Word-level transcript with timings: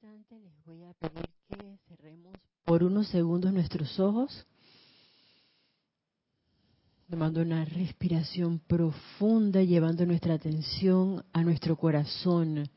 les 0.00 0.64
voy 0.64 0.82
a 0.84 0.94
pedir 0.94 1.28
que 1.48 1.78
cerremos 1.88 2.34
por 2.64 2.82
unos 2.82 3.08
segundos 3.08 3.52
nuestros 3.52 4.00
ojos, 4.00 4.46
tomando 7.10 7.42
una 7.42 7.64
respiración 7.64 8.58
profunda, 8.60 9.62
llevando 9.62 10.06
nuestra 10.06 10.34
atención 10.34 11.24
a 11.32 11.42
nuestro 11.42 11.76
corazón. 11.76 12.68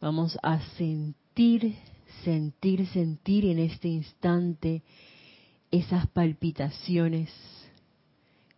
Vamos 0.00 0.36
a 0.42 0.60
sentir, 0.76 1.76
sentir, 2.24 2.86
sentir 2.88 3.46
en 3.46 3.60
este 3.60 3.88
instante 3.88 4.82
esas 5.70 6.08
palpitaciones 6.08 7.30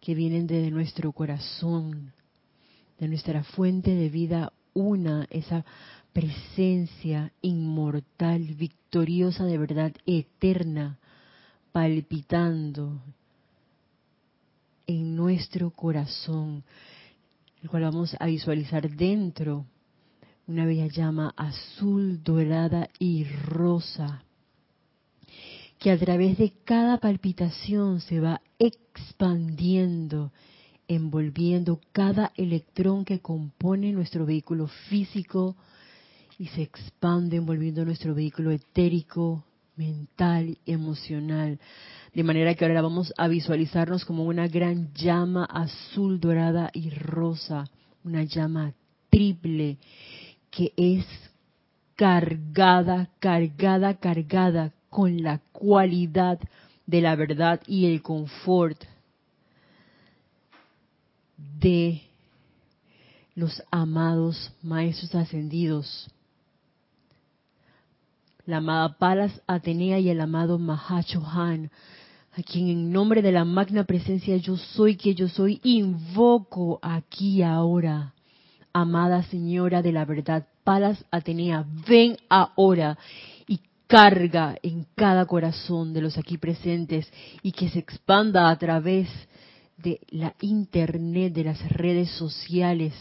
que 0.00 0.14
vienen 0.14 0.46
desde 0.46 0.70
nuestro 0.70 1.12
corazón, 1.12 2.12
de 2.98 3.08
nuestra 3.08 3.44
fuente 3.44 3.94
de 3.94 4.08
vida 4.08 4.52
una, 4.72 5.26
esa 5.30 5.64
presencia 6.14 7.32
inmortal, 7.42 8.54
victoriosa 8.54 9.44
de 9.44 9.58
verdad, 9.58 9.92
eterna, 10.06 10.98
palpitando 11.72 13.02
en 14.86 15.16
nuestro 15.16 15.70
corazón, 15.70 16.62
el 17.62 17.68
cual 17.68 17.82
vamos 17.82 18.16
a 18.18 18.26
visualizar 18.26 18.88
dentro 18.88 19.66
una 20.46 20.66
bella 20.66 20.86
llama 20.86 21.34
azul, 21.36 22.22
dorada 22.22 22.88
y 22.98 23.24
rosa, 23.24 24.22
que 25.78 25.90
a 25.90 25.98
través 25.98 26.38
de 26.38 26.52
cada 26.64 26.98
palpitación 26.98 28.00
se 28.00 28.20
va 28.20 28.40
expandiendo, 28.58 30.32
envolviendo 30.86 31.80
cada 31.92 32.32
electrón 32.36 33.04
que 33.04 33.20
compone 33.20 33.92
nuestro 33.92 34.26
vehículo 34.26 34.68
físico, 34.88 35.56
y 36.44 36.48
se 36.48 36.60
expande 36.60 37.38
envolviendo 37.38 37.86
nuestro 37.86 38.14
vehículo 38.14 38.50
etérico, 38.50 39.42
mental, 39.76 40.58
emocional. 40.66 41.58
De 42.12 42.22
manera 42.22 42.54
que 42.54 42.66
ahora 42.66 42.82
vamos 42.82 43.14
a 43.16 43.28
visualizarnos 43.28 44.04
como 44.04 44.24
una 44.24 44.46
gran 44.46 44.92
llama 44.92 45.46
azul, 45.46 46.20
dorada 46.20 46.70
y 46.74 46.90
rosa, 46.90 47.64
una 48.04 48.24
llama 48.24 48.74
triple 49.08 49.78
que 50.50 50.74
es 50.76 51.06
cargada, 51.96 53.08
cargada, 53.20 53.94
cargada 53.94 54.74
con 54.90 55.22
la 55.22 55.38
cualidad 55.50 56.38
de 56.84 57.00
la 57.00 57.16
verdad 57.16 57.62
y 57.66 57.86
el 57.86 58.02
confort 58.02 58.84
de 61.38 62.02
los 63.34 63.62
amados 63.70 64.52
maestros 64.62 65.14
ascendidos 65.14 66.10
la 68.46 68.58
amada 68.58 68.98
Palas 68.98 69.40
Atenea 69.46 69.98
y 69.98 70.10
el 70.10 70.20
amado 70.20 70.58
Han, 70.58 71.70
a 72.36 72.42
quien 72.42 72.68
en 72.68 72.92
nombre 72.92 73.22
de 73.22 73.32
la 73.32 73.44
magna 73.44 73.84
presencia 73.84 74.36
yo 74.36 74.56
soy 74.56 74.96
que 74.96 75.14
yo 75.14 75.28
soy, 75.28 75.60
invoco 75.62 76.78
aquí 76.82 77.42
ahora. 77.42 78.12
Amada 78.72 79.22
Señora 79.24 79.82
de 79.82 79.92
la 79.92 80.04
Verdad, 80.04 80.48
Palas 80.64 81.04
Atenea, 81.10 81.64
ven 81.88 82.16
ahora 82.28 82.98
y 83.46 83.60
carga 83.86 84.56
en 84.62 84.86
cada 84.96 85.26
corazón 85.26 85.94
de 85.94 86.00
los 86.00 86.18
aquí 86.18 86.38
presentes 86.38 87.10
y 87.42 87.52
que 87.52 87.68
se 87.68 87.78
expanda 87.78 88.50
a 88.50 88.58
través 88.58 89.08
de 89.76 90.00
la 90.10 90.34
internet, 90.40 91.32
de 91.32 91.44
las 91.44 91.68
redes 91.70 92.10
sociales, 92.10 92.92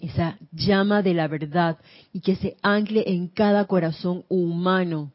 esa 0.00 0.38
llama 0.52 1.02
de 1.02 1.14
la 1.14 1.28
verdad 1.28 1.78
y 2.12 2.20
que 2.20 2.36
se 2.36 2.56
ancle 2.62 3.04
en 3.06 3.28
cada 3.28 3.66
corazón 3.66 4.24
humano 4.28 5.12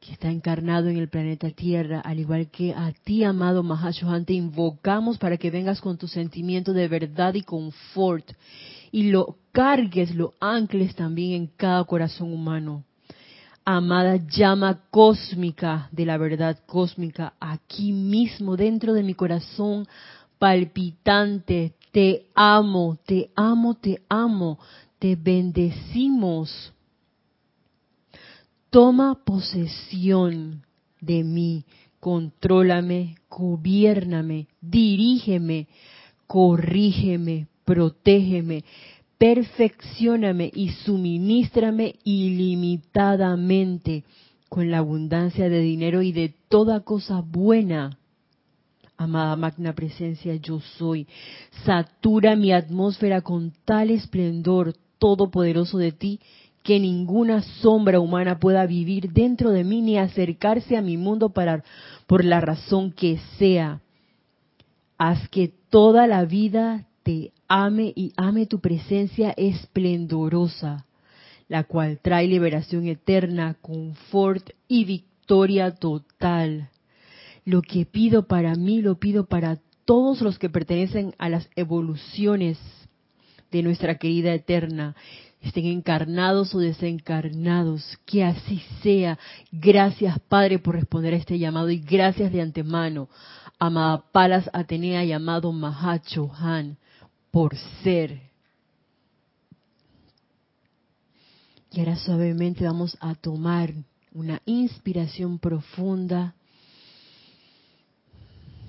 que 0.00 0.12
está 0.12 0.30
encarnado 0.30 0.88
en 0.88 0.96
el 0.96 1.10
planeta 1.10 1.50
Tierra, 1.50 2.00
al 2.00 2.18
igual 2.18 2.50
que 2.50 2.72
a 2.72 2.90
ti, 3.04 3.22
amado 3.22 3.62
Mahashohan, 3.62 4.24
te 4.24 4.32
invocamos 4.32 5.18
para 5.18 5.36
que 5.36 5.50
vengas 5.50 5.80
con 5.82 5.98
tu 5.98 6.08
sentimiento 6.08 6.72
de 6.72 6.88
verdad 6.88 7.34
y 7.34 7.42
confort 7.42 8.32
y 8.90 9.10
lo 9.10 9.36
cargues, 9.52 10.14
lo 10.14 10.34
ancles 10.40 10.94
también 10.94 11.32
en 11.32 11.46
cada 11.48 11.84
corazón 11.84 12.32
humano. 12.32 12.84
Amada 13.64 14.16
llama 14.16 14.80
cósmica 14.90 15.90
de 15.92 16.06
la 16.06 16.16
verdad 16.16 16.58
cósmica, 16.66 17.34
aquí 17.38 17.92
mismo 17.92 18.56
dentro 18.56 18.94
de 18.94 19.02
mi 19.02 19.12
corazón 19.12 19.86
palpitante, 20.38 21.74
te 21.92 22.26
amo, 22.34 22.98
te 23.04 23.30
amo, 23.34 23.74
te 23.74 24.02
amo, 24.08 24.58
te 24.98 25.16
bendecimos. 25.16 26.72
Toma 28.70 29.18
posesión 29.24 30.62
de 31.00 31.24
mí, 31.24 31.64
contrólame, 31.98 33.16
gobiername, 33.28 34.46
dirígeme, 34.60 35.66
corrígeme, 36.26 37.48
protégeme, 37.64 38.64
perfeccioname 39.18 40.50
y 40.54 40.68
suministrame 40.70 41.96
ilimitadamente 42.04 44.04
con 44.48 44.70
la 44.70 44.78
abundancia 44.78 45.48
de 45.48 45.60
dinero 45.60 46.02
y 46.02 46.12
de 46.12 46.32
toda 46.48 46.80
cosa 46.80 47.20
buena 47.20 47.99
Amada 49.00 49.34
magna 49.34 49.72
presencia, 49.72 50.34
yo 50.34 50.60
soy. 50.76 51.06
Satura 51.64 52.36
mi 52.36 52.52
atmósfera 52.52 53.22
con 53.22 53.50
tal 53.64 53.88
esplendor 53.88 54.74
todopoderoso 54.98 55.78
de 55.78 55.90
ti 55.90 56.20
que 56.62 56.78
ninguna 56.78 57.40
sombra 57.62 57.98
humana 57.98 58.38
pueda 58.38 58.66
vivir 58.66 59.10
dentro 59.10 59.52
de 59.52 59.64
mí 59.64 59.80
ni 59.80 59.96
acercarse 59.96 60.76
a 60.76 60.82
mi 60.82 60.98
mundo 60.98 61.30
para, 61.30 61.64
por 62.06 62.26
la 62.26 62.42
razón 62.42 62.92
que 62.92 63.18
sea. 63.38 63.80
Haz 64.98 65.30
que 65.30 65.50
toda 65.70 66.06
la 66.06 66.26
vida 66.26 66.86
te 67.02 67.32
ame 67.48 67.94
y 67.96 68.12
ame 68.18 68.44
tu 68.44 68.60
presencia 68.60 69.32
esplendorosa, 69.34 70.84
la 71.48 71.64
cual 71.64 72.00
trae 72.02 72.26
liberación 72.26 72.86
eterna, 72.86 73.56
confort 73.62 74.50
y 74.68 74.84
victoria 74.84 75.74
total. 75.74 76.68
Lo 77.44 77.62
que 77.62 77.86
pido 77.86 78.26
para 78.26 78.54
mí, 78.54 78.82
lo 78.82 78.98
pido 78.98 79.26
para 79.26 79.58
todos 79.84 80.20
los 80.20 80.38
que 80.38 80.50
pertenecen 80.50 81.14
a 81.18 81.28
las 81.28 81.48
evoluciones 81.56 82.58
de 83.50 83.62
nuestra 83.62 83.98
querida 83.98 84.32
eterna, 84.32 84.94
estén 85.40 85.66
encarnados 85.66 86.54
o 86.54 86.58
desencarnados, 86.58 87.98
que 88.06 88.24
así 88.24 88.62
sea. 88.82 89.18
Gracias 89.50 90.18
Padre 90.28 90.58
por 90.58 90.76
responder 90.76 91.14
a 91.14 91.16
este 91.16 91.38
llamado 91.38 91.70
y 91.70 91.78
gracias 91.78 92.32
de 92.32 92.42
antemano, 92.42 93.08
amada 93.58 94.04
Palas 94.12 94.48
Atenea 94.52 95.04
y 95.04 95.12
amado 95.12 95.50
Mahacho 95.52 96.30
Han, 96.34 96.76
por 97.30 97.56
ser. 97.82 98.30
Y 101.72 101.80
ahora 101.80 101.96
suavemente 101.96 102.64
vamos 102.64 102.96
a 103.00 103.14
tomar 103.14 103.72
una 104.12 104.42
inspiración 104.44 105.38
profunda 105.38 106.34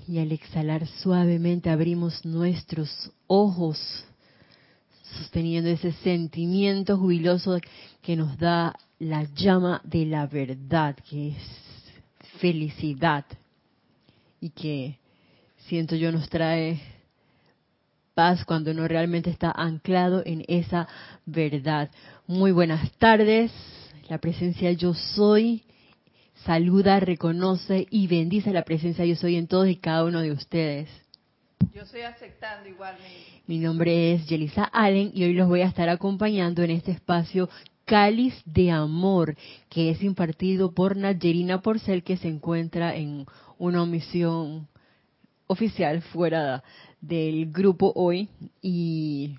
y 0.08 0.18
al 0.18 0.32
exhalar 0.32 0.86
suavemente 0.86 1.70
abrimos 1.70 2.24
nuestros 2.24 3.10
ojos, 3.26 3.78
sosteniendo 5.18 5.70
ese 5.70 5.92
sentimiento 5.92 6.96
jubiloso 6.96 7.58
que 8.00 8.16
nos 8.16 8.36
da 8.38 8.74
la 8.98 9.24
llama 9.34 9.80
de 9.84 10.06
la 10.06 10.26
verdad, 10.26 10.96
que 11.08 11.28
es 11.28 11.42
felicidad 12.38 13.24
y 14.40 14.50
que 14.50 14.98
siento 15.68 15.94
yo 15.96 16.10
nos 16.10 16.28
trae 16.28 16.80
paz 18.14 18.44
cuando 18.44 18.70
uno 18.70 18.88
realmente 18.88 19.30
está 19.30 19.50
anclado 19.50 20.22
en 20.24 20.44
esa 20.48 20.88
verdad. 21.24 21.90
Muy 22.26 22.52
buenas 22.52 22.90
tardes, 22.98 23.52
la 24.08 24.18
presencia 24.18 24.72
yo 24.72 24.94
soy 24.94 25.62
saluda, 26.44 27.00
reconoce 27.00 27.86
y 27.90 28.06
bendice 28.06 28.52
la 28.52 28.62
presencia 28.62 29.04
yo 29.04 29.16
soy 29.16 29.36
en 29.36 29.46
todos 29.46 29.68
y 29.68 29.76
cada 29.76 30.04
uno 30.04 30.20
de 30.20 30.32
ustedes. 30.32 30.88
Yo 31.74 31.82
estoy 31.82 32.02
aceptando 32.02 32.68
igualmente. 32.68 33.42
Mi 33.46 33.58
nombre 33.58 34.14
es 34.14 34.26
Yelisa 34.26 34.64
Allen 34.64 35.10
y 35.14 35.24
hoy 35.24 35.34
los 35.34 35.48
voy 35.48 35.62
a 35.62 35.66
estar 35.66 35.88
acompañando 35.88 36.62
en 36.62 36.70
este 36.70 36.92
espacio 36.92 37.48
Cáliz 37.84 38.34
de 38.44 38.70
Amor, 38.70 39.36
que 39.68 39.90
es 39.90 40.02
impartido 40.02 40.72
por 40.72 40.96
Nayerina 40.96 41.60
Porcel, 41.60 42.02
que 42.02 42.16
se 42.16 42.28
encuentra 42.28 42.94
en 42.94 43.26
una 43.58 43.84
misión 43.84 44.68
oficial 45.46 46.02
fuera 46.02 46.62
del 47.00 47.50
grupo 47.50 47.92
hoy. 47.94 48.28
Y 48.60 49.36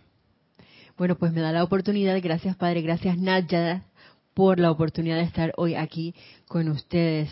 bueno, 0.97 1.15
pues 1.17 1.31
me 1.33 1.41
da 1.41 1.51
la 1.51 1.63
oportunidad, 1.63 2.19
gracias 2.21 2.55
Padre, 2.55 2.81
gracias 2.81 3.17
Naya, 3.17 3.83
por 4.33 4.59
la 4.59 4.71
oportunidad 4.71 5.17
de 5.17 5.23
estar 5.23 5.53
hoy 5.57 5.75
aquí 5.75 6.13
con 6.47 6.69
ustedes. 6.69 7.29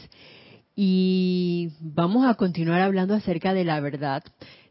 Y 0.76 1.70
vamos 1.80 2.26
a 2.26 2.36
continuar 2.36 2.82
hablando 2.82 3.14
acerca 3.14 3.54
de 3.54 3.66
la 3.66 3.80
verdad. 3.80 4.24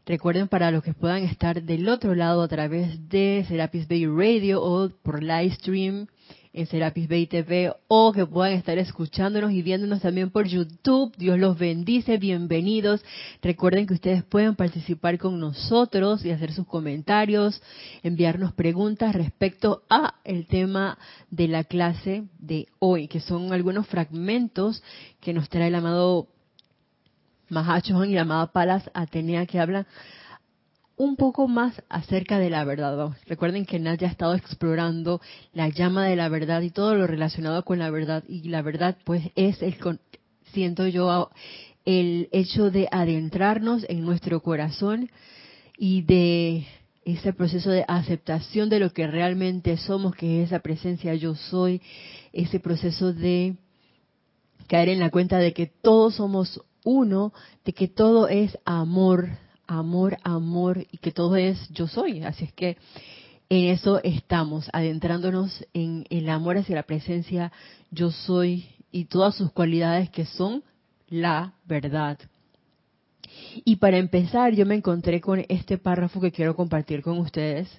Recuerden 0.05 0.47
para 0.47 0.71
los 0.71 0.83
que 0.83 0.93
puedan 0.93 1.23
estar 1.23 1.61
del 1.61 1.87
otro 1.87 2.15
lado 2.15 2.41
a 2.41 2.47
través 2.47 3.07
de 3.07 3.45
Serapis 3.47 3.87
Bay 3.87 4.05
Radio 4.07 4.61
o 4.61 4.89
por 4.89 5.21
live 5.21 5.51
stream 5.51 6.07
en 6.53 6.67
Serapis 6.67 7.07
Bay 7.07 7.27
TV 7.27 7.73
o 7.87 8.11
que 8.11 8.25
puedan 8.25 8.53
estar 8.53 8.77
escuchándonos 8.77 9.51
y 9.51 9.61
viéndonos 9.61 10.01
también 10.01 10.31
por 10.31 10.47
YouTube. 10.47 11.15
Dios 11.17 11.39
los 11.39 11.57
bendice, 11.57 12.17
bienvenidos. 12.17 13.01
Recuerden 13.41 13.87
que 13.87 13.93
ustedes 13.93 14.23
pueden 14.23 14.55
participar 14.55 15.17
con 15.17 15.39
nosotros 15.39 16.25
y 16.25 16.31
hacer 16.31 16.51
sus 16.51 16.67
comentarios, 16.67 17.61
enviarnos 18.03 18.53
preguntas 18.53 19.15
respecto 19.15 19.83
a 19.89 20.15
el 20.25 20.45
tema 20.45 20.97
de 21.29 21.47
la 21.47 21.63
clase 21.63 22.25
de 22.39 22.67
hoy, 22.79 23.07
que 23.07 23.21
son 23.21 23.53
algunos 23.53 23.87
fragmentos 23.87 24.83
que 25.21 25.33
nos 25.33 25.47
trae 25.49 25.67
el 25.67 25.75
amado 25.75 26.27
Mahacho 27.49 28.03
y 28.05 28.13
la 28.13 28.21
amada 28.21 28.51
Palas 28.51 28.89
Atenea 28.93 29.45
que 29.45 29.59
hablan 29.59 29.85
un 31.01 31.15
poco 31.15 31.47
más 31.47 31.81
acerca 31.89 32.37
de 32.37 32.51
la 32.51 32.63
verdad. 32.63 33.17
Recuerden 33.25 33.65
que 33.65 33.79
Nat 33.79 33.99
ya 33.99 34.07
ha 34.07 34.11
estado 34.11 34.35
explorando 34.35 35.19
la 35.51 35.67
llama 35.67 36.05
de 36.05 36.15
la 36.15 36.29
verdad 36.29 36.61
y 36.61 36.69
todo 36.69 36.93
lo 36.93 37.07
relacionado 37.07 37.65
con 37.65 37.79
la 37.79 37.89
verdad. 37.89 38.23
Y 38.27 38.49
la 38.49 38.61
verdad, 38.61 38.95
pues, 39.03 39.23
es 39.35 39.63
el, 39.63 39.77
siento 40.53 40.85
yo, 40.85 41.31
el 41.85 42.29
hecho 42.31 42.69
de 42.69 42.87
adentrarnos 42.91 43.83
en 43.89 44.05
nuestro 44.05 44.41
corazón 44.43 45.09
y 45.75 46.03
de 46.03 46.67
ese 47.03 47.33
proceso 47.33 47.71
de 47.71 47.83
aceptación 47.87 48.69
de 48.69 48.79
lo 48.79 48.93
que 48.93 49.07
realmente 49.07 49.77
somos, 49.77 50.13
que 50.13 50.43
es 50.43 50.49
esa 50.49 50.59
presencia 50.59 51.15
yo 51.15 51.33
soy, 51.33 51.81
ese 52.31 52.59
proceso 52.59 53.11
de 53.11 53.55
caer 54.67 54.89
en 54.89 54.99
la 54.99 55.09
cuenta 55.09 55.39
de 55.39 55.51
que 55.51 55.65
todos 55.65 56.17
somos 56.17 56.61
uno, 56.83 57.33
de 57.65 57.73
que 57.73 57.87
todo 57.87 58.27
es 58.27 58.55
amor, 58.65 59.29
amor, 59.71 60.17
amor 60.23 60.85
y 60.91 60.97
que 60.97 61.11
todo 61.11 61.35
es 61.35 61.69
yo 61.69 61.87
soy. 61.87 62.23
Así 62.23 62.45
es 62.45 62.53
que 62.53 62.77
en 63.49 63.69
eso 63.69 64.01
estamos, 64.03 64.69
adentrándonos 64.73 65.65
en 65.73 66.05
el 66.09 66.29
amor 66.29 66.57
hacia 66.57 66.75
la 66.75 66.83
presencia 66.83 67.51
yo 67.89 68.11
soy 68.11 68.65
y 68.91 69.05
todas 69.05 69.35
sus 69.35 69.51
cualidades 69.51 70.09
que 70.09 70.25
son 70.25 70.63
la 71.09 71.53
verdad. 71.65 72.17
Y 73.63 73.77
para 73.77 73.97
empezar, 73.97 74.53
yo 74.53 74.65
me 74.65 74.75
encontré 74.75 75.21
con 75.21 75.45
este 75.47 75.77
párrafo 75.77 76.19
que 76.19 76.31
quiero 76.31 76.55
compartir 76.55 77.01
con 77.01 77.17
ustedes. 77.19 77.69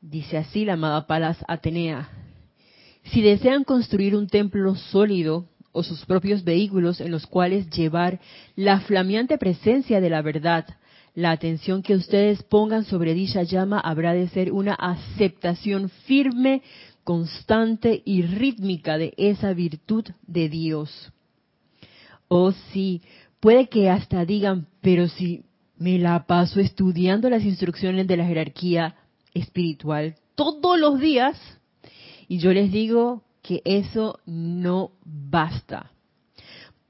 Dice 0.00 0.38
así 0.38 0.64
la 0.64 0.74
amada 0.74 1.06
Palas 1.06 1.38
Atenea. 1.48 2.08
Si 3.04 3.20
desean 3.20 3.64
construir 3.64 4.14
un 4.14 4.28
templo 4.28 4.76
sólido, 4.76 5.46
o 5.78 5.82
sus 5.84 6.04
propios 6.04 6.42
vehículos 6.42 7.00
en 7.00 7.12
los 7.12 7.26
cuales 7.26 7.70
llevar 7.70 8.20
la 8.56 8.80
flameante 8.80 9.38
presencia 9.38 10.00
de 10.00 10.10
la 10.10 10.22
verdad. 10.22 10.66
La 11.14 11.30
atención 11.30 11.82
que 11.82 11.94
ustedes 11.94 12.42
pongan 12.42 12.84
sobre 12.84 13.14
dicha 13.14 13.44
llama 13.44 13.78
habrá 13.78 14.12
de 14.12 14.28
ser 14.28 14.52
una 14.52 14.74
aceptación 14.74 15.88
firme, 15.88 16.62
constante 17.04 18.02
y 18.04 18.22
rítmica 18.22 18.98
de 18.98 19.14
esa 19.16 19.52
virtud 19.52 20.04
de 20.26 20.48
Dios. 20.48 21.12
Oh 22.26 22.52
sí, 22.72 23.00
puede 23.40 23.68
que 23.68 23.88
hasta 23.88 24.24
digan, 24.24 24.66
pero 24.80 25.08
si 25.08 25.44
me 25.78 25.98
la 25.98 26.26
paso 26.26 26.58
estudiando 26.60 27.30
las 27.30 27.44
instrucciones 27.44 28.06
de 28.08 28.16
la 28.16 28.26
jerarquía 28.26 28.96
espiritual 29.32 30.16
todos 30.34 30.78
los 30.78 31.00
días, 31.00 31.36
y 32.28 32.38
yo 32.38 32.52
les 32.52 32.70
digo, 32.70 33.22
que 33.48 33.62
eso 33.64 34.20
no 34.26 34.90
basta. 35.06 35.90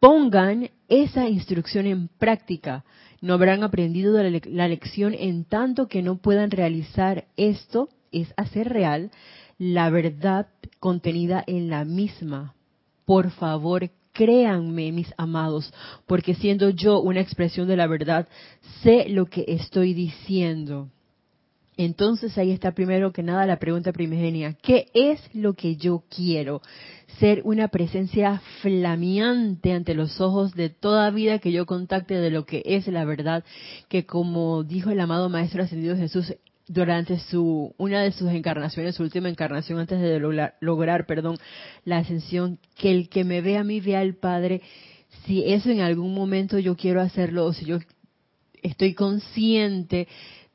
Pongan 0.00 0.70
esa 0.88 1.28
instrucción 1.28 1.86
en 1.86 2.08
práctica. 2.08 2.84
No 3.20 3.34
habrán 3.34 3.62
aprendido 3.62 4.20
la, 4.20 4.66
lección 4.66 5.14
en 5.14 5.44
tanto 5.44 5.86
que 5.86 6.02
no 6.02 6.16
puedan 6.18 6.50
realizar 6.50 7.26
esto, 7.36 7.90
es 8.10 8.34
hacer 8.36 8.70
real 8.70 9.12
la 9.56 9.88
verdad 9.90 10.48
contenida 10.80 11.44
en 11.46 11.70
la 11.70 11.84
misma. 11.84 12.56
Por 13.04 13.30
favor, 13.30 13.88
créanme, 14.12 14.90
mis 14.90 15.14
amados, 15.16 15.72
porque 16.06 16.34
siendo 16.34 16.70
yo 16.70 17.00
una 17.00 17.20
expresión 17.20 17.68
de 17.68 17.76
la 17.76 17.86
verdad, 17.86 18.26
sé 18.82 19.08
lo 19.08 19.26
que 19.26 19.44
estoy 19.46 19.94
diciendo. 19.94 20.88
Entonces 21.78 22.36
ahí 22.36 22.50
está 22.50 22.72
primero 22.72 23.12
que 23.12 23.22
nada 23.22 23.46
la 23.46 23.60
pregunta 23.60 23.92
primigenia. 23.92 24.54
¿Qué 24.54 24.88
es 24.94 25.20
lo 25.32 25.54
que 25.54 25.76
yo 25.76 26.02
quiero? 26.10 26.60
Ser 27.20 27.40
una 27.44 27.68
presencia 27.68 28.42
flameante 28.62 29.72
ante 29.72 29.94
los 29.94 30.20
ojos 30.20 30.54
de 30.54 30.70
toda 30.70 31.08
vida 31.10 31.38
que 31.38 31.52
yo 31.52 31.66
contacte 31.66 32.14
de 32.16 32.30
lo 32.30 32.44
que 32.44 32.62
es 32.64 32.88
la 32.88 33.04
verdad, 33.04 33.44
que 33.88 34.06
como 34.06 34.64
dijo 34.64 34.90
el 34.90 34.98
amado 34.98 35.28
Maestro 35.28 35.62
Ascendido 35.62 35.96
Jesús 35.96 36.34
durante 36.66 37.20
su 37.20 37.72
una 37.78 38.02
de 38.02 38.10
sus 38.10 38.28
encarnaciones, 38.32 38.96
su 38.96 39.04
última 39.04 39.28
encarnación 39.28 39.78
antes 39.78 40.00
de 40.00 40.18
lograr, 40.60 41.06
perdón, 41.06 41.38
la 41.84 41.98
ascensión, 41.98 42.58
que 42.76 42.90
el 42.90 43.08
que 43.08 43.22
me 43.22 43.40
ve 43.40 43.56
a 43.56 43.62
mí 43.62 43.80
vea 43.80 44.00
al 44.00 44.14
Padre, 44.14 44.62
si 45.24 45.44
eso 45.44 45.70
en 45.70 45.80
algún 45.80 46.12
momento 46.12 46.58
yo 46.58 46.76
quiero 46.76 47.00
hacerlo 47.00 47.46
o 47.46 47.52
si 47.52 47.66
yo 47.66 47.78
estoy 48.62 48.94
consciente 48.94 50.08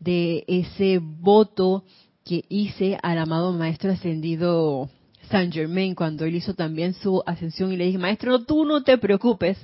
de 0.03 0.43
ese 0.47 0.99
voto 0.99 1.83
que 2.23 2.45
hice 2.49 2.97
al 3.01 3.17
amado 3.17 3.53
maestro 3.53 3.91
ascendido 3.91 4.89
Saint 5.29 5.53
Germain 5.53 5.95
cuando 5.95 6.25
él 6.25 6.35
hizo 6.35 6.53
también 6.53 6.93
su 6.93 7.23
ascensión 7.25 7.71
y 7.71 7.77
le 7.77 7.85
dije, 7.85 7.97
maestro, 7.97 8.43
tú 8.43 8.65
no 8.65 8.83
te 8.83 8.97
preocupes, 8.97 9.57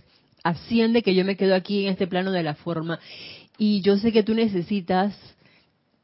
asciende 0.43 1.03
que 1.03 1.15
yo 1.15 1.25
me 1.25 1.35
quedo 1.35 1.55
aquí 1.55 1.85
en 1.85 1.91
este 1.91 2.07
plano 2.07 2.31
de 2.31 2.43
la 2.43 2.55
forma 2.55 2.99
y 3.57 3.81
yo 3.81 3.97
sé 3.97 4.11
que 4.11 4.23
tú 4.23 4.33
necesitas 4.33 5.15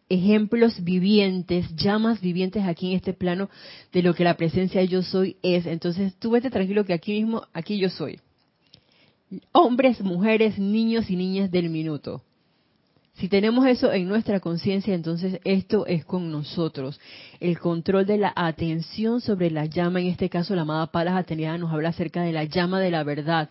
ejemplos 0.10 0.84
vivientes, 0.84 1.74
llamas 1.76 2.22
vivientes 2.22 2.64
aquí 2.64 2.92
en 2.92 2.98
este 2.98 3.14
plano 3.14 3.50
de 3.92 4.04
lo 4.04 4.14
que 4.14 4.24
la 4.24 4.38
presencia 4.38 4.84
yo 4.84 5.02
soy 5.02 5.38
es. 5.42 5.66
Entonces 5.66 6.16
tú 6.20 6.32
vete 6.32 6.50
tranquilo 6.50 6.86
que 6.86 6.94
aquí 6.94 7.14
mismo, 7.14 7.44
aquí 7.54 7.78
yo 7.78 7.90
soy. 7.90 8.20
Hombres, 9.52 10.02
mujeres, 10.02 10.60
niños 10.60 11.10
y 11.10 11.16
niñas 11.16 11.50
del 11.50 11.70
minuto. 11.70 12.22
Si 13.16 13.30
tenemos 13.30 13.66
eso 13.66 13.94
en 13.94 14.10
nuestra 14.10 14.42
conciencia, 14.42 14.94
entonces 14.94 15.40
esto 15.46 15.86
es 15.86 16.04
con 16.04 16.32
nosotros. 16.32 17.00
El 17.40 17.58
control 17.60 18.06
de 18.06 18.18
la 18.18 18.34
atención 18.36 19.22
sobre 19.22 19.52
la 19.52 19.66
llama, 19.66 20.02
en 20.02 20.08
este 20.08 20.30
caso 20.30 20.54
la 20.54 20.64
amada 20.64 20.88
Palas 20.88 21.16
Atenea 21.16 21.58
nos 21.58 21.72
habla 21.72 21.90
acerca 21.90 22.24
de 22.24 22.34
la 22.34 22.44
llama 22.44 22.82
de 22.82 22.92
la 22.92 23.04
verdad. 23.04 23.50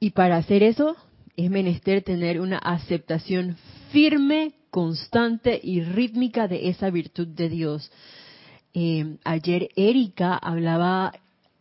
Y 0.00 0.10
para 0.10 0.38
hacer 0.38 0.62
eso 0.62 0.96
es 1.36 1.50
menester 1.50 2.02
tener 2.02 2.40
una 2.40 2.58
aceptación 2.58 3.56
firme, 3.92 4.54
constante 4.70 5.60
y 5.62 5.82
rítmica 5.82 6.48
de 6.48 6.70
esa 6.70 6.88
virtud 6.88 7.28
de 7.28 7.48
Dios. 7.50 7.92
Eh, 8.72 9.16
ayer 9.24 9.68
Erika 9.76 10.36
hablaba 10.36 11.12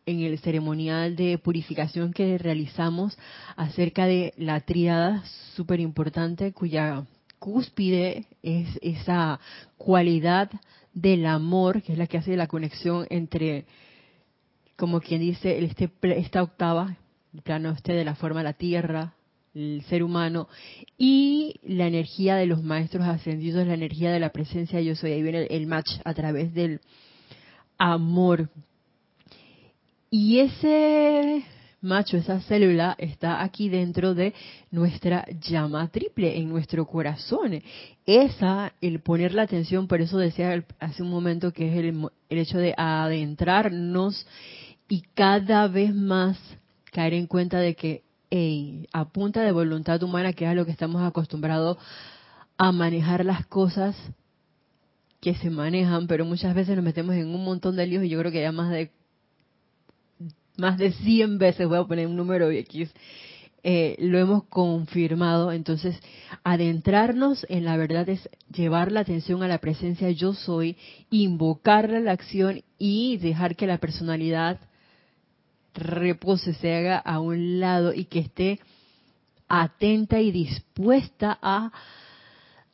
en 0.08 0.22
el 0.22 0.40
ceremonial 0.40 1.16
de 1.16 1.38
purificación 1.38 2.14
que 2.14 2.38
realizamos 2.38 3.18
acerca 3.58 4.08
de 4.08 4.34
la 4.38 4.62
triada 4.62 5.24
súper 5.56 5.82
importante 5.82 6.54
cuya 6.54 7.06
cúspide 7.40 8.26
es 8.42 8.68
esa 8.82 9.40
cualidad 9.78 10.50
del 10.94 11.26
amor, 11.26 11.84
que 11.84 11.92
es 11.92 11.98
la 12.00 12.08
que 12.08 12.18
hace 12.18 12.38
la 12.38 12.48
conexión 12.48 13.06
entre, 13.10 13.66
como 14.78 15.02
quien 15.02 15.20
dice, 15.22 15.64
este, 15.64 15.92
esta 16.02 16.42
octava, 16.42 16.98
el 17.34 17.42
plano 17.42 17.72
este 17.72 17.92
de 17.94 18.06
la 18.06 18.16
forma 18.16 18.40
de 18.40 18.46
la 18.46 18.54
tierra, 18.54 19.14
el 19.54 19.84
ser 19.90 20.04
humano, 20.04 20.48
y 20.98 21.60
la 21.64 21.86
energía 21.86 22.38
de 22.38 22.46
los 22.46 22.64
maestros 22.64 23.06
ascendidos, 23.06 23.68
la 23.68 23.74
energía 23.74 24.12
de 24.12 24.22
la 24.22 24.32
presencia 24.32 24.80
yo 24.80 24.96
soy. 24.96 25.12
Ahí 25.12 25.22
viene 25.22 25.48
el 25.50 25.68
match 25.68 26.00
a 26.06 26.14
través 26.14 26.54
del 26.54 26.80
amor 27.78 28.50
y 30.20 30.40
ese 30.40 31.46
macho, 31.80 32.18
esa 32.18 32.42
célula, 32.42 32.96
está 32.98 33.44
aquí 33.44 33.70
dentro 33.70 34.16
de 34.16 34.34
nuestra 34.72 35.24
llama 35.48 35.90
triple, 35.90 36.36
en 36.40 36.50
nuestro 36.50 36.88
corazón. 36.88 37.62
Esa, 38.04 38.74
el 38.82 39.00
poner 39.02 39.36
la 39.36 39.44
atención, 39.44 39.88
por 39.88 40.02
eso 40.02 40.18
decía 40.18 40.66
hace 40.80 41.04
un 41.04 41.12
momento 41.12 41.54
que 41.54 41.70
es 41.70 41.78
el, 41.78 42.10
hecho 42.30 42.58
de 42.58 42.74
adentrarnos 42.76 44.26
y 44.90 45.02
cada 45.14 45.68
vez 45.68 45.94
más 45.94 46.40
caer 46.92 47.14
en 47.14 47.28
cuenta 47.28 47.60
de 47.60 47.76
que, 47.76 48.02
hey, 48.32 48.88
a 48.94 49.06
punta 49.06 49.44
de 49.44 49.52
voluntad 49.52 50.02
humana, 50.02 50.34
que 50.34 50.46
es 50.46 50.50
a 50.50 50.56
lo 50.56 50.66
que 50.66 50.72
estamos 50.72 51.04
acostumbrados 51.04 51.78
a 52.58 52.72
manejar 52.72 53.24
las 53.24 53.46
cosas 53.46 53.96
que 55.22 55.36
se 55.36 55.52
manejan, 55.52 56.08
pero 56.08 56.26
muchas 56.26 56.56
veces 56.56 56.76
nos 56.76 56.86
metemos 56.86 57.14
en 57.14 57.28
un 57.28 57.44
montón 57.44 57.76
de 57.76 57.86
líos 57.86 58.04
y 58.04 58.10
yo 58.10 58.18
creo 58.18 58.32
que 58.32 58.42
ya 58.42 58.52
más 58.52 58.72
de 58.72 58.97
más 60.58 60.78
de 60.78 60.92
100 60.92 61.38
veces, 61.38 61.68
voy 61.68 61.78
a 61.78 61.84
poner 61.84 62.08
un 62.08 62.16
número 62.16 62.50
X, 62.52 62.92
eh, 63.64 63.96
lo 64.00 64.18
hemos 64.18 64.44
confirmado. 64.46 65.52
Entonces, 65.52 66.00
adentrarnos 66.44 67.46
en 67.50 67.66
la 67.66 67.78
verdad 67.78 68.08
es 68.10 68.30
llevar 68.52 68.92
la 68.92 69.02
atención 69.02 69.44
a 69.44 69.48
la 69.48 69.58
presencia 69.58 70.10
yo 70.12 70.34
soy, 70.34 70.78
invocar 71.10 71.90
la 71.90 72.12
acción 72.12 72.64
y 72.78 73.18
dejar 73.18 73.56
que 73.56 73.68
la 73.68 73.78
personalidad 73.78 74.60
repose, 75.74 76.54
se 76.54 76.76
haga 76.76 76.98
a 76.98 77.20
un 77.20 77.60
lado 77.60 77.94
y 77.94 78.06
que 78.06 78.20
esté 78.20 78.60
atenta 79.48 80.20
y 80.20 80.32
dispuesta 80.32 81.38
a 81.42 81.72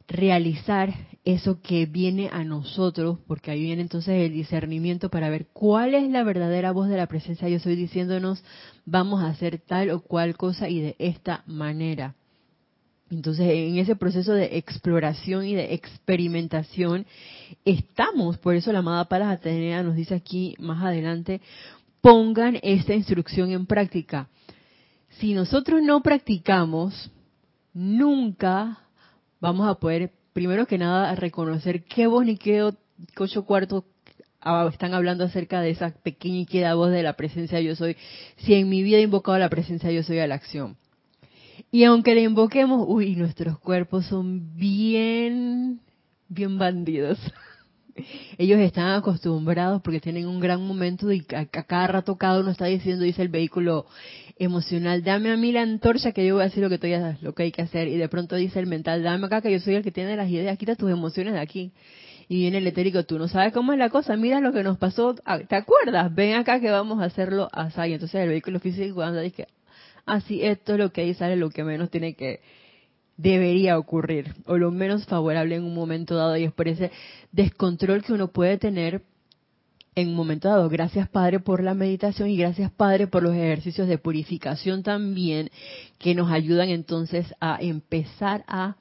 realizar 0.07 0.93
eso 1.25 1.62
que 1.62 1.86
viene 1.86 2.30
a 2.32 2.44
nosotros, 2.44 3.20
porque 3.27 3.51
ahí 3.51 3.63
viene 3.63 3.82
entonces 3.82 4.13
el 4.13 4.34
discernimiento 4.34 5.10
para 5.10 5.30
ver 5.30 5.48
cuál 5.53 5.94
es 5.94 6.10
la 6.10 6.24
verdadera 6.24 6.72
voz 6.72 6.89
de 6.89 6.98
la 6.98 7.08
presencia. 7.08 7.48
Yo 7.48 7.58
estoy 7.58 7.75
diciéndonos, 7.75 8.44
vamos 8.86 9.24
a 9.24 9.27
hacer 9.27 9.60
tal 9.60 9.92
o 9.92 10.01
cual 10.01 10.36
cosa 10.36 10.68
y 10.68 10.82
de 10.82 10.96
esta 11.00 11.44
manera. 11.48 12.15
Entonces, 13.10 13.48
en 13.48 13.77
ese 13.77 13.96
proceso 13.96 14.34
de 14.34 14.58
exploración 14.58 15.46
y 15.46 15.56
de 15.56 15.74
experimentación 15.75 17.06
estamos, 17.63 18.38
por 18.39 18.56
eso 18.56 18.72
la 18.74 18.80
amada 18.80 19.06
Palas 19.06 19.38
Atenea 19.38 19.84
nos 19.84 19.96
dice 19.96 20.15
aquí 20.15 20.56
más 20.60 20.84
adelante, 20.84 21.39
pongan 22.01 22.60
esta 22.63 22.94
instrucción 22.96 23.51
en 23.51 23.65
práctica. 23.65 24.27
Si 25.20 25.34
nosotros 25.34 25.82
no 25.84 26.01
practicamos, 26.01 27.12
nunca 27.74 28.80
vamos 29.39 29.70
a 29.70 29.75
poder, 29.75 30.12
primero 30.33 30.65
que 30.65 30.77
nada, 30.77 31.15
reconocer 31.15 31.83
qué 31.83 32.07
voz 32.07 32.25
ni 32.25 32.37
qué 32.37 32.69
ocho 33.17 33.45
cuartos 33.45 33.85
ah, 34.41 34.67
están 34.71 34.93
hablando 34.93 35.23
acerca 35.23 35.61
de 35.61 35.69
esa 35.69 35.91
pequeña 35.91 36.39
y 36.39 36.45
queda 36.45 36.75
voz 36.75 36.91
de 36.91 37.03
la 37.03 37.13
presencia 37.13 37.61
yo 37.61 37.75
soy, 37.75 37.95
si 38.37 38.55
en 38.55 38.69
mi 38.69 38.83
vida 38.83 38.97
he 38.97 39.01
invocado 39.01 39.37
la 39.37 39.49
presencia 39.49 39.91
yo 39.91 40.03
soy 40.03 40.19
a 40.19 40.27
la 40.27 40.35
acción. 40.35 40.75
Y 41.71 41.83
aunque 41.85 42.15
le 42.15 42.21
invoquemos, 42.21 42.85
uy, 42.87 43.15
nuestros 43.15 43.57
cuerpos 43.59 44.05
son 44.05 44.55
bien, 44.55 45.79
bien 46.27 46.57
bandidos. 46.57 47.19
Ellos 48.37 48.59
están 48.59 48.91
acostumbrados 48.91 49.81
porque 49.81 49.99
tienen 49.99 50.27
un 50.27 50.39
gran 50.39 50.65
momento 50.65 51.11
y 51.11 51.25
a, 51.35 51.45
cada 51.45 51.87
rato 51.87 52.17
cada 52.17 52.39
uno 52.39 52.51
está 52.51 52.65
diciendo, 52.65 53.03
dice 53.03 53.21
el 53.21 53.29
vehículo 53.29 53.85
emocional, 54.43 55.03
dame 55.03 55.31
a 55.31 55.38
mí 55.38 55.51
la 55.51 55.62
antorcha 55.62 56.12
que 56.12 56.25
yo 56.25 56.35
voy 56.35 56.41
a 56.41 56.45
decir 56.45 56.63
lo 56.63 56.69
que, 56.69 56.75
estoy, 56.75 56.93
lo 57.21 57.33
que 57.33 57.43
hay 57.43 57.51
que 57.51 57.62
hacer. 57.62 57.88
Y 57.88 57.97
de 57.97 58.07
pronto 58.09 58.35
dice 58.35 58.59
el 58.59 58.67
mental, 58.67 59.03
dame 59.03 59.25
acá 59.25 59.41
que 59.41 59.51
yo 59.51 59.59
soy 59.59 59.75
el 59.75 59.83
que 59.83 59.91
tiene 59.91 60.15
las 60.15 60.29
ideas, 60.29 60.57
quita 60.57 60.75
tus 60.75 60.91
emociones 60.91 61.33
de 61.33 61.39
aquí. 61.39 61.71
Y 62.29 62.38
viene 62.38 62.59
el 62.59 62.67
etérico, 62.67 63.03
tú 63.03 63.19
no 63.19 63.27
sabes 63.27 63.53
cómo 63.53 63.73
es 63.73 63.79
la 63.79 63.89
cosa, 63.89 64.15
mira 64.15 64.39
lo 64.39 64.53
que 64.53 64.63
nos 64.63 64.77
pasó, 64.77 65.15
ah, 65.25 65.39
¿te 65.39 65.55
acuerdas? 65.55 66.13
Ven 66.13 66.35
acá 66.35 66.59
que 66.59 66.71
vamos 66.71 67.01
a 67.01 67.05
hacerlo 67.05 67.50
así. 67.51 67.81
Y 67.81 67.93
entonces 67.93 68.21
el 68.21 68.29
vehículo 68.29 68.59
físico 68.59 68.95
cuando 68.95 69.19
dice, 69.19 69.47
así 70.05 70.41
esto 70.41 70.73
es 70.73 70.79
lo 70.79 70.91
que 70.91 71.01
ahí 71.01 71.13
sale, 71.13 71.35
lo 71.35 71.50
que 71.50 71.63
menos 71.63 71.89
tiene 71.89 72.15
que, 72.15 72.39
debería 73.17 73.77
ocurrir, 73.77 74.33
o 74.45 74.57
lo 74.57 74.71
menos 74.71 75.05
favorable 75.05 75.55
en 75.55 75.63
un 75.63 75.75
momento 75.75 76.15
dado, 76.15 76.35
y 76.38 76.45
es 76.45 76.51
por 76.51 76.67
ese 76.67 76.91
descontrol 77.31 78.03
que 78.03 78.13
uno 78.13 78.29
puede 78.29 78.57
tener 78.57 79.03
en 79.95 80.09
un 80.09 80.15
momento 80.15 80.47
dado. 80.47 80.69
Gracias 80.69 81.09
Padre 81.09 81.39
por 81.39 81.63
la 81.63 81.73
meditación 81.73 82.29
y 82.29 82.38
gracias 82.38 82.71
Padre 82.71 83.07
por 83.07 83.23
los 83.23 83.33
ejercicios 83.33 83.88
de 83.88 83.97
purificación 83.97 84.83
también 84.83 85.50
que 86.00 86.15
nos 86.15 86.31
ayudan 86.31 86.69
entonces 86.69 87.33
a 87.39 87.57
empezar 87.62 88.43
a, 88.47 88.77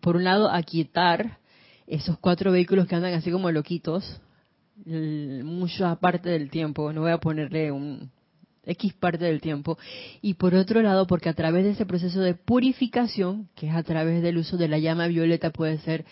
por 0.00 0.16
un 0.16 0.24
lado, 0.24 0.50
a 0.50 0.62
quitar 0.62 1.38
esos 1.86 2.18
cuatro 2.18 2.52
vehículos 2.52 2.86
que 2.86 2.94
andan 2.94 3.14
así 3.14 3.30
como 3.30 3.50
loquitos, 3.50 4.20
mucha 4.84 5.96
parte 5.96 6.28
del 6.30 6.50
tiempo, 6.50 6.92
no 6.92 7.00
voy 7.00 7.10
a 7.10 7.18
ponerle 7.18 7.72
un, 7.72 8.10
X 8.68 8.92
parte 8.94 9.24
del 9.24 9.40
tiempo. 9.40 9.78
Y 10.20 10.34
por 10.34 10.54
otro 10.54 10.82
lado, 10.82 11.06
porque 11.06 11.28
a 11.28 11.34
través 11.34 11.64
de 11.64 11.70
ese 11.70 11.86
proceso 11.86 12.20
de 12.20 12.34
purificación, 12.34 13.48
que 13.54 13.68
es 13.68 13.74
a 13.74 13.82
través 13.82 14.22
del 14.22 14.38
uso 14.38 14.56
de 14.56 14.68
la 14.68 14.78
llama 14.78 15.06
violeta, 15.06 15.50
puede 15.50 15.78
ser, 15.78 16.04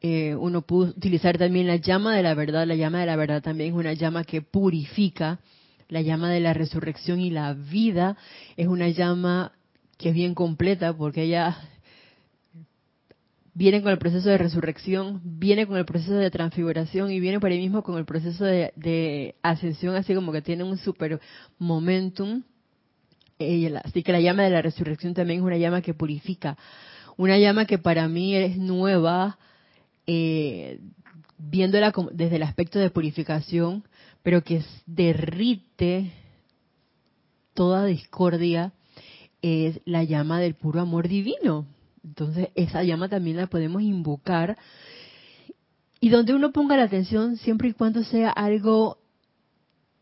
eh, 0.00 0.34
uno 0.34 0.62
puede 0.62 0.90
utilizar 0.90 1.38
también 1.38 1.66
la 1.66 1.76
llama 1.76 2.14
de 2.14 2.22
la 2.22 2.34
verdad. 2.34 2.66
La 2.66 2.74
llama 2.74 3.00
de 3.00 3.06
la 3.06 3.16
verdad 3.16 3.42
también 3.42 3.70
es 3.70 3.76
una 3.76 3.92
llama 3.92 4.24
que 4.24 4.42
purifica. 4.42 5.40
La 5.88 6.00
llama 6.00 6.30
de 6.30 6.40
la 6.40 6.52
resurrección 6.52 7.20
y 7.20 7.30
la 7.30 7.54
vida 7.54 8.16
es 8.56 8.66
una 8.66 8.88
llama 8.88 9.52
que 9.98 10.10
es 10.10 10.14
bien 10.14 10.34
completa 10.34 10.92
porque 10.92 11.22
ella 11.22 11.56
viene 13.56 13.80
con 13.80 13.90
el 13.90 13.96
proceso 13.96 14.28
de 14.28 14.36
resurrección, 14.36 15.22
viene 15.24 15.66
con 15.66 15.78
el 15.78 15.86
proceso 15.86 16.12
de 16.12 16.30
transfiguración 16.30 17.10
y 17.10 17.20
viene 17.20 17.40
por 17.40 17.50
ahí 17.50 17.58
mismo 17.58 17.82
con 17.82 17.96
el 17.96 18.04
proceso 18.04 18.44
de, 18.44 19.34
ascensión, 19.42 19.94
así 19.94 20.14
como 20.14 20.30
que 20.30 20.42
tiene 20.42 20.62
un 20.62 20.76
super 20.76 21.18
momentum. 21.58 22.42
Así 23.82 24.02
que 24.02 24.12
la 24.12 24.20
llama 24.20 24.42
de 24.42 24.50
la 24.50 24.60
resurrección 24.60 25.14
también 25.14 25.40
es 25.40 25.46
una 25.46 25.56
llama 25.56 25.80
que 25.80 25.94
purifica, 25.94 26.58
una 27.16 27.38
llama 27.38 27.64
que 27.64 27.78
para 27.78 28.08
mí 28.08 28.34
es 28.34 28.58
nueva, 28.58 29.38
eh, 30.06 30.80
viéndola 31.38 31.92
desde 32.12 32.36
el 32.36 32.42
aspecto 32.42 32.78
de 32.78 32.90
purificación, 32.90 33.84
pero 34.22 34.42
que 34.42 34.62
derrite 34.86 36.12
toda 37.54 37.84
discordia, 37.86 38.72
es 39.42 39.80
la 39.84 40.02
llama 40.02 40.40
del 40.40 40.54
puro 40.54 40.80
amor 40.80 41.08
divino 41.08 41.66
entonces 42.06 42.48
esa 42.54 42.84
llama 42.84 43.08
también 43.08 43.36
la 43.36 43.48
podemos 43.48 43.82
invocar 43.82 44.56
y 46.00 46.08
donde 46.08 46.34
uno 46.34 46.52
ponga 46.52 46.76
la 46.76 46.84
atención 46.84 47.36
siempre 47.36 47.68
y 47.68 47.72
cuando 47.72 48.04
sea 48.04 48.30
algo 48.30 48.98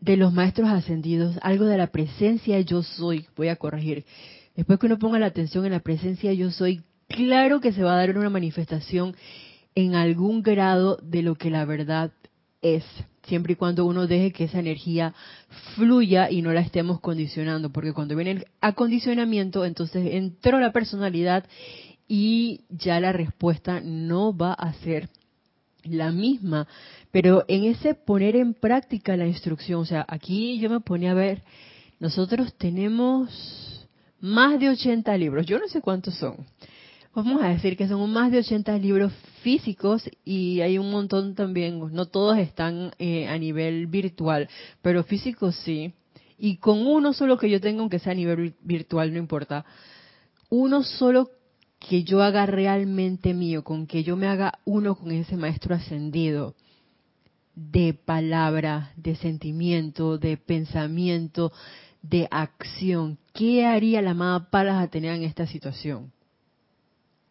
de 0.01 0.19
los 0.19 0.33
maestros 0.33 0.69
ascendidos, 0.69 1.39
algo 1.41 1.65
de 1.65 1.79
la 1.79 1.87
presencia 1.87 2.61
yo 2.61 2.83
soy, 2.83 3.27
voy 3.37 3.49
a 3.49 3.57
corregir. 3.57 4.05
Después 4.55 4.79
que 4.79 4.87
uno 4.87 4.99
ponga 4.99 5.19
la 5.19 5.27
atención 5.27 5.65
en 5.65 5.73
la 5.73 5.81
presencia 5.81 6.33
yo 6.35 6.51
soy, 6.51 6.83
claro 7.09 7.61
que 7.61 7.73
se 7.73 7.83
va 7.83 7.95
a 7.95 7.97
dar 7.97 8.17
una 8.17 8.29
manifestación 8.29 9.17
en 9.75 9.95
algún 9.95 10.43
grado 10.43 10.99
de 11.03 11.23
lo 11.23 11.35
que 11.35 11.51
la 11.51 11.65
verdad 11.65 12.13
es, 12.63 12.85
siempre 13.25 13.55
y 13.55 13.57
cuando 13.57 13.85
uno 13.85 14.07
deje 14.07 14.33
que 14.33 14.45
esa 14.45 14.61
energía 14.61 15.15
fluya 15.75 16.31
y 16.31 16.43
no 16.43 16.53
la 16.53 16.61
estemos 16.61 17.01
condicionando, 17.01 17.71
porque 17.71 17.93
cuando 17.93 18.17
viene 18.17 18.31
el 18.33 18.47
acondicionamiento, 18.61 19.65
entonces 19.65 20.09
entró 20.13 20.61
la 20.61 20.73
personalidad 20.73 21.45
y 22.09 22.63
ya 22.69 23.01
la 23.01 23.13
respuesta 23.13 23.81
no 23.81 24.37
va 24.37 24.53
a 24.53 24.73
ser 24.75 25.09
la 25.85 26.11
misma. 26.13 26.67
Pero 27.11 27.45
en 27.49 27.65
ese 27.65 27.95
poner 27.95 28.37
en 28.37 28.55
práctica 28.55 29.17
la 29.17 29.27
instrucción, 29.27 29.81
o 29.81 29.85
sea, 29.85 30.05
aquí 30.09 30.59
yo 30.59 30.71
me 30.71 30.81
ponía 30.81 31.13
a 31.13 31.15
ver, 31.15 31.43
nosotros 32.01 32.55
tenemos 32.55 33.89
más 34.21 34.59
de 34.59 34.71
80 34.71 35.17
libros, 35.17 35.47
yo 35.47 35.59
no 35.59 35.69
sé 35.69 35.81
cuántos 35.81 36.15
son. 36.17 36.37
Vamos 37.15 37.41
a 37.45 37.49
decir 37.51 37.77
que 37.77 37.87
son 37.87 38.11
más 38.11 38.33
de 38.33 38.39
80 38.39 38.77
libros 38.79 39.13
físicos 39.43 40.03
y 40.25 40.61
hay 40.63 40.79
un 40.79 40.91
montón 40.91 41.37
también, 41.37 41.79
no 41.93 42.07
todos 42.07 42.39
están 42.39 42.91
eh, 42.99 43.29
a 43.29 43.39
nivel 43.39 43.87
virtual, 43.87 44.49
pero 44.83 45.05
físicos 45.05 45.55
sí. 45.65 45.95
Y 46.39 46.57
con 46.57 46.85
uno 46.85 47.13
solo 47.13 47.39
que 47.39 47.49
yo 47.49 47.61
tenga, 47.61 47.83
aunque 47.83 48.01
sea 48.01 48.13
a 48.13 48.17
nivel 48.17 48.57
virtual, 48.63 49.13
no 49.13 49.21
importa, 49.21 49.65
uno 50.51 50.83
solo 50.83 51.31
que 51.79 52.03
yo 52.03 52.21
haga 52.21 52.47
realmente 52.47 53.33
mío, 53.33 53.63
con 53.63 53.87
que 53.87 54.03
yo 54.03 54.17
me 54.17 54.27
haga 54.27 54.59
uno 54.65 54.97
con 54.97 55.13
ese 55.13 55.37
maestro 55.37 55.77
ascendido 55.77 56.57
de 57.55 57.95
palabra, 57.95 58.93
de 58.97 59.15
sentimiento, 59.15 60.19
de 60.19 60.37
pensamiento, 60.37 61.53
de 62.03 62.27
acción. 62.33 63.19
¿Qué 63.33 63.65
haría 63.67 64.03
la 64.03 64.11
amada 64.11 64.51
Palas 64.51 64.83
Atenea 64.83 65.15
en 65.15 65.23
esta 65.23 65.47
situación? 65.47 66.11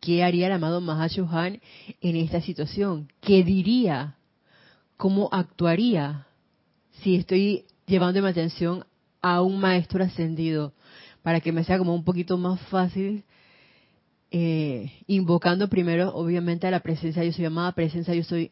¿Qué 0.03 0.21
haría 0.21 0.47
el 0.47 0.53
amado 0.53 0.81
Mahashohan 0.81 1.61
en 2.01 2.15
esta 2.17 2.41
situación? 2.41 3.07
¿Qué 3.21 3.41
diría? 3.41 4.17
¿Cómo 4.97 5.29
actuaría 5.31 6.27
si 7.01 7.15
estoy 7.15 7.63
llevando 7.87 8.21
mi 8.21 8.27
atención 8.27 8.83
a 9.21 9.41
un 9.41 9.61
maestro 9.61 10.03
ascendido 10.03 10.73
para 11.21 11.39
que 11.39 11.53
me 11.53 11.63
sea 11.63 11.77
como 11.77 11.95
un 11.95 12.03
poquito 12.03 12.37
más 12.37 12.59
fácil 12.63 13.23
eh, 14.29 14.91
invocando 15.07 15.69
primero, 15.69 16.13
obviamente, 16.13 16.67
a 16.67 16.71
la 16.71 16.81
presencia, 16.81 17.23
yo 17.23 17.31
soy 17.31 17.45
amada 17.45 17.71
presencia, 17.71 18.13
yo 18.13 18.25
soy 18.25 18.51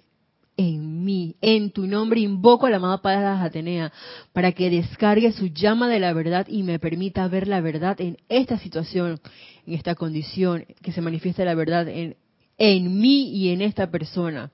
en 0.62 1.04
mí. 1.04 1.36
En 1.42 1.72
tu 1.72 1.88
nombre 1.88 2.20
invoco 2.20 2.66
a 2.66 2.70
la 2.70 2.78
amada 2.78 3.02
Padre 3.02 3.26
Atenea 3.26 3.92
para 4.34 4.52
que 4.52 4.70
descargue 4.70 5.32
su 5.32 5.48
llama 5.48 5.88
de 5.88 6.00
la 6.00 6.14
verdad 6.14 6.48
y 6.48 6.64
me 6.64 6.80
permita 6.80 7.28
ver 7.28 7.48
la 7.48 7.62
verdad 7.62 8.00
en 8.00 8.18
esta 8.30 8.58
situación, 8.58 9.20
en 9.66 9.74
esta 9.74 9.96
condición, 9.96 10.66
que 10.82 10.92
se 10.92 11.02
manifieste 11.02 11.46
la 11.46 11.56
verdad 11.56 11.88
en, 11.88 12.16
en 12.58 13.00
mí 13.00 13.30
y 13.30 13.50
en 13.50 13.62
esta 13.62 13.90
persona. 13.90 14.52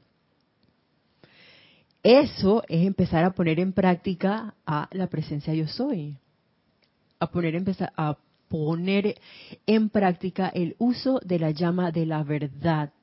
Eso 2.03 2.63
es 2.69 2.85
empezar 2.85 3.25
a 3.25 3.31
poner 3.31 3.59
en 3.59 3.73
práctica 3.73 4.55
a 4.65 4.87
la 4.91 5.07
presencia 5.07 5.53
yo 5.53 5.67
soy. 5.67 6.17
A 7.19 7.29
poner, 7.29 7.55
empezar, 7.55 7.91
a 7.97 8.17
poner 8.47 9.19
en 9.65 9.89
práctica 9.89 10.49
el 10.49 10.75
uso 10.77 11.19
de 11.23 11.39
la 11.39 11.51
llama 11.51 11.91
de 11.91 12.05
la 12.05 12.23
verdad. 12.23 12.93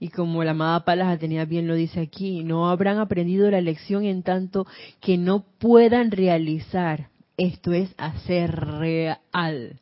Y 0.00 0.08
como 0.08 0.42
la 0.42 0.52
amada 0.52 0.84
Palas 0.84 1.18
tenía 1.18 1.44
bien 1.44 1.68
lo 1.68 1.74
dice 1.74 2.00
aquí, 2.00 2.42
no 2.42 2.70
habrán 2.70 2.98
aprendido 2.98 3.50
la 3.50 3.60
lección 3.60 4.04
en 4.04 4.22
tanto 4.22 4.66
que 5.00 5.18
no 5.18 5.44
puedan 5.58 6.10
realizar, 6.10 7.10
esto 7.36 7.72
es 7.72 7.94
hacer 7.98 8.50
real. 8.50 9.78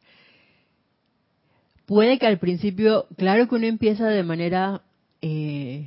Puede 1.87 2.19
que 2.19 2.27
al 2.27 2.39
principio, 2.39 3.07
claro 3.17 3.49
que 3.49 3.55
uno 3.55 3.67
empieza 3.67 4.09
de 4.09 4.23
manera 4.25 4.83
eh, 5.23 5.87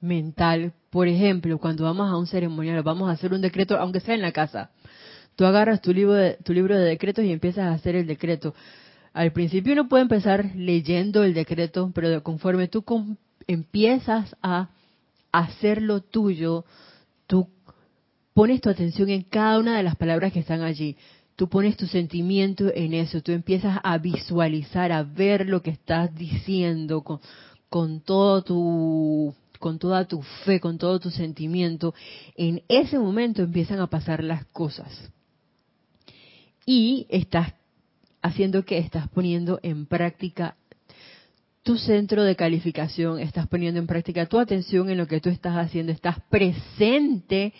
mental, 0.00 0.74
por 0.90 1.06
ejemplo, 1.06 1.58
cuando 1.58 1.84
vamos 1.84 2.10
a 2.10 2.16
un 2.16 2.26
ceremonial, 2.26 2.82
vamos 2.82 3.08
a 3.08 3.12
hacer 3.12 3.32
un 3.32 3.40
decreto, 3.40 3.78
aunque 3.78 4.00
sea 4.00 4.16
en 4.16 4.22
la 4.22 4.32
casa, 4.32 4.70
Tú 5.40 5.46
agarras 5.46 5.80
tu 5.80 5.94
libro, 5.94 6.12
de, 6.12 6.36
tu 6.44 6.52
libro 6.52 6.76
de 6.76 6.84
decretos 6.84 7.24
y 7.24 7.32
empiezas 7.32 7.64
a 7.64 7.72
hacer 7.72 7.96
el 7.96 8.06
decreto. 8.06 8.54
Al 9.14 9.32
principio 9.32 9.72
uno 9.72 9.88
puede 9.88 10.02
empezar 10.02 10.50
leyendo 10.54 11.24
el 11.24 11.32
decreto, 11.32 11.90
pero 11.94 12.22
conforme 12.22 12.68
tú 12.68 12.84
empiezas 13.52 14.36
a 14.42 14.70
hacerlo 15.32 16.00
tuyo, 16.00 16.64
tú 17.26 17.48
pones 18.32 18.60
tu 18.60 18.70
atención 18.70 19.10
en 19.10 19.22
cada 19.22 19.58
una 19.58 19.76
de 19.76 19.82
las 19.82 19.96
palabras 19.96 20.32
que 20.32 20.40
están 20.40 20.62
allí. 20.62 20.96
Tú 21.36 21.48
pones 21.48 21.76
tu 21.76 21.86
sentimiento 21.86 22.70
en 22.74 22.92
eso, 22.94 23.22
tú 23.22 23.32
empiezas 23.32 23.78
a 23.82 23.98
visualizar, 23.98 24.92
a 24.92 25.02
ver 25.02 25.48
lo 25.48 25.62
que 25.62 25.70
estás 25.70 26.14
diciendo 26.14 27.02
con, 27.02 27.20
con 27.68 28.00
todo 28.00 28.42
tu 28.42 29.34
con 29.58 29.78
toda 29.78 30.06
tu 30.06 30.22
fe, 30.22 30.58
con 30.58 30.78
todo 30.78 30.98
tu 31.00 31.10
sentimiento, 31.10 31.92
en 32.34 32.62
ese 32.68 32.98
momento 32.98 33.42
empiezan 33.42 33.78
a 33.80 33.88
pasar 33.88 34.24
las 34.24 34.46
cosas. 34.46 35.10
Y 36.64 37.06
estás 37.10 37.52
haciendo 38.22 38.64
que 38.64 38.78
estás 38.78 39.08
poniendo 39.08 39.60
en 39.62 39.84
práctica 39.84 40.56
tu 41.62 41.76
centro 41.76 42.24
de 42.24 42.36
calificación, 42.36 43.18
estás 43.20 43.46
poniendo 43.46 43.80
en 43.80 43.86
práctica 43.86 44.26
tu 44.26 44.38
atención 44.38 44.88
en 44.90 44.98
lo 44.98 45.06
que 45.06 45.20
tú 45.20 45.28
estás 45.28 45.56
haciendo, 45.56 45.92
estás 45.92 46.18
presente 46.30 47.52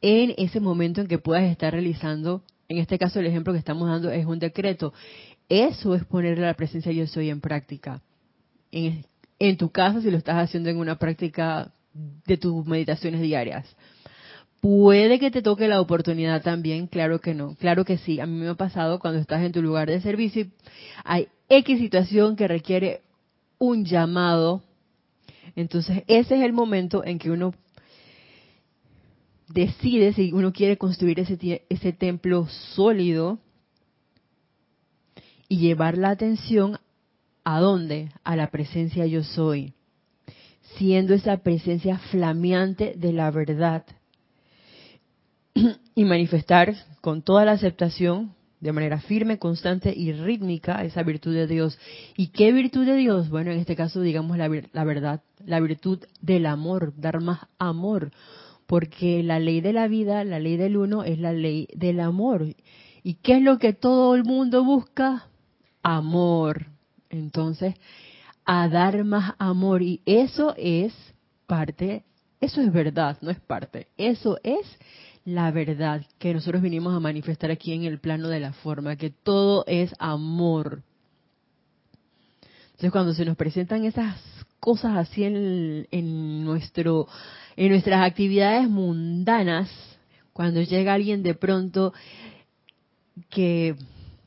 en 0.00 0.34
ese 0.36 0.60
momento 0.60 1.00
en 1.00 1.06
que 1.06 1.18
puedas 1.18 1.44
estar 1.44 1.72
realizando, 1.72 2.42
en 2.68 2.78
este 2.78 2.98
caso 2.98 3.20
el 3.20 3.26
ejemplo 3.26 3.52
que 3.52 3.58
estamos 3.58 3.88
dando 3.88 4.10
es 4.10 4.26
un 4.26 4.38
decreto. 4.38 4.92
Eso 5.48 5.94
es 5.94 6.04
poner 6.04 6.38
la 6.38 6.52
presencia 6.54 6.92
yo 6.92 7.06
soy 7.06 7.30
en 7.30 7.40
práctica. 7.40 8.02
En, 8.70 9.06
en 9.38 9.56
tu 9.56 9.70
casa 9.70 10.02
si 10.02 10.10
lo 10.10 10.18
estás 10.18 10.36
haciendo 10.36 10.68
en 10.68 10.76
una 10.76 10.98
práctica 10.98 11.72
de 12.26 12.36
tus 12.36 12.66
meditaciones 12.66 13.22
diarias. 13.22 13.66
Puede 14.60 15.18
que 15.18 15.30
te 15.30 15.40
toque 15.40 15.68
la 15.68 15.80
oportunidad 15.80 16.42
también, 16.42 16.88
claro 16.88 17.20
que 17.20 17.32
no, 17.32 17.54
claro 17.54 17.84
que 17.84 17.96
sí. 17.96 18.20
A 18.20 18.26
mí 18.26 18.38
me 18.38 18.48
ha 18.48 18.54
pasado 18.54 18.98
cuando 18.98 19.20
estás 19.20 19.42
en 19.42 19.52
tu 19.52 19.62
lugar 19.62 19.88
de 19.88 20.00
servicio 20.00 20.46
hay 21.04 21.28
X 21.48 21.78
situación 21.78 22.36
que 22.36 22.48
requiere 22.48 23.00
un 23.58 23.84
llamado. 23.84 24.62
Entonces 25.56 26.04
ese 26.06 26.36
es 26.36 26.42
el 26.42 26.52
momento 26.52 27.04
en 27.04 27.18
que 27.18 27.30
uno 27.30 27.54
decide 29.48 30.12
si 30.12 30.32
uno 30.32 30.52
quiere 30.52 30.76
construir 30.76 31.20
ese, 31.20 31.92
templo 31.92 32.46
sólido 32.74 33.38
y 35.48 35.58
llevar 35.58 35.96
la 35.96 36.10
atención 36.10 36.78
¿A 37.50 37.60
dónde? 37.60 38.10
A 38.24 38.36
la 38.36 38.50
presencia 38.50 39.06
yo 39.06 39.22
soy, 39.22 39.72
siendo 40.76 41.14
esa 41.14 41.38
presencia 41.38 41.96
flameante 41.96 42.92
de 42.94 43.14
la 43.14 43.30
verdad 43.30 43.86
y 45.94 46.04
manifestar 46.04 46.74
con 47.00 47.22
toda 47.22 47.46
la 47.46 47.52
aceptación, 47.52 48.34
de 48.60 48.72
manera 48.72 49.00
firme, 49.00 49.38
constante 49.38 49.92
y 49.96 50.12
rítmica, 50.12 50.84
esa 50.84 51.02
virtud 51.02 51.34
de 51.34 51.46
Dios. 51.46 51.78
¿Y 52.16 52.28
qué 52.28 52.52
virtud 52.52 52.84
de 52.86 52.96
Dios? 52.96 53.28
Bueno, 53.28 53.50
en 53.50 53.58
este 53.58 53.76
caso 53.76 54.00
digamos 54.00 54.36
la, 54.36 54.50
la 54.72 54.84
verdad, 54.84 55.22
la 55.44 55.60
virtud 55.60 56.00
del 56.20 56.46
amor, 56.46 56.92
dar 56.96 57.20
más 57.20 57.40
amor, 57.58 58.10
porque 58.66 59.22
la 59.22 59.38
ley 59.38 59.60
de 59.60 59.72
la 59.72 59.88
vida, 59.88 60.24
la 60.24 60.40
ley 60.40 60.56
del 60.56 60.76
uno, 60.76 61.04
es 61.04 61.18
la 61.18 61.32
ley 61.32 61.68
del 61.74 62.00
amor. 62.00 62.46
¿Y 63.02 63.14
qué 63.14 63.36
es 63.36 63.42
lo 63.42 63.58
que 63.58 63.72
todo 63.72 64.14
el 64.14 64.24
mundo 64.24 64.64
busca? 64.64 65.28
Amor. 65.82 66.66
Entonces, 67.10 67.74
a 68.44 68.68
dar 68.68 69.04
más 69.04 69.34
amor 69.38 69.82
y 69.82 70.00
eso 70.06 70.54
es 70.56 70.94
parte, 71.46 72.04
eso 72.40 72.60
es 72.60 72.72
verdad, 72.72 73.18
no 73.20 73.30
es 73.30 73.40
parte, 73.40 73.88
eso 73.96 74.38
es 74.42 74.66
la 75.28 75.50
verdad 75.50 76.02
que 76.18 76.32
nosotros 76.32 76.62
vinimos 76.62 76.94
a 76.94 77.00
manifestar 77.00 77.50
aquí 77.50 77.74
en 77.74 77.84
el 77.84 77.98
plano 77.98 78.28
de 78.28 78.40
la 78.40 78.54
forma, 78.54 78.96
que 78.96 79.10
todo 79.10 79.62
es 79.66 79.94
amor. 79.98 80.82
Entonces, 82.68 82.90
cuando 82.90 83.12
se 83.12 83.26
nos 83.26 83.36
presentan 83.36 83.84
esas 83.84 84.16
cosas 84.58 84.96
así 84.96 85.24
en, 85.24 86.44
nuestro 86.44 87.08
en 87.56 87.68
nuestras 87.68 88.06
actividades 88.06 88.70
mundanas, 88.70 89.68
cuando 90.32 90.62
llega 90.62 90.94
alguien 90.94 91.22
de 91.22 91.34
pronto 91.34 91.92
que 93.28 93.76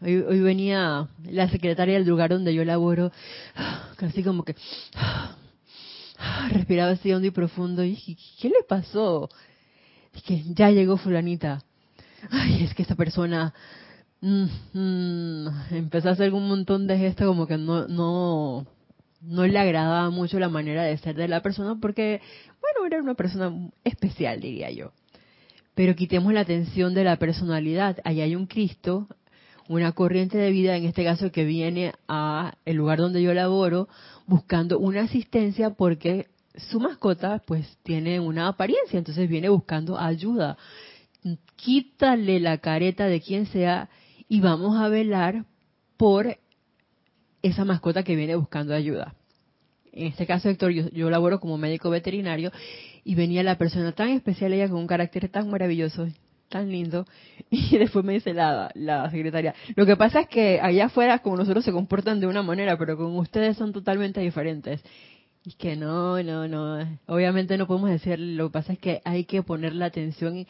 Hoy, 0.04 0.40
venía 0.40 1.08
la 1.26 1.48
secretaria 1.50 1.94
del 1.94 2.08
lugar 2.08 2.32
donde 2.32 2.56
yo 2.56 2.66
laboro, 2.66 3.12
casi 3.98 4.24
como 4.24 4.44
que 4.44 4.56
respiraba 6.52 6.94
así 6.94 7.14
hondo 7.14 7.28
y 7.28 7.32
profundo. 7.32 7.84
Y 7.84 7.92
dije, 7.92 8.18
¿qué 8.40 8.50
le 8.50 8.64
pasó? 8.68 9.30
Que 10.26 10.44
ya 10.54 10.70
llegó 10.70 10.98
fulanita. 10.98 11.64
Ay, 12.30 12.64
es 12.64 12.74
que 12.74 12.84
esta 12.84 12.96
persona 12.96 13.54
mm, 14.22 14.46
mm, 14.74 15.48
empezó 15.72 16.10
a 16.10 16.14
hacer 16.14 16.34
un 16.34 16.48
montón 16.48 16.88
de 16.88 16.98
gestos 16.98 17.28
como 17.28 17.48
que 17.48 17.58
no, 17.58 17.88
no, 17.88 18.68
no 19.22 19.48
le 19.48 19.60
agradaba 19.60 20.10
mucho 20.10 20.40
la 20.40 20.50
manera 20.50 20.84
de 20.84 20.98
ser 20.98 21.16
de 21.16 21.28
la 21.28 21.42
persona 21.42 21.78
porque, 21.82 22.22
bueno, 22.62 22.86
era 22.86 23.02
una 23.02 23.16
persona 23.16 23.52
especial, 23.84 24.42
diría 24.42 24.70
yo. 24.72 24.92
Pero 25.74 25.96
quitemos 25.96 26.34
la 26.34 26.42
atención 26.42 26.94
de 26.94 27.04
la 27.04 27.18
personalidad. 27.18 27.98
Ahí 28.04 28.22
hay 28.22 28.36
un 28.36 28.46
Cristo, 28.46 29.08
una 29.68 29.94
corriente 29.94 30.38
de 30.38 30.52
vida, 30.52 30.76
en 30.76 30.86
este 30.86 31.04
caso 31.04 31.32
que 31.32 31.46
viene 31.46 31.94
a 32.08 32.56
el 32.66 32.76
lugar 32.76 33.00
donde 33.00 33.24
yo 33.24 33.34
laboro, 33.34 33.88
buscando 34.28 34.80
una 34.80 35.04
asistencia 35.04 35.72
porque 35.72 36.28
su 36.56 36.80
mascota 36.80 37.42
pues 37.46 37.78
tiene 37.84 38.20
una 38.20 38.48
apariencia, 38.48 38.98
entonces 38.98 39.30
viene 39.30 39.50
buscando 39.50 39.98
ayuda. 39.98 40.58
Quítale 41.56 42.40
la 42.40 42.58
careta 42.58 43.06
de 43.06 43.22
quien 43.22 43.46
sea 43.46 43.90
y 44.28 44.42
vamos 44.42 44.78
a 44.78 44.90
velar 44.90 45.46
por 45.98 46.38
esa 47.42 47.66
mascota 47.66 48.04
que 48.04 48.16
viene 48.16 48.36
buscando 48.36 48.74
ayuda. 48.74 49.14
En 49.92 50.08
este 50.08 50.26
caso, 50.26 50.50
Héctor, 50.50 50.72
yo, 50.72 51.10
laboro 51.10 51.40
como 51.40 51.58
médico 51.58 51.90
veterinario 51.90 52.52
y 53.04 53.16
venía 53.16 53.44
la 53.44 53.58
persona 53.58 53.92
tan 53.92 54.10
especial, 54.10 54.54
ella 54.54 54.70
con 54.70 54.80
un 54.80 54.88
carácter 54.88 55.28
tan 55.30 55.50
maravilloso, 55.50 56.08
tan 56.50 56.72
lindo. 56.72 57.06
Y 57.50 57.78
después 57.78 58.06
me 58.06 58.14
dice 58.14 58.34
la, 58.34 58.72
la 58.74 59.10
secretaria, 59.12 59.54
lo 59.76 59.86
que 59.86 59.98
pasa 59.98 60.22
es 60.22 60.28
que 60.30 60.62
allá 60.62 60.86
afuera 60.86 61.20
como 61.20 61.36
nosotros 61.36 61.66
se 61.66 61.74
comportan 61.74 62.22
de 62.22 62.28
una 62.28 62.42
manera, 62.42 62.78
pero 62.78 62.96
con 62.96 63.18
ustedes 63.18 63.58
son 63.58 63.74
totalmente 63.74 64.22
diferentes. 64.22 64.82
Y 65.44 65.54
que 65.54 65.76
no, 65.76 66.22
no, 66.22 66.48
no, 66.48 67.00
obviamente 67.08 67.58
no 67.58 67.66
podemos 67.66 67.90
decir, 67.90 68.20
lo 68.20 68.50
que 68.50 68.54
pasa 68.54 68.74
es 68.74 68.80
que 68.80 69.02
hay 69.06 69.26
que 69.26 69.42
poner 69.42 69.74
la 69.74 69.88
atención 69.88 70.46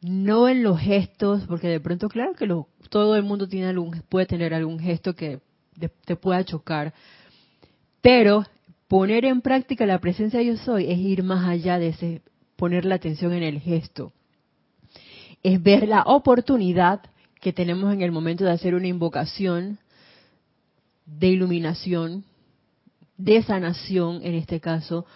no 0.00 0.48
en 0.48 0.62
los 0.62 0.78
gestos, 0.78 1.44
porque 1.48 1.68
de 1.68 1.80
pronto 1.80 2.08
claro 2.08 2.34
que 2.34 2.46
lo, 2.46 2.68
todo 2.90 3.16
el 3.16 3.24
mundo 3.24 3.48
tiene 3.48 3.66
algún, 3.68 4.02
puede 4.08 4.26
tener 4.26 4.54
algún 4.54 4.78
gesto 4.78 5.14
que 5.14 5.40
te 6.04 6.16
pueda 6.16 6.44
chocar, 6.44 6.94
pero 8.00 8.44
poner 8.88 9.24
en 9.24 9.40
práctica 9.40 9.86
la 9.86 9.98
presencia 9.98 10.40
yo 10.42 10.56
soy 10.56 10.90
es 10.90 10.98
ir 10.98 11.22
más 11.22 11.48
allá 11.48 11.78
de 11.78 11.88
ese, 11.88 12.22
poner 12.56 12.84
la 12.84 12.96
atención 12.96 13.32
en 13.32 13.42
el 13.42 13.60
gesto. 13.60 14.12
Es 15.42 15.62
ver 15.62 15.88
la 15.88 16.02
oportunidad 16.02 17.00
que 17.40 17.52
tenemos 17.52 17.92
en 17.92 18.02
el 18.02 18.12
momento 18.12 18.44
de 18.44 18.52
hacer 18.52 18.74
una 18.74 18.86
invocación 18.86 19.78
de 21.04 21.28
iluminación, 21.28 22.24
de 23.18 23.42
sanación 23.42 24.20
en 24.22 24.34
este 24.34 24.60
caso, 24.60 25.06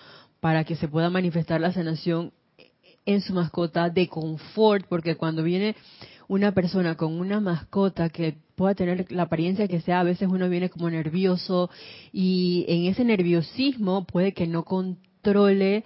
para 0.40 0.64
que 0.64 0.76
se 0.76 0.88
pueda 0.88 1.10
manifestar 1.10 1.60
la 1.60 1.72
sanación 1.72 2.32
en 3.06 3.20
su 3.20 3.34
mascota 3.34 3.90
de 3.90 4.08
confort, 4.08 4.86
porque 4.88 5.16
cuando 5.16 5.42
viene 5.42 5.76
una 6.28 6.52
persona 6.52 6.96
con 6.96 7.18
una 7.18 7.40
mascota 7.40 8.08
que 8.08 8.36
pueda 8.54 8.74
tener 8.74 9.10
la 9.10 9.24
apariencia 9.24 9.66
que 9.66 9.80
sea, 9.80 10.00
a 10.00 10.04
veces 10.04 10.28
uno 10.30 10.48
viene 10.48 10.70
como 10.70 10.88
nervioso 10.88 11.70
y 12.12 12.64
en 12.68 12.84
ese 12.84 13.04
nerviosismo 13.04 14.04
puede 14.04 14.32
que 14.32 14.46
no 14.46 14.64
controle 14.64 15.84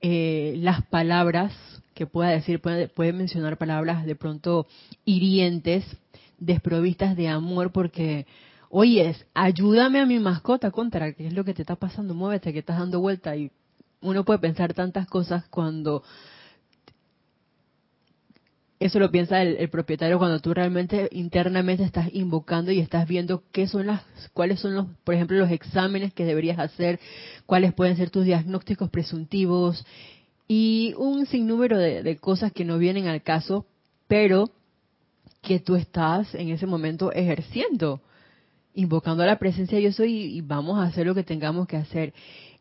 eh, 0.00 0.54
las 0.58 0.82
palabras 0.86 1.52
que 1.94 2.06
pueda 2.06 2.30
decir, 2.30 2.60
puede, 2.60 2.88
puede 2.88 3.12
mencionar 3.12 3.58
palabras 3.58 4.06
de 4.06 4.16
pronto 4.16 4.66
hirientes, 5.04 5.84
desprovistas 6.38 7.16
de 7.16 7.28
amor, 7.28 7.70
porque, 7.70 8.26
oyes, 8.74 9.26
ayúdame 9.34 10.00
a 10.00 10.06
mi 10.06 10.18
mascota 10.18 10.70
contra, 10.70 11.12
¿qué 11.12 11.26
es 11.26 11.34
lo 11.34 11.44
que 11.44 11.52
te 11.52 11.60
está 11.60 11.76
pasando? 11.76 12.14
Muévete, 12.14 12.54
que 12.54 12.60
estás 12.60 12.78
dando 12.78 13.00
vuelta. 13.00 13.36
Y 13.36 13.50
uno 14.00 14.24
puede 14.24 14.38
pensar 14.38 14.72
tantas 14.72 15.06
cosas 15.06 15.44
cuando 15.50 16.02
eso 18.80 18.98
lo 18.98 19.10
piensa 19.10 19.42
el, 19.42 19.68
propietario 19.68 20.18
cuando 20.18 20.40
tú 20.40 20.54
realmente 20.54 21.08
internamente 21.12 21.84
estás 21.84 22.08
invocando 22.14 22.72
y 22.72 22.80
estás 22.80 23.06
viendo 23.06 23.44
qué 23.52 23.68
son 23.68 23.86
las, 23.86 24.02
cuáles 24.32 24.58
son 24.58 24.74
los, 24.74 24.86
por 25.04 25.14
ejemplo, 25.14 25.36
los 25.36 25.50
exámenes 25.50 26.14
que 26.14 26.24
deberías 26.24 26.58
hacer, 26.58 26.98
cuáles 27.44 27.74
pueden 27.74 27.96
ser 27.96 28.08
tus 28.08 28.24
diagnósticos 28.24 28.88
presuntivos, 28.90 29.84
y 30.48 30.94
un 30.96 31.26
sinnúmero 31.26 31.78
de, 31.78 32.16
cosas 32.16 32.52
que 32.52 32.64
no 32.64 32.78
vienen 32.78 33.06
al 33.06 33.22
caso, 33.22 33.66
pero 34.08 34.50
que 35.42 35.60
tú 35.60 35.76
estás 35.76 36.34
en 36.34 36.48
ese 36.48 36.66
momento 36.66 37.12
ejerciendo, 37.12 38.00
invocando 38.74 39.22
a 39.22 39.26
la 39.26 39.38
presencia 39.38 39.78
de 39.78 39.84
yo 39.84 39.92
soy 39.92 40.36
y, 40.36 40.40
vamos 40.40 40.78
a 40.78 40.84
hacer 40.84 41.06
lo 41.06 41.14
que 41.14 41.22
tengamos 41.22 41.66
que 41.66 41.76
hacer. 41.76 42.14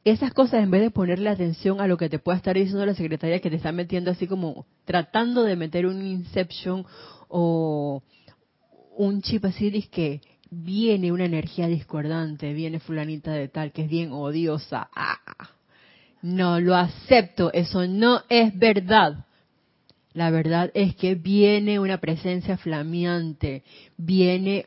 Esas 0.04 0.34
cosas, 0.34 0.64
en 0.64 0.72
vez 0.72 0.82
de 0.82 0.92
ponerle 0.92 1.30
atención 1.30 1.80
a 1.80 1.88
lo 1.88 1.98
que 1.98 2.10
te 2.10 2.20
pueda 2.20 2.38
estar 2.38 2.56
diciendo 2.56 2.86
la 2.86 2.96
secretaria 2.96 3.40
que 3.40 3.50
te 3.50 3.58
está 3.58 3.72
metiendo 3.72 4.12
así 4.12 4.28
como 4.28 4.66
tratando 4.86 5.44
de 5.44 5.56
meter 5.56 5.86
un 5.86 6.06
inception 6.06 6.86
o 7.28 8.02
un 8.98 9.22
chip 9.22 9.46
así, 9.46 9.72
que 9.92 10.22
viene 10.50 11.12
una 11.12 11.26
energía 11.26 11.68
discordante, 11.68 12.54
viene 12.54 12.80
fulanita 12.80 13.32
de 13.32 13.48
tal 13.48 13.72
que 13.72 13.84
es 13.84 13.90
bien 13.90 14.12
odiosa. 14.12 14.90
Ah, 14.94 15.20
no 16.22 16.60
lo 16.60 16.76
acepto, 16.76 17.52
eso 17.54 17.88
no 17.88 18.22
es 18.30 18.58
verdad. 18.58 19.26
La 20.14 20.30
verdad 20.30 20.72
es 20.74 20.96
que 20.96 21.16
viene 21.16 21.80
una 21.80 22.00
presencia 22.00 22.58
flameante, 22.58 23.64
viene 23.98 24.66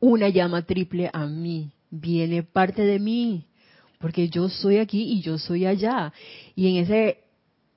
una 0.00 0.28
llama 0.28 0.62
triple 0.62 1.10
a 1.12 1.26
mí, 1.26 1.70
viene 1.90 2.42
parte 2.42 2.82
de 2.82 2.98
mí, 2.98 3.44
porque 3.98 4.28
yo 4.28 4.48
soy 4.48 4.78
aquí 4.78 5.02
y 5.02 5.20
yo 5.20 5.38
soy 5.38 5.66
allá. 5.66 6.12
Y 6.54 6.68
en 6.68 6.84
ese 6.84 7.18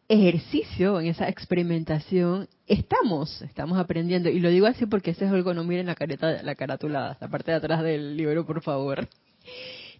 ejercicio, 0.08 1.00
en 1.00 1.08
esa 1.08 1.30
experimentación, 1.30 2.48
estamos, 2.68 3.42
estamos 3.44 3.78
aprendiendo. 3.78 4.30
Y 4.30 4.40
lo 4.40 4.50
digo 4.50 4.66
así 4.66 4.86
porque 4.86 5.12
ese 5.12 5.26
es 5.26 5.32
algo, 5.32 5.54
no 5.54 5.64
miren 5.64 5.86
la 5.86 5.96
careta, 5.96 6.42
la 6.44 6.56
caratulada, 6.56 7.18
la 7.22 7.28
parte 7.28 7.52
de 7.52 7.58
atrás 7.58 7.84
del 7.84 8.18
libro, 8.18 8.46
por 8.46 8.62
favor. 8.62 9.08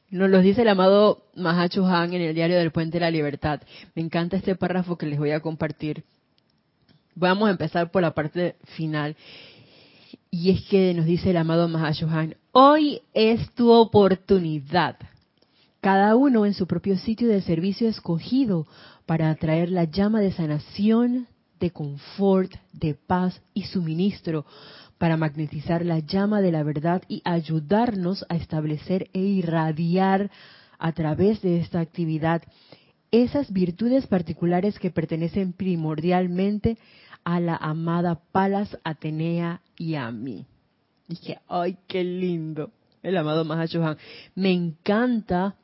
Nos 0.10 0.30
lo 0.30 0.42
dice 0.42 0.64
el 0.64 0.68
amado 0.68 1.24
Mahacho 1.36 1.86
Han 1.86 2.14
en 2.14 2.22
el 2.22 2.34
diario 2.34 2.58
del 2.58 2.72
Puente 2.72 2.98
de 2.98 3.02
la 3.02 3.12
Libertad. 3.12 3.62
Me 3.94 4.02
encanta 4.02 4.38
este 4.38 4.56
párrafo 4.56 4.98
que 4.98 5.06
les 5.06 5.20
voy 5.20 5.32
a 5.32 5.40
compartir. 5.40 6.04
Vamos 7.14 7.48
a 7.48 7.52
empezar 7.52 7.92
por 7.92 8.02
la 8.02 8.16
parte 8.16 8.56
final. 8.76 9.16
Y 10.32 10.52
es 10.52 10.62
que 10.68 10.94
nos 10.94 11.06
dice 11.06 11.32
el 11.32 11.38
amado 11.38 11.68
Mahashohan, 11.68 12.36
hoy 12.52 13.02
es 13.14 13.50
tu 13.56 13.72
oportunidad. 13.72 14.96
Cada 15.82 16.16
uno 16.16 16.46
en 16.46 16.54
su 16.54 16.68
propio 16.68 16.98
sitio 16.98 17.28
de 17.28 17.42
servicio 17.42 17.90
escogido 17.90 18.68
para 19.08 19.32
atraer 19.32 19.72
la 19.72 19.86
llama 19.86 20.22
de 20.22 20.32
sanación, 20.32 21.28
de 21.60 21.72
confort, 21.72 22.54
de 22.74 22.94
paz 22.94 23.42
y 23.56 23.64
suministro, 23.64 24.46
para 25.00 25.18
magnetizar 25.18 25.84
la 25.84 25.98
llama 26.00 26.42
de 26.42 26.52
la 26.52 26.62
verdad 26.62 27.02
y 27.08 27.24
ayudarnos 27.26 28.24
a 28.30 28.36
establecer 28.36 29.10
e 29.14 29.22
irradiar 29.22 30.30
a 30.78 30.92
través 30.92 31.42
de 31.42 31.60
esta 31.60 31.80
actividad 31.80 32.44
esas 33.12 33.52
virtudes 33.52 34.06
particulares 34.06 34.78
que 34.78 34.92
pertenecen 34.92 35.54
primordialmente 35.54 36.78
a 37.24 37.40
la 37.40 37.56
amada 37.56 38.20
Palas 38.32 38.78
Atenea 38.84 39.62
y 39.80 39.96
a 39.96 40.12
mí. 40.12 40.46
Dije, 41.08 41.40
ay, 41.48 41.78
qué 41.88 42.04
lindo, 42.04 42.70
el 43.02 43.18
amado 43.18 43.44
Mahachohan. 43.46 43.98
Me 44.36 44.52
encanta 44.52 45.56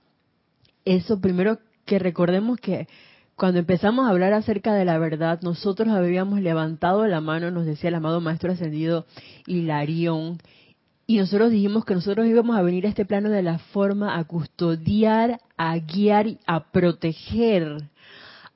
eso, 0.85 1.21
primero 1.21 1.59
que 1.85 1.99
recordemos 1.99 2.57
que 2.57 2.87
cuando 3.35 3.59
empezamos 3.59 4.07
a 4.07 4.09
hablar 4.09 4.33
acerca 4.33 4.73
de 4.73 4.85
la 4.85 4.97
verdad, 4.97 5.41
nosotros 5.43 5.89
habíamos 5.89 6.39
levantado 6.39 7.05
la 7.05 7.21
mano, 7.21 7.51
nos 7.51 7.65
decía 7.65 7.89
el 7.89 7.95
amado 7.95 8.21
Maestro 8.21 8.53
Ascendido 8.53 9.05
Hilarión, 9.45 10.39
y 11.05 11.17
nosotros 11.17 11.51
dijimos 11.51 11.85
que 11.85 11.93
nosotros 11.93 12.25
íbamos 12.25 12.57
a 12.57 12.63
venir 12.63 12.85
a 12.87 12.89
este 12.89 13.05
plano 13.05 13.29
de 13.29 13.43
la 13.43 13.59
forma 13.59 14.17
a 14.17 14.23
custodiar, 14.23 15.39
a 15.57 15.77
guiar 15.77 16.25
a 16.47 16.71
proteger 16.71 17.89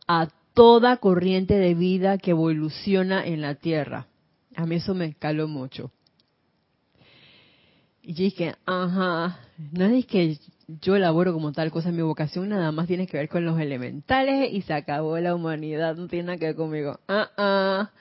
a 0.07 0.29
toda 0.55 0.97
corriente 0.97 1.55
de 1.59 1.75
vida 1.75 2.17
que 2.17 2.31
evoluciona 2.31 3.23
en 3.23 3.41
la 3.41 3.55
Tierra. 3.55 4.08
A 4.59 4.65
mí 4.65 4.75
eso 4.75 4.93
me 4.93 5.13
caló 5.13 5.47
mucho. 5.47 5.89
Y 8.01 8.13
yo 8.13 8.23
dije, 8.25 8.55
ajá, 8.65 9.39
no 9.71 9.85
es 9.85 10.05
que 10.05 10.37
yo 10.81 10.97
elaboro 10.97 11.31
como 11.31 11.53
tal 11.53 11.71
cosa, 11.71 11.93
mi 11.93 12.01
vocación 12.01 12.49
nada 12.49 12.73
más 12.73 12.87
tiene 12.87 13.07
que 13.07 13.15
ver 13.15 13.29
con 13.29 13.45
los 13.45 13.57
elementales 13.57 14.51
y 14.51 14.61
se 14.63 14.73
acabó 14.73 15.17
la 15.19 15.33
humanidad, 15.33 15.95
no 15.95 16.09
tiene 16.09 16.25
nada 16.25 16.37
que 16.39 16.47
ver 16.47 16.55
conmigo. 16.55 16.99
Ah, 17.07 17.29
ah. 17.37 17.91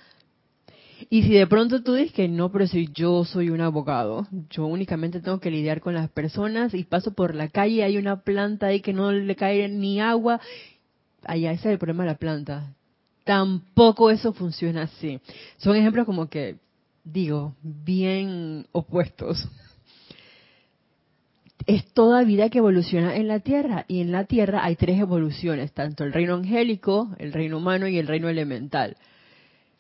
Y 1.10 1.22
si 1.22 1.34
de 1.34 1.46
pronto 1.46 1.84
tú 1.84 1.94
dices 1.94 2.12
que 2.12 2.26
no, 2.26 2.50
pero 2.50 2.66
si 2.66 2.88
yo 2.92 3.24
soy 3.24 3.50
un 3.50 3.60
abogado, 3.60 4.26
yo 4.50 4.66
únicamente 4.66 5.20
tengo 5.20 5.38
que 5.38 5.52
lidiar 5.52 5.80
con 5.80 5.94
las 5.94 6.10
personas 6.10 6.74
y 6.74 6.82
paso 6.82 7.12
por 7.12 7.36
la 7.36 7.50
calle, 7.50 7.84
hay 7.84 7.98
una 7.98 8.22
planta 8.22 8.66
ahí 8.66 8.80
que 8.80 8.92
no 8.92 9.12
le 9.12 9.36
cae 9.36 9.68
ni 9.68 10.00
agua 10.00 10.40
allá 11.22 11.52
ese 11.52 11.68
es 11.68 11.72
el 11.74 11.78
problema 11.78 12.02
de 12.02 12.10
la 12.10 12.18
planta. 12.18 12.74
Tampoco 13.28 14.10
eso 14.10 14.32
funciona 14.32 14.84
así. 14.84 15.20
Son 15.58 15.76
ejemplos 15.76 16.06
como 16.06 16.30
que, 16.30 16.56
digo, 17.04 17.54
bien 17.60 18.66
opuestos. 18.72 19.46
Es 21.66 21.84
toda 21.92 22.24
vida 22.24 22.48
que 22.48 22.56
evoluciona 22.56 23.16
en 23.16 23.28
la 23.28 23.40
Tierra 23.40 23.84
y 23.86 24.00
en 24.00 24.12
la 24.12 24.24
Tierra 24.24 24.64
hay 24.64 24.76
tres 24.76 24.98
evoluciones, 24.98 25.72
tanto 25.72 26.04
el 26.04 26.14
reino 26.14 26.36
angélico, 26.36 27.14
el 27.18 27.34
reino 27.34 27.58
humano 27.58 27.86
y 27.86 27.98
el 27.98 28.06
reino 28.06 28.30
elemental. 28.30 28.96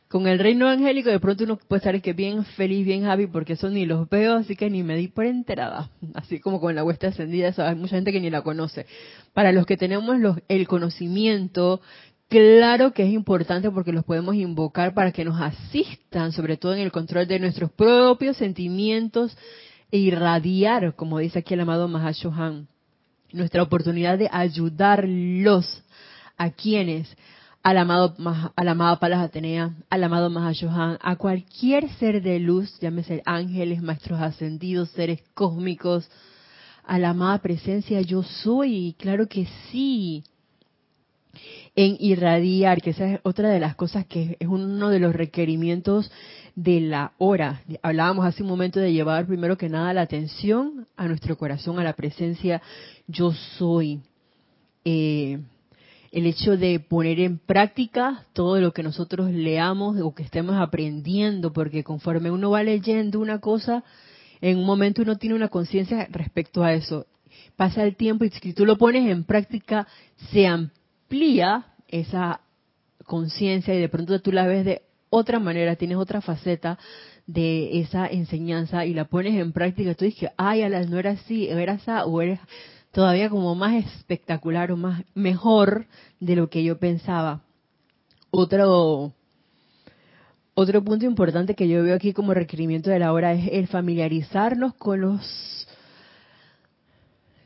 Con 0.08 0.26
el 0.26 0.38
reino 0.38 0.68
angélico 0.68 1.10
de 1.10 1.20
pronto 1.20 1.44
uno 1.44 1.58
puede 1.58 1.78
estar 1.80 2.00
que 2.00 2.14
bien 2.14 2.44
feliz, 2.44 2.86
bien 2.86 3.04
happy, 3.04 3.26
porque 3.26 3.52
eso 3.54 3.68
ni 3.68 3.84
los 3.84 4.08
veo, 4.08 4.36
así 4.36 4.56
que 4.56 4.70
ni 4.70 4.82
me 4.82 4.96
di 4.96 5.08
por 5.08 5.26
enterada. 5.26 5.90
Así 6.14 6.40
como 6.40 6.60
con 6.60 6.74
la 6.74 6.82
huesta 6.82 7.08
ascendida, 7.08 7.52
hay 7.58 7.74
mucha 7.74 7.96
gente 7.96 8.10
que 8.10 8.20
ni 8.20 8.30
la 8.30 8.40
conoce. 8.40 8.86
Para 9.34 9.52
los 9.52 9.66
que 9.66 9.76
tenemos 9.76 10.18
los, 10.18 10.38
el 10.48 10.66
conocimiento, 10.66 11.82
claro 12.28 12.92
que 12.92 13.04
es 13.04 13.12
importante 13.12 13.70
porque 13.70 13.92
los 13.92 14.04
podemos 14.04 14.34
invocar 14.34 14.94
para 14.94 15.12
que 15.12 15.24
nos 15.24 15.40
asistan, 15.40 16.32
sobre 16.32 16.56
todo 16.56 16.74
en 16.74 16.80
el 16.80 16.92
control 16.92 17.26
de 17.26 17.38
nuestros 17.38 17.70
propios 17.70 18.36
sentimientos 18.36 19.36
e 19.90 19.98
irradiar, 19.98 20.94
como 20.94 21.18
dice 21.18 21.40
aquí 21.40 21.54
el 21.54 21.60
amado 21.60 21.88
Mahashohan, 21.88 22.68
nuestra 23.32 23.62
oportunidad 23.62 24.18
de 24.18 24.28
ayudarlos 24.30 25.82
a 26.36 26.50
quienes 26.50 27.14
al 27.62 27.76
amado, 27.76 28.14
a 28.56 28.64
la 28.64 28.70
amada 28.70 28.98
Palas 28.98 29.20
Atenea, 29.20 29.74
al 29.90 30.04
amado 30.04 30.30
Mahashohan, 30.30 30.98
a 31.02 31.16
cualquier 31.16 31.88
ser 31.94 32.22
de 32.22 32.38
luz, 32.38 32.78
llámese 32.80 33.22
ángeles, 33.26 33.82
maestros 33.82 34.20
ascendidos, 34.20 34.90
seres 34.90 35.20
cósmicos, 35.34 36.08
a 36.84 36.98
la 36.98 37.10
amada 37.10 37.38
presencia 37.38 38.00
yo 38.00 38.22
soy, 38.22 38.94
claro 38.98 39.26
que 39.26 39.46
sí. 39.70 40.24
En 41.74 41.96
irradiar, 42.00 42.82
que 42.82 42.90
esa 42.90 43.14
es 43.14 43.20
otra 43.22 43.50
de 43.50 43.60
las 43.60 43.76
cosas 43.76 44.06
que 44.06 44.36
es 44.40 44.48
uno 44.48 44.90
de 44.90 44.98
los 44.98 45.14
requerimientos 45.14 46.10
de 46.54 46.80
la 46.80 47.12
hora. 47.18 47.62
Hablábamos 47.82 48.26
hace 48.26 48.42
un 48.42 48.48
momento 48.48 48.80
de 48.80 48.92
llevar 48.92 49.26
primero 49.26 49.56
que 49.56 49.68
nada 49.68 49.94
la 49.94 50.02
atención 50.02 50.86
a 50.96 51.06
nuestro 51.06 51.38
corazón, 51.38 51.78
a 51.78 51.84
la 51.84 51.92
presencia 51.92 52.60
yo 53.06 53.32
soy. 53.32 54.00
Eh, 54.84 55.38
el 56.10 56.26
hecho 56.26 56.56
de 56.56 56.80
poner 56.80 57.20
en 57.20 57.38
práctica 57.38 58.24
todo 58.32 58.60
lo 58.60 58.72
que 58.72 58.82
nosotros 58.82 59.30
leamos 59.30 60.00
o 60.00 60.14
que 60.14 60.22
estemos 60.22 60.56
aprendiendo, 60.56 61.52
porque 61.52 61.84
conforme 61.84 62.30
uno 62.30 62.50
va 62.50 62.62
leyendo 62.62 63.20
una 63.20 63.40
cosa, 63.40 63.84
en 64.40 64.58
un 64.58 64.64
momento 64.64 65.02
uno 65.02 65.16
tiene 65.16 65.36
una 65.36 65.48
conciencia 65.48 66.08
respecto 66.10 66.62
a 66.62 66.72
eso. 66.72 67.06
Pasa 67.56 67.82
el 67.82 67.96
tiempo 67.96 68.24
y 68.24 68.30
si 68.30 68.52
tú 68.52 68.64
lo 68.64 68.78
pones 68.78 69.08
en 69.10 69.24
práctica, 69.24 69.86
se 70.32 70.46
esa 71.88 72.40
conciencia 73.04 73.74
y 73.74 73.80
de 73.80 73.88
pronto 73.88 74.20
tú 74.20 74.32
la 74.32 74.46
ves 74.46 74.64
de 74.64 74.82
otra 75.10 75.38
manera, 75.38 75.76
tienes 75.76 75.96
otra 75.96 76.20
faceta 76.20 76.78
de 77.26 77.80
esa 77.80 78.06
enseñanza 78.06 78.84
y 78.84 78.94
la 78.94 79.06
pones 79.06 79.34
en 79.34 79.52
práctica. 79.52 79.94
Tú 79.94 80.04
dices, 80.04 80.30
ay, 80.36 80.62
no 80.88 80.98
era 80.98 81.12
así, 81.12 81.48
era 81.48 81.74
esa, 81.74 82.04
o 82.04 82.20
eres 82.20 82.40
todavía 82.92 83.30
como 83.30 83.54
más 83.54 83.84
espectacular 83.84 84.72
o 84.72 84.76
más 84.76 85.04
mejor 85.14 85.86
de 86.20 86.36
lo 86.36 86.48
que 86.50 86.64
yo 86.64 86.78
pensaba. 86.78 87.42
Otro 88.30 89.12
otro 90.54 90.82
punto 90.82 91.06
importante 91.06 91.54
que 91.54 91.68
yo 91.68 91.84
veo 91.84 91.94
aquí 91.94 92.12
como 92.12 92.34
requerimiento 92.34 92.90
de 92.90 92.98
la 92.98 93.12
hora 93.12 93.32
es 93.32 93.48
el 93.52 93.68
familiarizarnos 93.68 94.74
con 94.74 95.00
los 95.00 95.68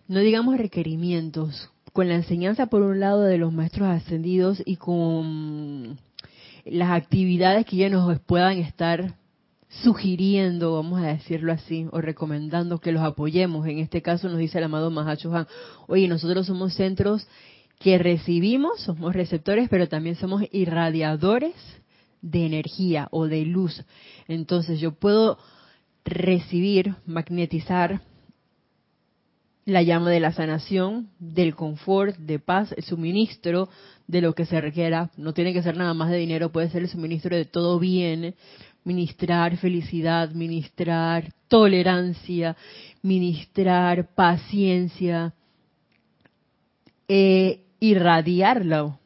no 0.09 0.21
digamos 0.21 0.57
requerimientos, 0.57 1.72
con 1.93 2.09
la 2.09 2.15
enseñanza 2.15 2.67
por 2.67 2.83
un 2.83 3.01
lado 3.01 3.23
de 3.23 3.39
los 3.39 3.53
maestros 3.53 3.89
ascendidos 3.89 4.63
y 4.65 4.77
con 4.77 5.99
las 6.65 6.91
actividades 6.91 7.67
que 7.67 7.77
ya 7.77 7.91
nos 7.91 8.19
puedan 8.21 8.59
estar 8.59 9.17
sugiriendo, 9.69 10.75
vamos 10.75 11.01
a 11.01 11.07
decirlo 11.07 11.53
así, 11.53 11.87
o 11.91 12.01
recomendando 12.01 12.79
que 12.79 12.93
los 12.93 13.03
apoyemos. 13.03 13.67
En 13.67 13.79
este 13.79 14.03
caso 14.03 14.29
nos 14.29 14.39
dice 14.39 14.59
el 14.59 14.65
amado 14.65 14.91
Mahacho 14.91 15.35
Han, 15.35 15.47
oye, 15.87 16.09
nosotros 16.09 16.47
somos 16.47 16.75
centros 16.75 17.27
que 17.79 17.99
recibimos, 17.99 18.81
somos 18.81 19.15
receptores, 19.15 19.69
pero 19.69 19.89
también 19.89 20.17
somos 20.17 20.43
irradiadores 20.53 21.55
de 22.21 22.47
energía 22.47 23.09
o 23.11 23.27
de 23.27 23.45
luz. 23.45 23.83
Entonces 24.29 24.79
yo 24.79 24.93
puedo 24.93 25.39
recibir, 26.05 26.95
magnetizar 27.07 28.03
la 29.65 29.83
llama 29.83 30.11
de 30.11 30.21
la 30.21 30.33
sanación, 30.33 31.09
del 31.19 31.55
confort, 31.55 32.17
de 32.17 32.39
paz, 32.39 32.73
el 32.77 32.83
suministro 32.83 33.69
de 34.07 34.21
lo 34.21 34.35
que 34.35 34.47
se 34.47 34.61
requiera. 34.61 35.11
No 35.17 35.33
tiene 35.35 35.53
que 35.53 35.63
ser 35.63 35.77
nada 35.77 35.95
más 35.95 36.11
de 36.11 36.19
dinero, 36.19 36.53
puede 36.53 36.71
ser 36.71 36.83
el 36.83 36.89
suministro 36.89 37.37
de 37.37 37.45
todo 37.45 37.79
bien, 37.79 38.35
ministrar 38.85 39.57
felicidad, 39.57 40.31
ministrar 40.33 41.33
tolerancia, 41.49 42.57
ministrar 43.03 44.15
paciencia, 44.15 45.35
e 47.15 47.61
irradiarlo. 47.79 48.99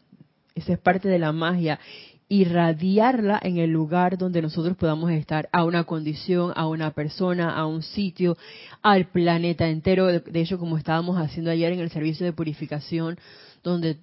Esa 0.55 0.75
es 0.75 0.79
parte 0.79 1.09
de 1.09 1.19
la 1.19 1.33
magia. 1.33 1.81
Irradiarla 2.29 3.39
en 3.43 3.59
el 3.59 3.71
lugar 3.71 4.19
donde 4.19 4.43
nosotros 4.43 4.77
podamos 4.77 5.11
estar, 5.13 5.49
a 5.53 5.65
una 5.65 5.85
condición, 5.85 6.53
a 6.57 6.67
una 6.67 6.91
persona, 6.91 7.55
a 7.55 7.67
un 7.67 7.83
sitio, 7.83 8.37
al 8.83 9.07
planeta 9.07 9.69
entero. 9.69 10.07
De 10.07 10.41
hecho, 10.41 10.59
como 10.59 10.77
estábamos 10.77 11.19
haciendo 11.19 11.51
ayer 11.51 11.73
en 11.73 11.81
el 11.81 11.91
servicio 11.91 12.27
de 12.27 12.33
purificación, 12.33 13.19
donde 13.63 13.99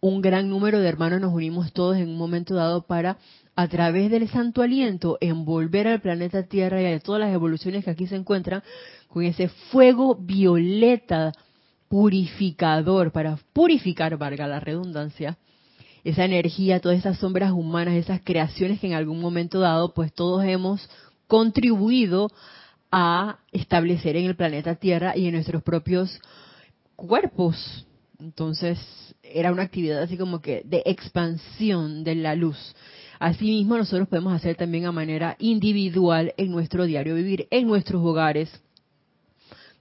un 0.00 0.22
gran 0.22 0.48
número 0.48 0.80
de 0.80 0.88
hermanos 0.88 1.20
nos 1.20 1.32
unimos 1.32 1.72
todos 1.72 1.96
en 1.96 2.08
un 2.08 2.16
momento 2.16 2.54
dado 2.54 2.82
para, 2.82 3.18
a 3.54 3.68
través 3.68 4.10
del 4.10 4.28
santo 4.28 4.62
aliento, 4.62 5.18
envolver 5.20 5.88
al 5.88 6.00
planeta 6.00 6.44
Tierra 6.44 6.80
y 6.80 6.86
a 6.86 7.00
todas 7.00 7.20
las 7.20 7.34
evoluciones 7.34 7.84
que 7.84 7.90
aquí 7.90 8.06
se 8.06 8.16
encuentran 8.16 8.62
con 9.08 9.24
ese 9.24 9.48
fuego 9.48 10.14
violeta 10.14 11.32
purificador, 11.88 13.10
para 13.10 13.36
purificar, 13.52 14.16
valga 14.16 14.46
la 14.46 14.60
redundancia, 14.60 15.36
esa 16.04 16.24
energía, 16.24 16.80
todas 16.80 16.98
esas 16.98 17.18
sombras 17.18 17.52
humanas, 17.52 17.94
esas 17.94 18.20
creaciones 18.22 18.80
que 18.80 18.86
en 18.86 18.94
algún 18.94 19.20
momento 19.20 19.60
dado, 19.60 19.92
pues 19.94 20.12
todos 20.12 20.44
hemos 20.44 20.88
contribuido 21.26 22.30
a 22.90 23.38
establecer 23.52 24.16
en 24.16 24.26
el 24.26 24.36
planeta 24.36 24.74
Tierra 24.74 25.16
y 25.16 25.26
en 25.26 25.34
nuestros 25.34 25.62
propios 25.62 26.20
cuerpos. 26.96 27.86
Entonces, 28.18 28.78
era 29.22 29.52
una 29.52 29.62
actividad 29.62 30.02
así 30.02 30.16
como 30.16 30.40
que 30.40 30.62
de 30.64 30.82
expansión 30.84 32.04
de 32.04 32.16
la 32.16 32.34
luz. 32.34 32.74
Asimismo, 33.18 33.76
nosotros 33.76 34.08
podemos 34.08 34.34
hacer 34.34 34.56
también 34.56 34.86
a 34.86 34.92
manera 34.92 35.36
individual 35.38 36.34
en 36.36 36.50
nuestro 36.50 36.84
diario 36.84 37.14
vivir, 37.14 37.46
en 37.50 37.66
nuestros 37.66 38.02
hogares, 38.04 38.50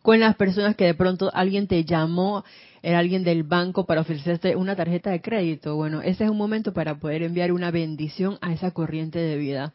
con 0.02 0.20
las 0.20 0.36
personas 0.36 0.76
que 0.76 0.86
de 0.86 0.94
pronto 0.94 1.32
alguien 1.34 1.68
te 1.68 1.84
llamó 1.84 2.44
era 2.82 3.00
alguien 3.00 3.24
del 3.24 3.44
banco 3.44 3.86
para 3.86 4.02
ofrecerte 4.02 4.56
una 4.56 4.76
tarjeta 4.76 5.12
de 5.12 5.22
crédito. 5.22 5.76
Bueno, 5.76 6.02
ese 6.02 6.24
es 6.24 6.30
un 6.30 6.38
momento 6.38 6.74
para 6.74 7.00
poder 7.00 7.24
enviar 7.24 7.52
una 7.52 7.72
bendición 7.72 8.38
a 8.42 8.54
esa 8.54 8.72
corriente 8.72 9.20
de 9.20 9.38
vida. 9.38 9.74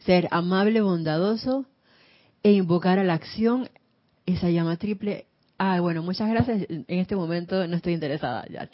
Ser 0.00 0.28
amable, 0.30 0.80
bondadoso 0.80 1.66
e 2.42 2.52
invocar 2.52 2.98
a 2.98 3.04
la 3.04 3.14
acción 3.14 3.68
esa 4.26 4.50
llama 4.50 4.76
triple. 4.76 5.26
Ah, 5.58 5.80
bueno, 5.80 6.02
muchas 6.02 6.28
gracias. 6.28 6.66
En 6.68 6.86
este 6.88 7.14
momento 7.14 7.66
no 7.66 7.76
estoy 7.76 7.92
interesada 7.92 8.44
ya. 8.50 8.68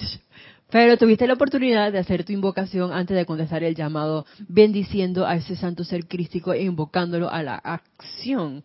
Pero 0.71 0.97
tuviste 0.99 1.27
la 1.27 1.35
oportunidad 1.35 1.93
de 1.93 1.99
hacer 1.99 2.25
tu 2.25 2.33
invocación 2.33 2.93
antes 2.93 3.17
de 3.17 3.27
contestar 3.27 3.63
el 3.65 3.75
llamado, 3.75 4.27
bendiciendo 4.49 5.27
a 5.27 5.37
ese 5.37 5.57
santo 5.57 5.83
ser 5.83 6.07
crístico 6.07 6.53
e 6.53 6.63
invocándolo 6.63 7.31
a 7.31 7.43
la 7.43 7.55
acción. 7.57 8.65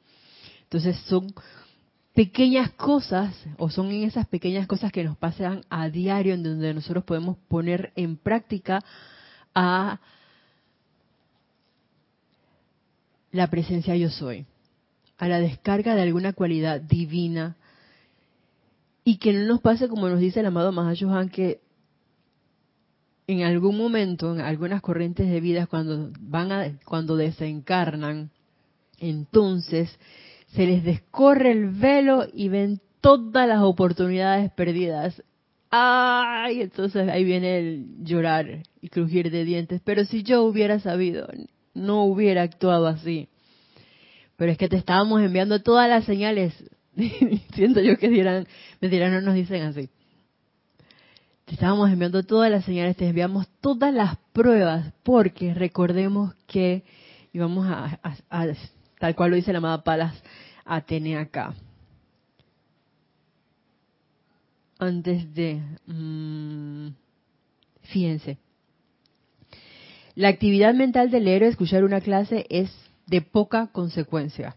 Entonces 0.63 0.97
son 1.07 1.33
pequeñas 2.13 2.71
cosas, 2.71 3.35
o 3.57 3.69
son 3.69 3.91
en 3.91 4.03
esas 4.03 4.27
pequeñas 4.27 4.67
cosas 4.67 4.91
que 4.91 5.03
nos 5.03 5.17
pasan 5.17 5.61
a 5.69 5.89
diario, 5.89 6.33
en 6.33 6.43
donde 6.43 6.73
nosotros 6.73 7.03
podemos 7.03 7.37
poner 7.47 7.91
en 7.95 8.17
práctica 8.17 8.83
a 9.55 9.99
la 13.31 13.47
presencia 13.49 13.95
yo 13.95 14.09
soy, 14.09 14.45
a 15.17 15.27
la 15.27 15.39
descarga 15.39 15.95
de 15.95 16.03
alguna 16.03 16.33
cualidad 16.33 16.79
divina, 16.79 17.55
y 19.03 19.17
que 19.17 19.33
no 19.33 19.45
nos 19.45 19.61
pase 19.61 19.89
como 19.89 20.07
nos 20.07 20.19
dice 20.19 20.39
el 20.39 20.45
amado 20.45 20.71
Mahashohan, 20.71 21.29
que 21.29 21.61
en 23.25 23.41
algún 23.41 23.77
momento, 23.77 24.33
en 24.33 24.41
algunas 24.41 24.81
corrientes 24.81 25.29
de 25.29 25.41
vida, 25.41 25.65
cuando 25.65 26.11
van 26.19 26.51
a, 26.51 26.77
cuando 26.85 27.15
desencarnan, 27.15 28.29
entonces 28.99 29.97
se 30.55 30.65
les 30.65 30.83
descorre 30.83 31.51
el 31.51 31.69
velo 31.69 32.27
y 32.31 32.49
ven 32.49 32.79
todas 33.01 33.47
las 33.47 33.61
oportunidades 33.61 34.51
perdidas. 34.51 35.21
¡Ay! 35.71 36.61
Entonces 36.61 37.09
ahí 37.09 37.23
viene 37.23 37.57
el 37.57 38.03
llorar 38.03 38.63
y 38.79 38.89
crujir 38.89 39.31
de 39.31 39.45
dientes. 39.45 39.81
Pero 39.83 40.05
si 40.05 40.21
yo 40.23 40.43
hubiera 40.43 40.79
sabido, 40.79 41.27
no 41.73 42.03
hubiera 42.05 42.43
actuado 42.43 42.87
así. 42.87 43.29
Pero 44.35 44.51
es 44.51 44.57
que 44.57 44.69
te 44.69 44.77
estábamos 44.77 45.21
enviando 45.21 45.61
todas 45.61 45.89
las 45.89 46.05
señales. 46.05 46.53
Siento 47.55 47.81
yo 47.81 47.97
que 47.97 48.09
dirán, 48.09 48.47
me 48.79 48.89
dirán, 48.89 49.11
no 49.11 49.21
nos 49.21 49.33
dicen 49.33 49.63
así. 49.63 49.89
Te 51.45 51.55
estábamos 51.55 51.91
enviando 51.91 52.23
todas 52.23 52.49
las 52.49 52.63
señales, 52.63 52.95
te 52.95 53.07
enviamos 53.07 53.47
todas 53.59 53.93
las 53.93 54.17
pruebas, 54.31 54.93
porque 55.03 55.53
recordemos 55.53 56.33
que 56.47 56.83
íbamos 57.33 57.67
a, 57.67 57.99
a 58.29 58.45
tal 59.03 59.15
cual 59.15 59.31
lo 59.31 59.35
dice 59.35 59.51
la 59.51 59.57
amada 59.57 59.83
Palas 59.83 60.15
Atene 60.63 61.17
acá. 61.17 61.53
Antes 64.79 65.33
de... 65.33 65.61
Mmm, 65.87 66.91
fíjense. 67.81 68.37
La 70.15 70.29
actividad 70.29 70.73
mental 70.73 71.11
del 71.11 71.27
héroe, 71.27 71.49
escuchar 71.49 71.83
una 71.83 71.99
clase, 71.99 72.45
es 72.49 72.71
de 73.05 73.19
poca 73.19 73.67
consecuencia, 73.73 74.55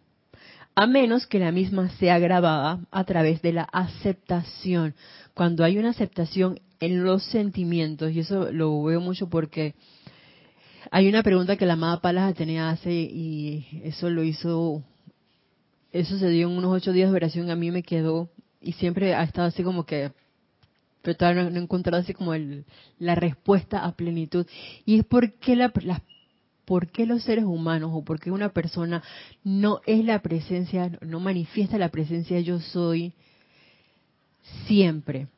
a 0.76 0.86
menos 0.86 1.26
que 1.26 1.40
la 1.40 1.50
misma 1.50 1.88
sea 1.98 2.20
grabada 2.20 2.78
a 2.92 3.02
través 3.02 3.42
de 3.42 3.52
la 3.52 3.64
aceptación. 3.64 4.94
Cuando 5.34 5.64
hay 5.64 5.76
una 5.76 5.90
aceptación 5.90 6.60
en 6.78 7.02
los 7.02 7.24
sentimientos, 7.24 8.12
y 8.12 8.20
eso 8.20 8.52
lo 8.52 8.80
veo 8.84 9.00
mucho 9.00 9.28
porque 9.28 9.74
hay 10.90 11.08
una 11.08 11.22
pregunta 11.22 11.56
que 11.56 11.66
la 11.66 11.74
amada 11.74 12.00
Palas 12.00 12.30
Atenea 12.30 12.70
hace 12.70 12.92
y 12.92 13.82
eso 13.84 14.10
lo 14.10 14.22
hizo, 14.22 14.82
eso 15.92 16.18
se 16.18 16.28
dio 16.28 16.48
en 16.48 16.56
unos 16.56 16.72
ocho 16.72 16.92
días 16.92 17.10
de 17.10 17.16
oración, 17.16 17.50
a 17.50 17.56
mí 17.56 17.70
me 17.70 17.82
quedó 17.82 18.28
y 18.60 18.72
siempre 18.72 19.14
ha 19.14 19.22
estado 19.22 19.48
así 19.48 19.62
como 19.62 19.84
que, 19.86 20.12
pero 21.02 21.16
todavía 21.16 21.44
no, 21.44 21.56
he 21.56 21.62
encontrado 21.62 22.02
así 22.02 22.14
como 22.14 22.34
el, 22.34 22.64
la 22.98 23.14
respuesta 23.14 23.84
a 23.84 23.92
plenitud. 23.94 24.46
Y 24.84 24.98
es 24.98 25.04
porque 25.04 25.54
la, 25.56 25.72
la 25.82 26.02
¿por 26.64 26.88
qué 26.88 27.06
los 27.06 27.22
seres 27.22 27.44
humanos 27.44 27.90
o 27.94 28.04
por 28.04 28.18
qué 28.18 28.30
una 28.30 28.50
persona 28.50 29.02
no 29.44 29.80
es 29.86 30.04
la 30.04 30.20
presencia, 30.20 30.98
no 31.00 31.20
manifiesta 31.20 31.78
la 31.78 31.90
presencia 31.90 32.40
yo 32.40 32.60
soy 32.60 33.12
siempre? 34.66 35.28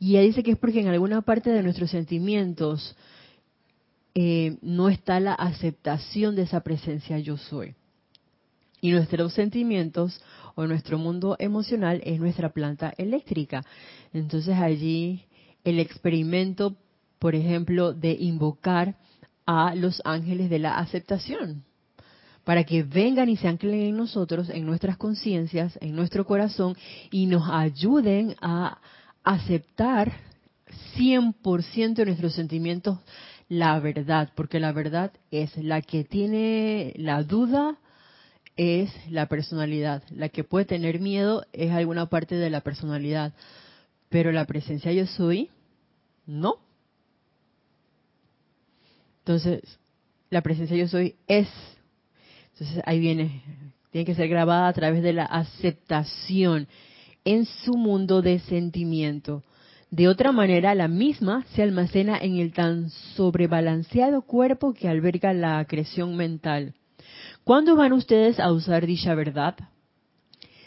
Y 0.00 0.12
ella 0.12 0.22
dice 0.22 0.42
que 0.42 0.52
es 0.52 0.58
porque 0.58 0.80
en 0.80 0.88
alguna 0.88 1.22
parte 1.22 1.50
de 1.50 1.62
nuestros 1.62 1.90
sentimientos 1.90 2.96
eh, 4.14 4.56
no 4.62 4.88
está 4.88 5.20
la 5.20 5.34
aceptación 5.34 6.36
de 6.36 6.42
esa 6.42 6.60
presencia 6.60 7.18
yo 7.18 7.36
soy. 7.36 7.74
Y 8.80 8.90
nuestros 8.90 9.34
sentimientos 9.34 10.20
o 10.54 10.66
nuestro 10.66 10.98
mundo 10.98 11.36
emocional 11.38 12.00
es 12.04 12.20
nuestra 12.20 12.50
planta 12.50 12.92
eléctrica. 12.96 13.64
Entonces 14.12 14.56
allí 14.56 15.24
el 15.64 15.80
experimento, 15.80 16.76
por 17.18 17.34
ejemplo, 17.34 17.92
de 17.92 18.12
invocar 18.12 18.96
a 19.46 19.74
los 19.74 20.02
ángeles 20.04 20.50
de 20.50 20.58
la 20.58 20.78
aceptación, 20.78 21.64
para 22.44 22.64
que 22.64 22.82
vengan 22.82 23.28
y 23.28 23.36
se 23.36 23.48
anclen 23.48 23.80
en 23.80 23.96
nosotros, 23.96 24.48
en 24.50 24.64
nuestras 24.64 24.96
conciencias, 24.96 25.78
en 25.80 25.94
nuestro 25.94 26.26
corazón, 26.26 26.76
y 27.10 27.26
nos 27.26 27.48
ayuden 27.48 28.36
a 28.40 28.78
aceptar 29.22 30.12
100% 30.96 31.94
de 31.94 32.04
nuestros 32.06 32.34
sentimientos 32.34 32.98
la 33.48 33.78
verdad, 33.80 34.30
porque 34.34 34.60
la 34.60 34.72
verdad 34.72 35.12
es 35.30 35.56
la 35.56 35.80
que 35.80 36.04
tiene 36.04 36.92
la 36.96 37.22
duda, 37.22 37.78
es 38.56 38.90
la 39.10 39.26
personalidad. 39.26 40.02
La 40.10 40.28
que 40.28 40.44
puede 40.44 40.66
tener 40.66 41.00
miedo 41.00 41.46
es 41.52 41.70
alguna 41.72 42.06
parte 42.06 42.34
de 42.34 42.50
la 42.50 42.60
personalidad, 42.60 43.32
pero 44.08 44.32
la 44.32 44.44
presencia 44.44 44.92
yo 44.92 45.06
soy, 45.06 45.50
no. 46.26 46.56
Entonces, 49.20 49.78
la 50.30 50.42
presencia 50.42 50.76
yo 50.76 50.88
soy 50.88 51.16
es. 51.26 51.48
Entonces 52.52 52.82
ahí 52.86 52.98
viene, 52.98 53.42
tiene 53.90 54.04
que 54.04 54.14
ser 54.14 54.28
grabada 54.28 54.68
a 54.68 54.72
través 54.72 55.02
de 55.02 55.12
la 55.12 55.24
aceptación 55.24 56.66
en 57.24 57.44
su 57.46 57.74
mundo 57.74 58.20
de 58.20 58.40
sentimiento. 58.40 59.42
De 59.90 60.06
otra 60.08 60.32
manera, 60.32 60.74
la 60.74 60.88
misma 60.88 61.44
se 61.54 61.62
almacena 61.62 62.18
en 62.18 62.36
el 62.36 62.52
tan 62.52 62.90
sobrebalanceado 62.90 64.22
cuerpo 64.22 64.74
que 64.74 64.88
alberga 64.88 65.32
la 65.32 65.58
acreción 65.58 66.16
mental. 66.16 66.74
¿Cuándo 67.42 67.74
van 67.76 67.94
ustedes 67.94 68.38
a 68.38 68.52
usar 68.52 68.86
dicha 68.86 69.14
verdad? 69.14 69.56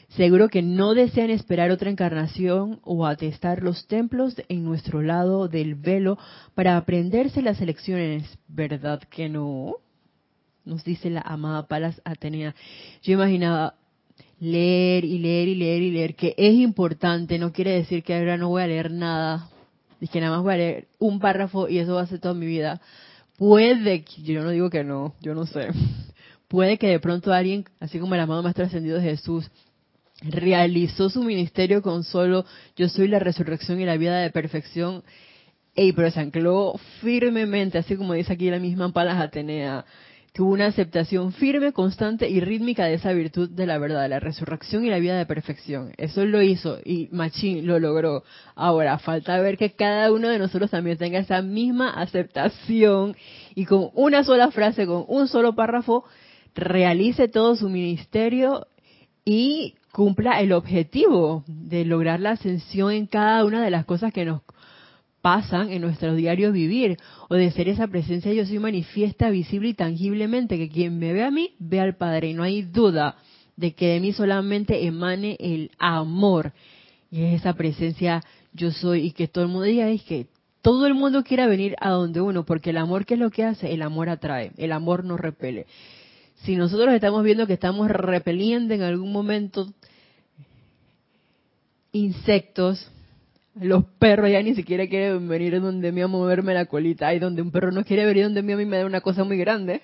Seguro 0.10 0.50
que 0.50 0.62
no 0.62 0.94
desean 0.94 1.30
esperar 1.30 1.72
otra 1.72 1.90
encarnación 1.90 2.80
o 2.84 3.06
atestar 3.06 3.64
los 3.64 3.88
templos 3.88 4.36
en 4.50 4.66
nuestro 4.66 5.02
lado 5.02 5.48
del 5.48 5.76
velo 5.76 6.18
para 6.54 6.76
aprenderse 6.76 7.42
las 7.42 7.62
lecciones, 7.62 8.38
¿verdad 8.48 9.02
que 9.04 9.30
no? 9.30 9.76
Nos 10.66 10.84
dice 10.84 11.10
la 11.10 11.22
amada 11.22 11.68
Palas 11.68 12.02
Atenea. 12.04 12.56
Yo 13.04 13.14
imaginaba, 13.14 13.76
leer 14.41 15.06
y 15.06 15.19
leer 15.19 15.47
y 15.47 15.56
leer 15.56 15.82
y 15.84 15.91
leer, 15.91 16.15
que 16.15 16.34
es 16.36 16.56
importante, 16.56 17.38
no 17.39 17.54
quiere 17.54 17.71
decir 17.71 18.04
que 18.04 18.15
ahora 18.15 18.36
no 18.36 18.49
voy 18.49 18.63
a 18.63 18.67
leer 18.67 18.91
nada, 18.91 19.49
y 20.01 20.08
que 20.08 20.19
nada 20.19 20.36
más 20.36 20.43
voy 20.43 20.54
a 20.54 20.58
leer 20.58 20.88
un 20.99 21.19
párrafo 21.19 21.69
y 21.69 21.77
eso 21.77 21.93
va 21.93 22.01
a 22.01 22.08
ser 22.08 22.19
toda 22.19 22.34
mi 22.34 22.47
vida. 22.47 22.82
Puede, 23.38 24.04
yo 24.23 24.43
no 24.43 24.49
digo 24.49 24.69
que 24.69 24.84
no, 24.84 25.13
yo 25.21 25.36
no 25.36 25.45
sé, 25.45 25.67
puede 26.47 26.77
que 26.77 26.88
de 26.88 26.99
pronto 26.99 27.32
alguien, 27.32 27.65
así 27.80 27.99
como 27.99 28.15
el 28.15 28.21
amado 28.21 28.43
Maestro 28.43 28.65
Ascendido 28.65 28.97
de 28.97 29.04
Jesús, 29.04 29.49
realizó 30.23 31.10
su 31.10 31.23
ministerio 31.23 31.82
con 31.82 32.04
solo 32.04 32.45
yo 32.75 32.89
soy 32.89 33.08
la 33.08 33.19
resurrección 33.19 33.80
y 33.80 33.86
la 33.86 33.97
vida 33.97 34.19
de 34.19 34.30
perfección 34.30 35.04
Ey, 35.73 35.93
pero 35.93 36.12
se 36.12 36.19
ancló 36.19 36.77
firmemente, 36.99 37.77
así 37.77 37.95
como 37.95 38.13
dice 38.13 38.34
aquí 38.34 38.49
la 38.49 38.60
misma 38.60 38.91
Palas 38.91 39.21
Atenea. 39.21 39.86
Tuvo 40.34 40.54
una 40.54 40.67
aceptación 40.67 41.34
firme, 41.34 41.74
constante 41.74 42.30
y 42.30 42.39
rítmica 42.39 42.86
de 42.86 42.94
esa 42.94 43.12
virtud 43.12 43.50
de 43.50 43.65
la 43.65 43.78
verdad, 43.78 44.04
de 44.04 44.08
la 44.08 44.22
resurrección 44.22 44.86
y 44.86 44.89
la 44.89 45.00
vida 45.00 45.17
de 45.17 45.26
perfección. 45.26 45.91
Eso 45.98 46.26
lo 46.26 46.41
hizo 46.41 46.80
y 46.86 47.10
Machín 47.12 47.67
lo 47.67 47.80
logró. 47.80 48.24
Ahora, 48.56 48.98
falta 48.98 49.41
ver 49.41 49.58
que 49.58 49.72
cada 49.72 50.10
uno 50.10 50.30
de 50.30 50.39
nosotros 50.39 50.72
también 50.72 50.98
tenga 50.98 51.20
esa 51.20 51.41
misma 51.41 51.89
aceptación 51.89 53.17
y 53.56 53.65
con 53.65 53.89
una 53.94 54.24
sola 54.24 54.52
frase, 54.52 54.88
con 54.88 55.04
un 55.10 55.28
solo 55.28 55.54
párrafo, 55.54 56.06
realice 56.56 57.28
todo 57.28 57.58
su 57.58 57.67
ministerio 57.67 58.67
y 59.26 59.76
cumpla 59.91 60.39
el 60.39 60.54
objetivo 60.54 61.44
de 61.46 61.84
lograr 61.84 62.22
la 62.22 62.32
ascensión 62.32 62.94
en 62.94 63.06
cada 63.06 63.44
una 63.44 63.62
de 63.62 63.70
las 63.70 63.84
cosas 63.84 64.13
que 64.13 64.24
nos 64.24 64.44
pasan 65.22 65.72
en 65.72 65.82
nuestro 65.82 66.16
diario 66.16 66.52
vivir, 66.52 66.98
o 67.30 67.36
de 67.36 67.52
ser 67.52 67.70
esa 67.70 67.88
presencia 67.88 68.34
yo 68.34 68.46
soy 68.46 68.60
manifiesta, 68.60 69.30
visible 69.30 69.70
y 69.70 69.74
tangiblemente, 69.74 70.58
que 70.58 70.70
quien 70.70 70.98
me 70.98 71.14
ve 71.14 71.24
a 71.24 71.32
mí, 71.32 71.52
ve 71.60 71.80
al 71.80 71.96
Padre, 71.96 72.30
y 72.30 72.34
no 72.34 72.44
hay 72.44 72.64
duda 72.64 73.18
de 73.56 73.74
que 73.74 73.88
de 73.88 74.00
mí 74.00 74.14
solamente 74.14 74.86
emane 74.86 75.38
el 75.40 75.72
amor, 75.78 76.54
y 77.12 77.24
es 77.24 77.42
esa 77.42 77.54
presencia 77.54 78.24
yo 78.54 78.72
soy, 78.72 79.08
y 79.08 79.12
que 79.12 79.28
todo 79.28 79.44
el 79.44 79.50
mundo 79.50 79.66
diga, 79.66 79.90
es 79.90 80.04
que 80.04 80.28
todo 80.62 80.86
el 80.86 80.94
mundo 80.94 81.24
quiera 81.24 81.48
venir 81.48 81.76
a 81.80 81.90
donde 81.90 82.22
uno, 82.22 82.46
porque 82.46 82.72
el 82.72 82.78
amor, 82.78 83.06
¿qué 83.06 83.16
es 83.16 83.20
lo 83.20 83.32
que 83.32 83.44
hace? 83.44 83.74
El 83.74 83.82
amor 83.82 84.10
atrae, 84.10 84.52
el 84.58 84.72
amor 84.72 85.04
nos 85.04 85.20
repele. 85.20 85.66
Si 86.44 86.56
nosotros 86.56 86.94
estamos 86.94 87.24
viendo 87.24 87.46
que 87.46 87.54
estamos 87.54 87.90
repeliendo 87.90 88.74
en 88.74 88.82
algún 88.82 89.12
momento 89.12 89.72
insectos, 91.92 92.92
los 93.56 93.84
perros 94.00 94.32
ya 94.32 94.42
ni 94.42 94.56
siquiera 94.56 94.88
quieren 94.88 95.28
venir 95.28 95.60
donde 95.60 95.92
mí 95.92 96.02
a 96.02 96.08
moverme 96.08 96.54
la 96.54 96.66
colita. 96.66 97.14
Y 97.14 97.20
donde 97.20 97.42
un 97.42 97.52
perro 97.52 97.72
no 97.72 97.84
quiere 97.84 98.06
venir 98.06 98.24
donde 98.24 98.42
mí 98.42 98.54
a 98.54 98.58
mí 98.58 98.66
me 98.66 98.78
da 98.78 98.86
una 98.86 99.02
cosa 99.02 99.24
muy 99.24 99.38
grande. 99.38 99.82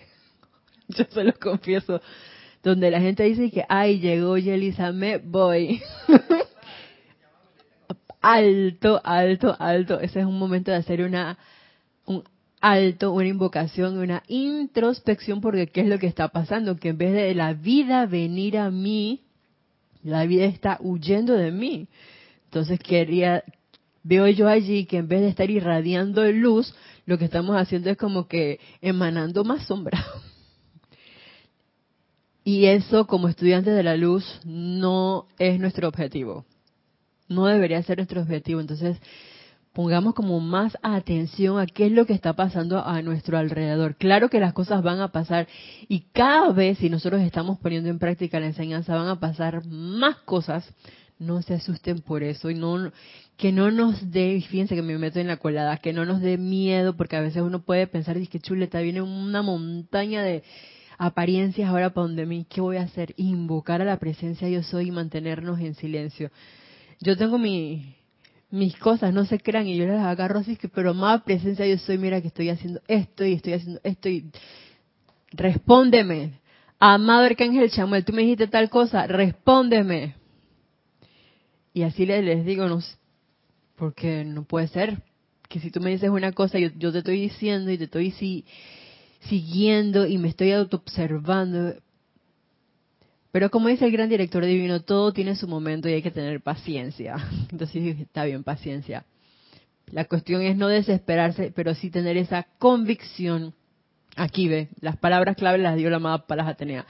Yo 0.88 1.06
se 1.10 1.24
los 1.24 1.38
confieso. 1.38 2.02
Donde 2.64 2.92
la 2.92 3.00
gente 3.00 3.24
dice 3.24 3.52
que, 3.52 3.66
ay, 3.68 4.00
llegó 4.00 4.38
Yelisa, 4.38 4.92
me 4.92 5.18
voy. 5.18 5.82
alto, 8.22 9.02
alto, 9.04 9.56
alto. 9.60 10.00
Ese 10.00 10.22
es 10.22 10.26
un 10.26 10.40
momento 10.40 10.72
de 10.72 10.78
hacer 10.78 11.02
una, 11.02 11.38
un 12.06 12.24
alto, 12.62 13.14
una 13.14 13.28
invocación, 13.28 13.98
una 13.98 14.24
introspección, 14.28 15.42
porque 15.42 15.68
¿qué 15.68 15.82
es 15.82 15.88
lo 15.88 16.00
que 16.00 16.08
está 16.08 16.30
pasando? 16.30 16.78
Que 16.78 16.90
en 16.90 16.98
vez 16.98 17.14
de 17.14 17.36
la 17.36 17.54
vida 17.54 18.06
venir 18.06 18.58
a 18.58 18.72
mí, 18.72 19.22
la 20.04 20.26
vida 20.26 20.46
está 20.46 20.78
huyendo 20.82 21.34
de 21.34 21.52
mí. 21.52 21.88
Entonces 22.46 22.80
quería, 22.80 23.44
veo 24.08 24.28
yo 24.28 24.48
allí 24.48 24.86
que 24.86 24.98
en 24.98 25.08
vez 25.08 25.22
de 25.22 25.28
estar 25.28 25.50
irradiando 25.50 26.24
luz, 26.32 26.74
lo 27.06 27.18
que 27.18 27.26
estamos 27.26 27.56
haciendo 27.58 27.90
es 27.90 27.98
como 27.98 28.28
que 28.28 28.60
emanando 28.82 29.44
más 29.44 29.66
sombra. 29.68 30.04
Y 32.44 32.68
eso, 32.68 33.08
como 33.08 33.28
estudiantes 33.28 33.76
de 33.76 33.84
la 33.84 33.98
luz, 33.98 34.24
no 34.46 35.28
es 35.38 35.60
nuestro 35.60 35.90
objetivo. 35.90 36.46
No 37.28 37.46
debería 37.46 37.84
ser 37.84 37.98
nuestro 37.98 38.22
objetivo. 38.22 38.62
Entonces, 38.62 38.98
pongamos 39.74 40.14
como 40.14 40.40
más 40.40 40.78
atención 40.82 41.60
a 41.60 41.66
qué 41.66 41.88
es 41.88 41.92
lo 41.92 42.06
que 42.06 42.14
está 42.14 42.38
pasando 42.38 42.82
a 42.86 43.02
nuestro 43.02 43.38
alrededor. 43.38 43.98
Claro 43.98 44.30
que 44.30 44.40
las 44.40 44.54
cosas 44.54 44.82
van 44.82 45.02
a 45.02 45.12
pasar 45.12 45.50
y 45.90 46.06
cada 46.14 46.54
vez, 46.54 46.78
si 46.78 46.90
nosotros 46.90 47.22
estamos 47.22 47.60
poniendo 47.60 47.90
en 47.90 48.00
práctica 48.00 48.40
la 48.40 48.46
enseñanza, 48.46 48.96
van 48.96 49.10
a 49.10 49.20
pasar 49.20 49.66
más 49.66 50.16
cosas 50.20 50.74
no 51.20 51.42
se 51.42 51.56
asusten 51.56 52.00
por 52.00 52.24
eso 52.24 52.50
y 52.50 52.56
no 52.56 52.92
que 53.38 53.52
no 53.52 53.70
nos 53.72 54.12
dé, 54.12 54.42
fíjense 54.50 54.76
que 54.76 54.82
me 54.82 54.98
meto 54.98 55.20
en 55.20 55.28
la 55.28 55.38
colada, 55.38 55.78
que 55.78 55.94
no 55.94 56.06
nos 56.06 56.22
dé 56.22 56.38
miedo 56.38 56.98
porque 56.98 57.16
a 57.16 57.22
veces 57.22 57.44
uno 57.44 57.62
puede 57.62 57.86
pensar, 57.86 58.18
que 58.28 58.40
chuleta, 58.40 58.82
viene 58.82 59.02
una 59.02 59.44
montaña 59.44 60.24
de 60.24 60.44
apariencias 60.98 61.70
ahora 61.70 61.92
para 61.92 62.08
donde 62.08 62.26
mí, 62.26 62.46
¿qué 62.50 62.62
voy 62.62 62.78
a 62.78 62.84
hacer? 62.84 63.14
Invocar 63.18 63.82
a 63.82 63.86
la 63.86 64.00
presencia 64.00 64.50
yo 64.50 64.64
soy 64.64 64.88
y 64.88 64.92
mantenernos 64.92 65.60
en 65.60 65.76
silencio. 65.76 66.32
Yo 67.00 67.16
tengo 67.16 67.38
mi, 67.38 67.96
mis 68.50 68.76
cosas, 68.78 69.14
no 69.14 69.26
se 69.26 69.40
crean, 69.40 69.68
y 69.68 69.78
yo 69.78 69.86
las 69.86 70.04
agarro 70.04 70.40
así, 70.40 70.56
que, 70.56 70.68
pero 70.68 70.96
más 70.96 71.22
presencia 71.22 71.68
yo 71.68 71.78
soy, 71.78 72.00
mira 72.00 72.22
que 72.22 72.30
estoy 72.30 72.50
haciendo 72.50 72.82
esto 72.88 73.24
y 73.24 73.34
estoy 73.34 73.54
haciendo 73.54 73.80
esto 73.84 74.10
y 74.10 74.32
respóndeme. 75.32 76.40
Amado 76.80 77.26
Arcángel 77.26 77.70
Chamuel, 77.72 78.06
tú 78.06 78.14
me 78.14 78.24
dijiste 78.24 78.48
tal 78.48 78.70
cosa, 78.70 79.06
respóndeme. 79.06 80.16
Y 81.78 81.84
así 81.84 82.08
les, 82.08 82.44
digo, 82.44 82.68
no, 82.68 82.80
porque 83.76 84.26
no 84.26 84.46
puede 84.46 84.68
ser 84.68 85.04
que 85.48 85.60
si 85.60 85.70
tú 85.70 85.80
me 85.80 85.92
dices 85.92 86.10
una 86.10 86.32
cosa, 86.32 86.58
yo, 86.58 86.70
yo 86.76 86.92
te 86.92 86.98
estoy 86.98 87.22
diciendo 87.22 87.70
y 87.70 87.78
te 87.78 87.84
estoy 87.84 88.10
si, 88.10 88.46
siguiendo 89.30 90.08
y 90.08 90.18
me 90.18 90.30
estoy 90.30 90.54
auto-observando. 90.54 91.76
Pero 93.32 93.52
como 93.52 93.68
dice 93.68 93.86
el 93.86 93.92
gran 93.92 94.10
director 94.10 94.44
divino, 94.44 94.82
todo 94.82 95.14
tiene 95.14 95.36
su 95.36 95.48
momento 95.48 95.88
y 95.88 95.94
hay 95.94 96.02
que 96.02 96.10
tener 96.10 96.42
paciencia. 96.42 97.16
Entonces 97.52 98.00
está 98.00 98.26
bien, 98.26 98.44
paciencia. 98.44 99.06
La 99.92 100.06
cuestión 100.06 100.42
es 100.42 100.58
no 100.58 100.70
desesperarse, 100.70 101.54
pero 101.56 101.76
sí 101.76 101.92
tener 101.92 102.18
esa 102.18 102.48
convicción 102.58 103.54
Aquí 104.18 104.48
ve, 104.48 104.70
las 104.82 104.98
palabras 104.98 105.36
clave 105.36 105.60
las 105.60 105.76
dio 105.76 105.92
la 105.92 105.98
amada 105.98 106.26
Palas 106.26 106.48
Atenea. 106.48 106.88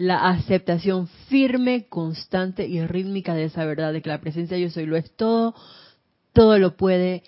La 0.00 0.30
aceptación 0.30 1.08
firme, 1.28 1.84
constante 1.90 2.66
y 2.66 2.82
rítmica 2.86 3.34
de 3.34 3.44
esa 3.44 3.66
verdad, 3.66 3.92
de 3.92 4.00
que 4.00 4.08
la 4.08 4.22
presencia 4.22 4.56
de 4.56 4.62
yo 4.62 4.70
soy 4.70 4.86
lo 4.86 4.96
es 4.96 5.14
todo, 5.14 5.54
todo 6.32 6.58
lo 6.58 6.74
puede, 6.78 7.22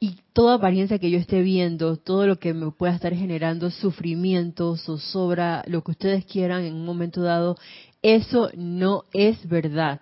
y 0.00 0.16
toda 0.32 0.54
apariencia 0.54 0.98
que 0.98 1.10
yo 1.10 1.18
esté 1.18 1.42
viendo, 1.42 1.98
todo 1.98 2.26
lo 2.26 2.38
que 2.38 2.54
me 2.54 2.70
pueda 2.70 2.94
estar 2.94 3.14
generando 3.14 3.70
sufrimiento, 3.70 4.78
zozobra, 4.78 5.62
lo 5.66 5.84
que 5.84 5.90
ustedes 5.90 6.24
quieran 6.24 6.64
en 6.64 6.72
un 6.72 6.86
momento 6.86 7.20
dado, 7.20 7.58
eso 8.00 8.48
no 8.56 9.04
es 9.12 9.46
verdad. 9.46 10.00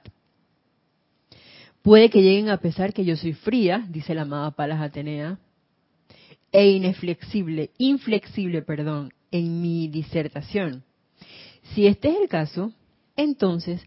Puede 1.82 2.10
que 2.10 2.22
lleguen 2.22 2.48
a 2.48 2.58
pesar 2.58 2.92
que 2.92 3.04
yo 3.04 3.16
soy 3.16 3.32
fría, 3.32 3.88
dice 3.88 4.14
la 4.14 4.22
amada 4.22 4.52
Palas 4.52 4.80
Atenea, 4.80 5.40
e 6.52 6.70
inflexible, 6.70 7.72
inflexible, 7.76 8.62
perdón, 8.62 9.12
en 9.32 9.60
mi 9.60 9.88
disertación. 9.88 10.84
Si 11.72 11.86
este 11.86 12.10
es 12.10 12.16
el 12.20 12.28
caso, 12.28 12.72
entonces 13.16 13.80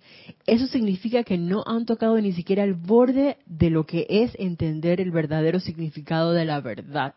eso 0.46 0.68
significa 0.68 1.24
que 1.24 1.38
no 1.38 1.63
han 1.66 1.86
tocado 1.86 2.20
ni 2.20 2.32
siquiera 2.32 2.63
el 2.63 2.74
borde 2.74 3.38
de 3.46 3.70
lo 3.70 3.86
que 3.86 4.06
es 4.10 4.32
entender 4.40 5.02
el 5.02 5.12
verdadero 5.12 5.60
significado 5.60 6.32
de 6.34 6.46
la 6.46 6.62
verdad. 6.62 7.13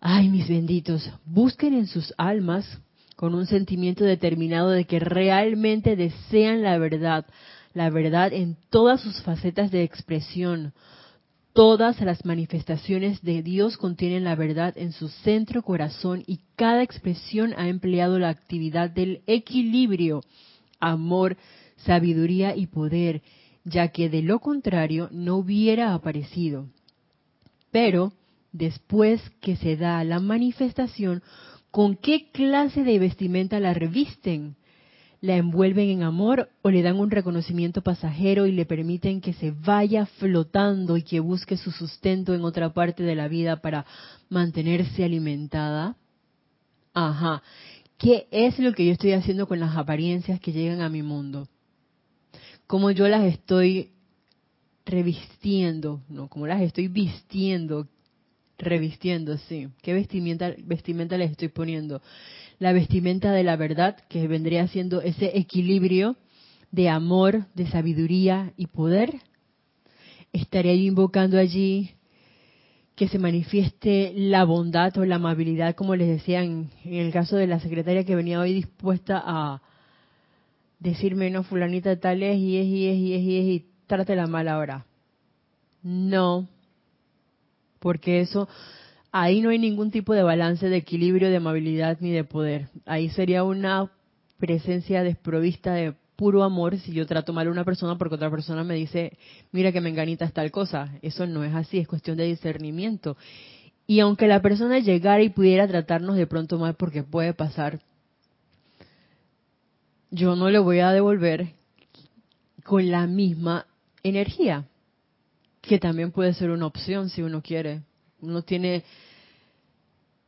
Ay, 0.00 0.28
mis 0.28 0.48
benditos, 0.48 1.10
busquen 1.24 1.72
en 1.74 1.86
sus 1.86 2.12
almas 2.18 2.80
con 3.16 3.34
un 3.34 3.46
sentimiento 3.46 4.04
determinado 4.04 4.70
de 4.70 4.84
que 4.84 4.98
realmente 4.98 5.96
desean 5.96 6.62
la 6.62 6.76
verdad, 6.78 7.24
la 7.72 7.88
verdad 7.90 8.32
en 8.32 8.56
todas 8.70 9.00
sus 9.00 9.22
facetas 9.22 9.70
de 9.70 9.82
expresión, 9.82 10.74
Todas 11.54 12.00
las 12.00 12.24
manifestaciones 12.24 13.22
de 13.22 13.40
Dios 13.40 13.76
contienen 13.76 14.24
la 14.24 14.34
verdad 14.34 14.76
en 14.76 14.90
su 14.90 15.08
centro 15.08 15.62
corazón 15.62 16.24
y 16.26 16.40
cada 16.56 16.82
expresión 16.82 17.54
ha 17.56 17.68
empleado 17.68 18.18
la 18.18 18.28
actividad 18.28 18.90
del 18.90 19.22
equilibrio, 19.28 20.22
amor, 20.80 21.36
sabiduría 21.76 22.56
y 22.56 22.66
poder, 22.66 23.22
ya 23.62 23.92
que 23.92 24.08
de 24.08 24.22
lo 24.22 24.40
contrario 24.40 25.08
no 25.12 25.36
hubiera 25.36 25.94
aparecido. 25.94 26.66
Pero, 27.70 28.12
después 28.50 29.22
que 29.40 29.54
se 29.54 29.76
da 29.76 30.02
la 30.02 30.18
manifestación, 30.18 31.22
¿con 31.70 31.94
qué 31.94 32.32
clase 32.32 32.82
de 32.82 32.98
vestimenta 32.98 33.60
la 33.60 33.74
revisten? 33.74 34.56
La 35.24 35.38
envuelven 35.38 35.88
en 35.88 36.02
amor 36.02 36.50
o 36.60 36.70
le 36.70 36.82
dan 36.82 37.00
un 37.00 37.10
reconocimiento 37.10 37.80
pasajero 37.80 38.44
y 38.44 38.52
le 38.52 38.66
permiten 38.66 39.22
que 39.22 39.32
se 39.32 39.52
vaya 39.52 40.04
flotando 40.04 40.98
y 40.98 41.02
que 41.02 41.18
busque 41.18 41.56
su 41.56 41.70
sustento 41.70 42.34
en 42.34 42.44
otra 42.44 42.74
parte 42.74 43.04
de 43.04 43.14
la 43.14 43.26
vida 43.26 43.62
para 43.62 43.86
mantenerse 44.28 45.02
alimentada. 45.02 45.96
Ajá. 46.92 47.42
¿Qué 47.96 48.26
es 48.30 48.58
lo 48.58 48.74
que 48.74 48.84
yo 48.84 48.92
estoy 48.92 49.12
haciendo 49.12 49.48
con 49.48 49.60
las 49.60 49.74
apariencias 49.78 50.40
que 50.40 50.52
llegan 50.52 50.82
a 50.82 50.90
mi 50.90 51.02
mundo? 51.02 51.48
¿Cómo 52.66 52.90
yo 52.90 53.08
las 53.08 53.24
estoy 53.24 53.92
revistiendo? 54.84 56.02
No, 56.10 56.28
¿cómo 56.28 56.46
las 56.46 56.60
estoy 56.60 56.88
vistiendo? 56.88 57.88
Revistiendo, 58.58 59.38
sí. 59.38 59.68
¿Qué 59.80 59.94
vestimenta, 59.94 60.52
vestimenta 60.58 61.16
les 61.16 61.30
estoy 61.30 61.48
poniendo? 61.48 62.02
La 62.58 62.72
vestimenta 62.72 63.32
de 63.32 63.44
la 63.44 63.56
verdad, 63.56 63.96
que 64.08 64.26
vendría 64.28 64.66
siendo 64.68 65.00
ese 65.00 65.36
equilibrio 65.38 66.16
de 66.70 66.88
amor, 66.88 67.46
de 67.54 67.68
sabiduría 67.68 68.52
y 68.56 68.66
poder. 68.66 69.14
Estaría 70.32 70.74
yo 70.74 70.82
invocando 70.82 71.38
allí 71.38 71.90
que 72.96 73.08
se 73.08 73.18
manifieste 73.18 74.12
la 74.16 74.44
bondad 74.44 74.96
o 74.98 75.04
la 75.04 75.16
amabilidad, 75.16 75.74
como 75.74 75.96
les 75.96 76.08
decía 76.08 76.42
en, 76.42 76.70
el 76.84 77.12
caso 77.12 77.36
de 77.36 77.46
la 77.46 77.60
secretaria 77.60 78.04
que 78.04 78.14
venía 78.14 78.40
hoy 78.40 78.54
dispuesta 78.54 79.20
a 79.24 79.62
decirme, 80.78 81.30
no, 81.30 81.42
fulanita 81.42 81.98
tal 81.98 82.22
es 82.22 82.38
y 82.38 82.58
es 82.58 82.66
y 82.66 82.86
es 82.88 82.96
y 82.96 83.14
es 83.14 83.22
y 83.22 83.38
es 83.38 83.44
y 83.46 83.66
trate 83.86 84.14
la 84.14 84.26
mal 84.26 84.48
ahora. 84.48 84.86
No, 85.82 86.48
porque 87.80 88.20
eso, 88.20 88.48
ahí 89.16 89.40
no 89.40 89.50
hay 89.50 89.60
ningún 89.60 89.92
tipo 89.92 90.12
de 90.12 90.24
balance 90.24 90.68
de 90.68 90.76
equilibrio, 90.76 91.30
de 91.30 91.36
amabilidad 91.36 91.98
ni 92.00 92.10
de 92.10 92.24
poder. 92.24 92.68
Ahí 92.84 93.08
sería 93.10 93.44
una 93.44 93.92
presencia 94.38 95.04
desprovista 95.04 95.72
de 95.72 95.94
puro 96.16 96.42
amor 96.42 96.76
si 96.78 96.92
yo 96.92 97.06
trato 97.06 97.32
mal 97.32 97.46
a 97.46 97.52
una 97.52 97.64
persona 97.64 97.96
porque 97.96 98.16
otra 98.16 98.28
persona 98.28 98.64
me 98.64 98.74
dice, 98.74 99.16
mira 99.52 99.70
que 99.70 99.80
me 99.80 99.90
enganita 99.90 100.28
tal 100.30 100.50
cosa. 100.50 100.98
Eso 101.00 101.28
no 101.28 101.44
es 101.44 101.54
así, 101.54 101.78
es 101.78 101.86
cuestión 101.86 102.16
de 102.16 102.24
discernimiento. 102.24 103.16
Y 103.86 104.00
aunque 104.00 104.26
la 104.26 104.42
persona 104.42 104.80
llegara 104.80 105.22
y 105.22 105.28
pudiera 105.28 105.68
tratarnos 105.68 106.16
de 106.16 106.26
pronto 106.26 106.58
mal 106.58 106.74
porque 106.74 107.04
puede 107.04 107.34
pasar, 107.34 107.78
yo 110.10 110.34
no 110.34 110.50
le 110.50 110.58
voy 110.58 110.80
a 110.80 110.90
devolver 110.90 111.50
con 112.64 112.90
la 112.90 113.06
misma 113.06 113.68
energía, 114.02 114.64
que 115.60 115.78
también 115.78 116.10
puede 116.10 116.34
ser 116.34 116.50
una 116.50 116.66
opción 116.66 117.10
si 117.10 117.22
uno 117.22 117.42
quiere. 117.42 117.82
Uno 118.20 118.42
tiene 118.42 118.84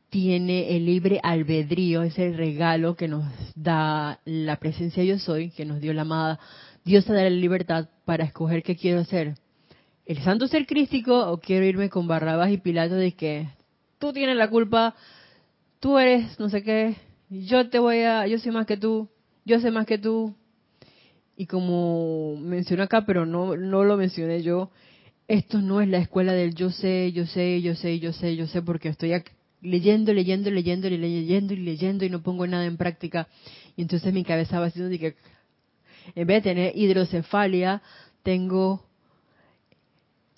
tiene 0.09 0.75
el 0.75 0.85
libre 0.85 1.19
albedrío, 1.21 2.03
ese 2.03 2.31
regalo 2.31 2.95
que 2.95 3.07
nos 3.07 3.25
da 3.55 4.19
la 4.25 4.55
presencia 4.57 5.03
yo 5.03 5.19
soy, 5.19 5.51
que 5.51 5.65
nos 5.65 5.81
dio 5.81 5.93
la 5.93 6.03
amada 6.03 6.39
Dios 6.87 7.09
a 7.09 7.13
dar 7.13 7.23
la 7.23 7.29
libertad 7.31 7.89
para 8.05 8.23
escoger 8.23 8.63
qué 8.63 8.77
quiero 8.77 9.01
hacer. 9.01 9.35
El 10.05 10.19
santo 10.19 10.47
ser 10.47 10.65
crístico 10.65 11.29
o 11.29 11.37
quiero 11.41 11.65
irme 11.65 11.89
con 11.89 12.07
Barrabás 12.07 12.49
y 12.49 12.57
Pilato 12.59 12.95
de 12.95 13.11
que 13.11 13.49
tú 13.99 14.13
tienes 14.13 14.37
la 14.37 14.49
culpa, 14.49 14.95
tú 15.81 15.97
eres 15.97 16.39
no 16.39 16.49
sé 16.49 16.63
qué, 16.63 16.95
yo 17.29 17.69
te 17.69 17.79
voy 17.79 17.99
a, 18.03 18.25
yo 18.25 18.39
soy 18.39 18.53
más 18.53 18.65
que 18.65 18.77
tú, 18.77 19.09
yo 19.43 19.59
sé 19.59 19.69
más 19.69 19.85
que 19.85 19.97
tú. 19.97 20.33
Y 21.35 21.45
como 21.45 22.37
menciono 22.37 22.83
acá, 22.83 23.05
pero 23.05 23.25
no, 23.25 23.57
no 23.57 23.83
lo 23.83 23.97
mencioné 23.97 24.41
yo, 24.41 24.71
esto 25.27 25.61
no 25.61 25.81
es 25.81 25.89
la 25.89 25.97
escuela 25.97 26.31
del 26.31 26.55
yo 26.55 26.69
sé, 26.69 27.11
yo 27.11 27.25
sé, 27.25 27.59
yo 27.59 27.75
sé, 27.75 27.99
yo 27.99 28.13
sé, 28.13 28.37
yo 28.37 28.47
sé, 28.47 28.61
porque 28.61 28.87
estoy 28.87 29.11
leyendo, 29.61 30.13
leyendo, 30.13 30.49
leyendo, 30.49 30.87
y 30.87 30.97
leyendo 30.97 31.53
y 31.53 31.57
leyendo 31.57 32.05
y 32.05 32.09
no 32.09 32.21
pongo 32.21 32.47
nada 32.47 32.65
en 32.65 32.77
práctica. 32.77 33.27
Y 33.75 33.81
entonces 33.81 34.13
mi 34.13 34.23
cabeza 34.23 34.59
va 34.59 34.67
haciendo 34.67 34.97
que 34.97 35.15
en 36.15 36.27
vez 36.27 36.43
de 36.43 36.49
tener 36.49 36.77
hidrocefalia, 36.77 37.81
tengo 38.23 38.83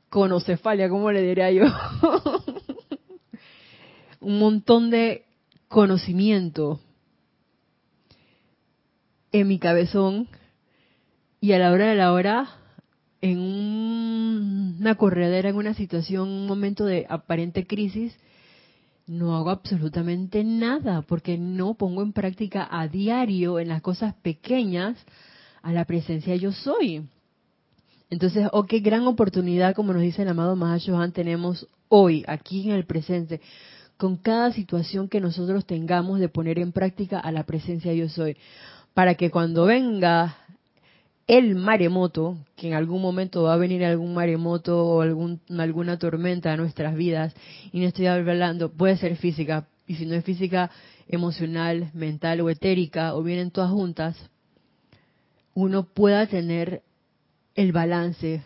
conocefalia, 0.09 0.89
¿cómo 0.89 1.11
le 1.11 1.21
diría 1.21 1.51
yo? 1.51 1.65
Un 4.19 4.39
montón 4.39 4.89
de 4.89 5.25
conocimiento 5.67 6.79
en 9.31 9.47
mi 9.47 9.59
cabezón 9.59 10.27
y 11.39 11.53
a 11.53 11.59
la 11.59 11.71
hora 11.71 11.87
de 11.87 11.95
la 11.95 12.11
hora 12.11 12.49
en 13.21 13.39
una 13.39 14.95
corredera, 14.95 15.49
en 15.49 15.55
una 15.55 15.73
situación, 15.73 16.27
un 16.27 16.47
momento 16.47 16.85
de 16.85 17.05
aparente 17.09 17.67
crisis, 17.67 18.17
no 19.09 19.35
hago 19.35 19.49
absolutamente 19.49 20.43
nada 20.43 21.01
porque 21.01 21.35
no 21.35 21.73
pongo 21.73 22.03
en 22.03 22.13
práctica 22.13 22.67
a 22.69 22.87
diario 22.87 23.59
en 23.59 23.67
las 23.67 23.81
cosas 23.81 24.13
pequeñas 24.21 24.97
a 25.63 25.73
la 25.73 25.85
presencia 25.85 26.35
yo 26.35 26.51
soy. 26.51 27.07
Entonces, 28.11 28.47
oh, 28.51 28.65
qué 28.65 28.79
gran 28.81 29.07
oportunidad, 29.07 29.73
como 29.73 29.93
nos 29.93 30.03
dice 30.03 30.21
el 30.21 30.27
amado 30.27 30.55
Mahashohan, 30.55 31.11
tenemos 31.11 31.67
hoy, 31.87 32.23
aquí 32.27 32.69
en 32.69 32.75
el 32.75 32.85
presente, 32.85 33.41
con 33.97 34.15
cada 34.15 34.51
situación 34.51 35.09
que 35.09 35.19
nosotros 35.19 35.65
tengamos 35.65 36.19
de 36.19 36.29
poner 36.29 36.59
en 36.59 36.71
práctica 36.71 37.19
a 37.19 37.31
la 37.31 37.43
presencia 37.43 37.91
yo 37.93 38.09
soy, 38.09 38.37
para 38.93 39.15
que 39.15 39.31
cuando 39.31 39.65
venga 39.65 40.37
el 41.29 41.53
maremoto, 41.53 42.39
que 42.55 42.69
en 42.69 42.73
algún 42.73 43.03
momento 43.03 43.43
va 43.43 43.53
a 43.53 43.57
venir 43.57 43.85
algún 43.85 44.15
maremoto 44.15 44.83
o 44.83 45.01
algún, 45.01 45.39
alguna 45.59 45.99
tormenta 45.99 46.51
a 46.51 46.57
nuestras 46.57 46.95
vidas, 46.95 47.35
y 47.71 47.79
no 47.79 47.85
estoy 47.85 48.07
hablando, 48.07 48.71
puede 48.71 48.97
ser 48.97 49.15
física, 49.15 49.67
y 49.85 49.93
si 49.93 50.07
no 50.07 50.15
es 50.15 50.25
física, 50.25 50.71
emocional, 51.07 51.91
mental 51.93 52.41
o 52.41 52.49
etérica, 52.49 53.13
o 53.13 53.21
vienen 53.21 53.51
todas 53.51 53.69
juntas, 53.69 54.17
uno 55.53 55.83
pueda 55.83 56.25
tener 56.25 56.81
el 57.53 57.73
balance, 57.73 58.41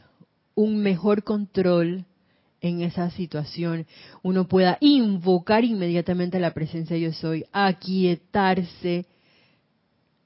un 0.54 0.84
mejor 0.84 1.24
control 1.24 2.04
en 2.60 2.82
esa 2.82 3.12
situación, 3.12 3.86
uno 4.24 4.50
pueda 4.50 4.78
invocar 4.82 5.64
inmediatamente 5.64 6.38
la 6.38 6.54
presencia 6.54 6.98
yo 6.98 7.14
soy, 7.14 7.46
aquietarse, 7.54 9.06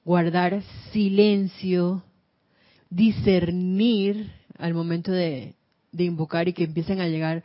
guardar 0.03 0.64
silencio, 0.91 2.01
discernir 2.90 4.32
al 4.58 4.74
momento 4.74 5.12
de, 5.12 5.56
invocar 5.98 6.48
y 6.48 6.54
que 6.54 6.66
empiecen 6.66 7.02
a 7.02 7.08
llegar 7.08 7.44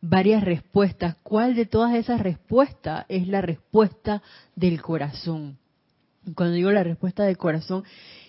varias 0.00 0.44
respuestas. 0.44 1.16
¿Cuál 1.22 1.54
de 1.54 1.66
todas 1.66 1.94
esas 1.94 2.20
respuestas 2.20 3.06
es 3.08 3.28
la 3.28 3.40
respuesta 3.40 4.22
del 4.54 4.82
corazón? 4.82 5.56
Cuando 6.34 6.54
digo 6.54 6.70
la 6.70 6.84
respuesta 6.84 7.24
del 7.24 7.36
corazón, 7.36 7.84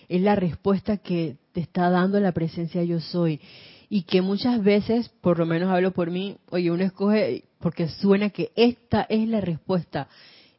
es 0.08 0.20
la 0.20 0.34
respuesta 0.34 0.98
que 0.98 1.36
te 1.52 1.60
está 1.60 1.90
dando 1.90 2.20
la 2.20 2.32
presencia 2.32 2.82
yo 2.84 3.00
soy. 3.00 3.40
Y 3.88 4.02
que 4.02 4.20
muchas 4.20 4.62
veces, 4.62 5.10
por 5.20 5.38
lo 5.38 5.46
menos 5.46 5.70
hablo 5.70 5.92
por 5.92 6.10
mí, 6.10 6.36
oye, 6.50 6.70
uno 6.70 6.82
escoge 6.82 7.44
porque 7.60 7.88
suena 7.88 8.30
que 8.30 8.50
esta 8.56 9.02
es 9.08 9.28
la 9.28 9.40
respuesta. 9.40 10.08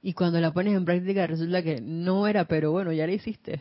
Y 0.01 0.13
cuando 0.13 0.39
la 0.39 0.53
pones 0.53 0.75
en 0.75 0.85
práctica 0.85 1.27
resulta 1.27 1.61
que 1.61 1.81
no 1.81 2.27
era, 2.27 2.45
pero 2.45 2.71
bueno, 2.71 2.93
ya 2.93 3.05
la 3.05 3.13
hiciste. 3.13 3.59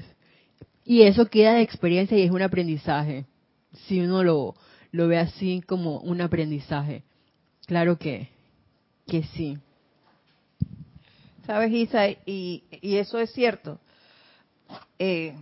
Y 0.86 1.02
eso 1.02 1.26
queda 1.26 1.54
de 1.54 1.62
experiencia 1.62 2.16
y 2.16 2.22
es 2.22 2.30
un 2.30 2.42
aprendizaje. 2.42 3.26
Si 3.86 4.00
uno 4.00 4.22
lo, 4.22 4.54
lo 4.92 5.08
ve 5.08 5.18
así 5.18 5.60
como 5.66 5.98
un 5.98 6.20
aprendizaje. 6.20 7.02
Claro 7.66 7.98
que, 7.98 8.28
que 9.08 9.24
sí. 9.24 9.58
Sabes, 11.44 11.72
Isa, 11.72 12.08
y, 12.24 12.62
y 12.70 12.96
eso 12.96 13.18
es 13.18 13.32
cierto. 13.32 13.80
Eh, 15.00 15.34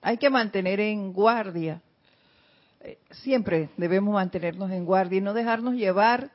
hay 0.00 0.16
que 0.16 0.30
mantener 0.30 0.80
en 0.80 1.12
guardia. 1.12 1.82
Eh, 2.80 2.96
siempre 3.10 3.68
debemos 3.76 4.14
mantenernos 4.14 4.70
en 4.70 4.86
guardia 4.86 5.18
y 5.18 5.20
no 5.20 5.34
dejarnos 5.34 5.74
llevar 5.74 6.30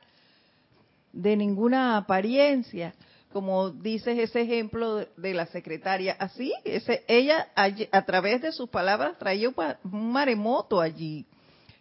de 1.12 1.36
ninguna 1.36 1.96
apariencia 1.96 2.94
como 3.32 3.70
dices 3.70 4.18
ese 4.18 4.42
ejemplo 4.42 5.06
de, 5.16 5.34
la 5.34 5.46
secretaria, 5.46 6.16
así, 6.18 6.52
ese, 6.64 7.04
ella 7.08 7.48
a, 7.54 8.02
través 8.04 8.42
de 8.42 8.52
sus 8.52 8.68
palabras 8.68 9.18
traía 9.18 9.50
un 9.50 10.12
maremoto 10.12 10.80
allí. 10.80 11.26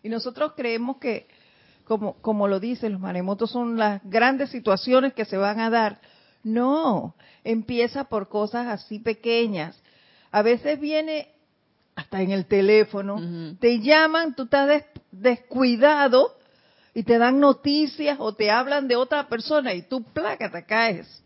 Y 0.03 0.09
nosotros 0.09 0.53
creemos 0.55 0.97
que, 0.97 1.27
como, 1.85 2.15
como 2.21 2.47
lo 2.47 2.59
dice, 2.59 2.89
los 2.89 2.99
maremotos 2.99 3.51
son 3.51 3.77
las 3.77 4.01
grandes 4.03 4.49
situaciones 4.49 5.13
que 5.13 5.25
se 5.25 5.37
van 5.37 5.59
a 5.59 5.69
dar. 5.69 5.99
No, 6.43 7.15
empieza 7.43 8.03
por 8.05 8.27
cosas 8.27 8.67
así 8.67 8.99
pequeñas. 8.99 9.81
A 10.31 10.41
veces 10.41 10.79
viene 10.79 11.29
hasta 11.95 12.21
en 12.21 12.31
el 12.31 12.45
teléfono, 12.45 13.55
te 13.59 13.79
llaman, 13.79 14.35
tú 14.35 14.43
estás 14.43 14.83
descuidado 15.11 16.35
y 16.93 17.03
te 17.03 17.17
dan 17.17 17.39
noticias 17.39 18.17
o 18.19 18.33
te 18.33 18.51
hablan 18.51 18.89
de 18.89 18.97
otra 18.97 19.29
persona 19.29 19.73
y 19.73 19.83
tú 19.83 20.03
placa 20.03 20.51
te 20.51 20.65
caes 20.65 21.23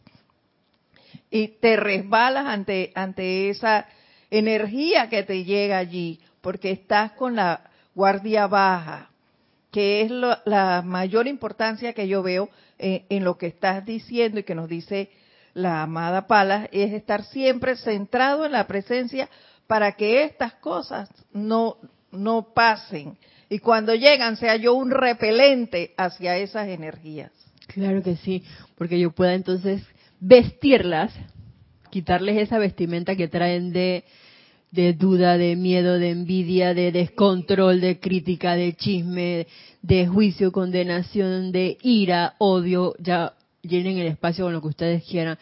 y 1.32 1.59
te 1.59 1.75
resbalas 1.75 2.45
ante, 2.47 2.91
ante 2.95 3.49
esa 3.49 3.86
energía 4.32 5.09
que 5.09 5.23
te 5.23 5.43
llega 5.43 5.77
allí, 5.77 6.19
porque 6.41 6.71
estás 6.71 7.11
con 7.13 7.36
la 7.36 7.69
guardia 7.93 8.47
baja, 8.47 9.09
que 9.71 10.01
es 10.01 10.11
la 10.11 10.82
mayor 10.84 11.27
importancia 11.27 11.93
que 11.93 12.07
yo 12.07 12.23
veo 12.23 12.49
en, 12.77 13.03
en, 13.09 13.23
lo 13.23 13.38
que 13.38 13.47
estás 13.47 13.86
diciendo 13.86 14.39
y 14.39 14.43
que 14.43 14.55
nos 14.55 14.67
dice 14.67 15.11
la 15.53 15.84
amada 15.84 16.27
Palas, 16.27 16.67
es 16.71 16.93
estar 16.93 17.23
siempre 17.25 17.75
centrado 17.75 18.45
en 18.45 18.51
la 18.51 18.65
presencia 18.67 19.30
para 19.67 19.91
que 19.91 20.23
estas 20.23 20.53
cosas 20.53 21.09
no, 21.32 21.77
no 22.11 22.53
pasen. 22.53 23.17
Y 23.49 23.59
cuando 23.59 23.93
llegan 23.93 24.38
sea 24.38 24.55
yo 24.55 24.73
un 24.73 24.91
repelente 24.91 25.93
hacia 25.97 26.38
esas 26.38 26.67
energías. 26.67 27.32
Claro 27.67 28.01
que 28.01 28.15
sí, 28.15 28.43
porque 28.77 28.99
yo 28.99 29.11
pueda 29.11 29.34
entonces 29.34 29.84
vestirlas, 30.20 31.13
quitarles 31.89 32.38
esa 32.38 32.59
vestimenta 32.59 33.15
que 33.15 33.28
traen 33.28 33.72
de, 33.72 34.03
de 34.72 34.93
duda, 34.93 35.38
de 35.38 35.55
miedo, 35.55 35.97
de 35.99 36.11
envidia, 36.11 36.74
de 36.74 36.91
descontrol, 36.91 37.82
de 37.82 37.99
crítica, 37.99 38.55
de 38.55 38.74
chisme, 38.74 39.47
de 39.82 40.07
juicio, 40.07 40.51
condenación, 40.51 41.51
de 41.51 41.78
ira, 41.82 42.36
odio, 42.38 42.95
ya 42.99 43.34
llenen 43.61 43.97
el 43.97 44.07
espacio 44.07 44.45
con 44.45 44.53
lo 44.53 44.61
que 44.61 44.67
ustedes 44.67 45.03
quieran. 45.03 45.38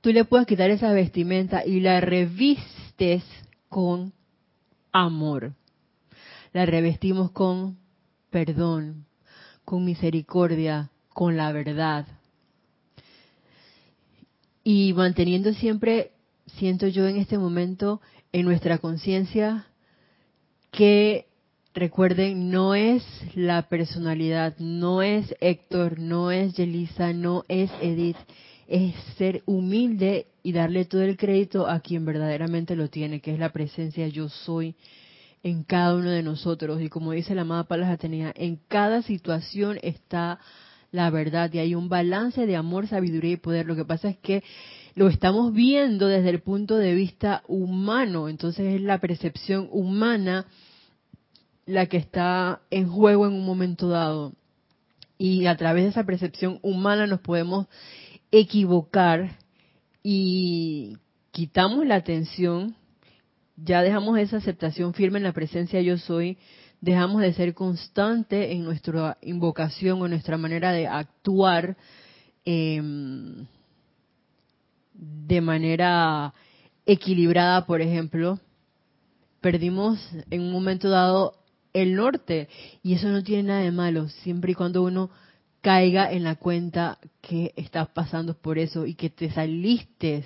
Tú 0.00 0.12
le 0.12 0.24
puedes 0.24 0.46
quitar 0.46 0.70
esa 0.70 0.92
vestimenta 0.92 1.64
y 1.64 1.80
la 1.80 2.00
revistes 2.00 3.22
con 3.68 4.12
amor. 4.92 5.52
La 6.52 6.66
revestimos 6.66 7.30
con 7.30 7.78
perdón, 8.30 9.06
con 9.64 9.84
misericordia, 9.84 10.90
con 11.10 11.36
la 11.36 11.52
verdad, 11.52 12.06
y 14.64 14.92
manteniendo 14.92 15.52
siempre, 15.54 16.12
siento 16.58 16.86
yo 16.86 17.06
en 17.08 17.16
este 17.16 17.38
momento, 17.38 18.00
en 18.32 18.44
nuestra 18.44 18.78
conciencia, 18.78 19.66
que 20.70 21.26
Recuerden, 21.74 22.50
no 22.50 22.74
es 22.74 23.02
la 23.34 23.62
personalidad, 23.62 24.58
no 24.58 25.00
es 25.00 25.34
Héctor, 25.40 25.98
no 25.98 26.30
es 26.30 26.52
Yelisa, 26.52 27.14
no 27.14 27.44
es 27.48 27.70
Edith, 27.80 28.18
es 28.68 28.94
ser 29.16 29.42
humilde 29.46 30.26
y 30.42 30.52
darle 30.52 30.84
todo 30.84 31.00
el 31.00 31.16
crédito 31.16 31.66
a 31.66 31.80
quien 31.80 32.04
verdaderamente 32.04 32.76
lo 32.76 32.88
tiene, 32.88 33.20
que 33.20 33.32
es 33.32 33.38
la 33.38 33.52
presencia 33.52 34.06
yo 34.08 34.28
soy 34.28 34.74
en 35.42 35.64
cada 35.64 35.94
uno 35.94 36.10
de 36.10 36.22
nosotros. 36.22 36.82
Y 36.82 36.90
como 36.90 37.12
dice 37.12 37.34
la 37.34 37.42
amada 37.42 37.64
Palas 37.64 37.88
Atenea, 37.88 38.34
en 38.36 38.60
cada 38.68 39.00
situación 39.00 39.78
está 39.82 40.40
la 40.92 41.10
verdad 41.10 41.52
y 41.52 41.58
hay 41.58 41.74
un 41.74 41.88
balance 41.88 42.46
de 42.46 42.54
amor, 42.54 42.86
sabiduría 42.86 43.32
y 43.32 43.36
poder. 43.36 43.66
Lo 43.66 43.74
que 43.74 43.84
pasa 43.84 44.10
es 44.10 44.18
que 44.18 44.44
lo 44.94 45.08
estamos 45.08 45.52
viendo 45.52 46.06
desde 46.06 46.30
el 46.30 46.40
punto 46.40 46.76
de 46.76 46.94
vista 46.94 47.42
humano, 47.48 48.28
entonces 48.28 48.74
es 48.74 48.80
la 48.80 48.98
percepción 48.98 49.68
humana 49.72 50.46
la 51.64 51.86
que 51.86 51.96
está 51.96 52.60
en 52.70 52.88
juego 52.88 53.26
en 53.26 53.32
un 53.32 53.46
momento 53.46 53.88
dado. 53.88 54.32
Y 55.16 55.46
a 55.46 55.56
través 55.56 55.84
de 55.84 55.90
esa 55.90 56.04
percepción 56.04 56.58
humana 56.62 57.06
nos 57.06 57.20
podemos 57.20 57.68
equivocar 58.30 59.38
y 60.02 60.98
quitamos 61.30 61.86
la 61.86 61.94
atención, 61.94 62.74
ya 63.56 63.82
dejamos 63.82 64.18
esa 64.18 64.38
aceptación 64.38 64.92
firme 64.92 65.18
en 65.18 65.24
la 65.24 65.32
presencia 65.32 65.80
yo 65.80 65.96
soy, 65.96 66.36
dejamos 66.82 67.22
de 67.22 67.32
ser 67.32 67.54
constante 67.54 68.52
en 68.52 68.64
nuestra 68.64 69.16
invocación 69.22 70.02
o 70.02 70.08
nuestra 70.08 70.36
manera 70.36 70.72
de 70.72 70.88
actuar 70.88 71.76
em, 72.44 73.46
de 74.92 75.40
manera 75.40 76.34
equilibrada, 76.84 77.64
por 77.66 77.80
ejemplo, 77.80 78.40
perdimos 79.40 79.98
en 80.30 80.42
un 80.42 80.52
momento 80.52 80.90
dado 80.90 81.34
el 81.72 81.94
norte. 81.94 82.48
Y 82.82 82.94
eso 82.94 83.08
no 83.08 83.22
tiene 83.22 83.44
nada 83.44 83.60
de 83.60 83.70
malo, 83.70 84.08
siempre 84.08 84.52
y 84.52 84.54
cuando 84.56 84.82
uno 84.82 85.08
caiga 85.60 86.10
en 86.10 86.24
la 86.24 86.34
cuenta 86.34 86.98
que 87.20 87.52
estás 87.54 87.88
pasando 87.90 88.34
por 88.34 88.58
eso 88.58 88.86
y 88.86 88.94
que 88.94 89.08
te 89.08 89.30
saliste. 89.30 90.24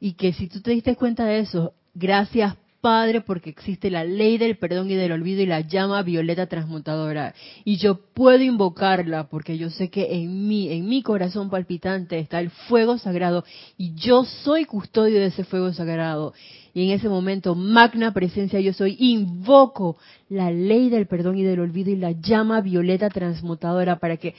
Y 0.00 0.14
que 0.14 0.32
si 0.32 0.48
tú 0.48 0.62
te 0.62 0.70
diste 0.70 0.96
cuenta 0.96 1.26
de 1.26 1.40
eso, 1.40 1.74
gracias 1.94 2.56
Padre, 2.84 3.22
porque 3.22 3.48
existe 3.48 3.90
la 3.90 4.04
ley 4.04 4.36
del 4.36 4.58
perdón 4.58 4.90
y 4.90 4.94
del 4.94 5.12
olvido 5.12 5.40
y 5.40 5.46
la 5.46 5.60
llama 5.60 6.02
violeta 6.02 6.48
transmutadora. 6.48 7.34
Y 7.64 7.78
yo 7.78 7.98
puedo 8.12 8.42
invocarla 8.42 9.26
porque 9.30 9.56
yo 9.56 9.70
sé 9.70 9.88
que 9.88 10.12
en 10.12 10.46
mí, 10.46 10.70
en 10.70 10.86
mi 10.86 11.02
corazón 11.02 11.48
palpitante 11.48 12.18
está 12.18 12.40
el 12.40 12.50
fuego 12.50 12.98
sagrado 12.98 13.42
y 13.78 13.94
yo 13.94 14.24
soy 14.26 14.66
custodio 14.66 15.18
de 15.18 15.28
ese 15.28 15.44
fuego 15.44 15.72
sagrado. 15.72 16.34
Y 16.74 16.84
en 16.84 16.90
ese 16.90 17.08
momento, 17.08 17.54
magna 17.54 18.12
presencia 18.12 18.60
yo 18.60 18.74
soy, 18.74 18.96
invoco 18.98 19.96
la 20.28 20.50
ley 20.50 20.90
del 20.90 21.06
perdón 21.06 21.38
y 21.38 21.42
del 21.42 21.60
olvido 21.60 21.90
y 21.90 21.96
la 21.96 22.10
llama 22.10 22.60
violeta 22.60 23.08
transmutadora 23.08 23.98
para 23.98 24.18
que 24.18 24.34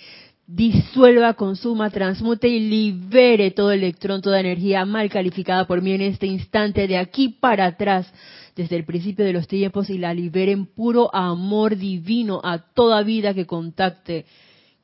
disuelva, 0.48 1.34
consuma, 1.34 1.90
transmute 1.90 2.48
y 2.48 2.60
libere 2.60 3.52
todo 3.52 3.72
electrón, 3.72 4.22
toda 4.22 4.40
energía 4.40 4.86
mal 4.86 5.10
calificada 5.10 5.66
por 5.66 5.82
mí 5.82 5.94
en 5.94 6.02
este 6.02 6.28
instante 6.28 6.88
de 6.88 6.98
aquí 6.98 7.30
para 7.30 7.66
atrás, 7.66 8.12
desde 8.56 8.76
el 8.76 8.86
principio 8.86 9.26
de 9.26 9.34
los 9.34 9.48
tiempos 9.48 9.90
y 9.90 9.98
la 9.98 10.14
libere 10.14 10.52
en 10.52 10.66
puro 10.66 11.14
amor 11.14 11.76
divino 11.78 12.42
a 12.44 12.60
toda 12.60 13.02
vida 13.04 13.34
que 13.34 13.46
contacte, 13.46 14.26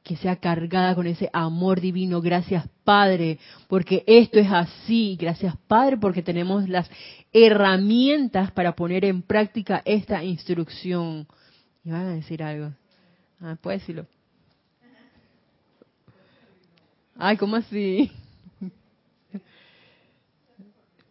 que 0.04 0.18
sea 0.18 0.38
cargada 0.38 0.96
con 0.96 1.06
ese 1.06 1.30
amor 1.32 1.80
divino. 1.80 2.22
Gracias 2.22 2.68
Padre, 2.84 3.38
porque 3.68 4.04
esto 4.08 4.40
es 4.40 4.52
así. 4.52 5.16
Gracias 5.20 5.56
Padre, 5.68 5.98
porque 5.98 6.24
tenemos 6.24 6.68
las 6.68 6.90
herramientas 7.32 8.52
para 8.52 8.76
poner 8.76 9.06
en 9.06 9.22
práctica 9.22 9.84
esta 9.86 10.24
instrucción. 10.24 11.28
Y 11.84 11.92
van 11.92 12.08
a 12.08 12.16
decir 12.16 12.42
algo. 12.42 12.72
Ah, 13.40 13.58
puedes 13.62 13.82
decirlo. 13.82 14.08
Ay, 17.24 17.38
¿cómo 17.38 17.56
así? 17.56 18.12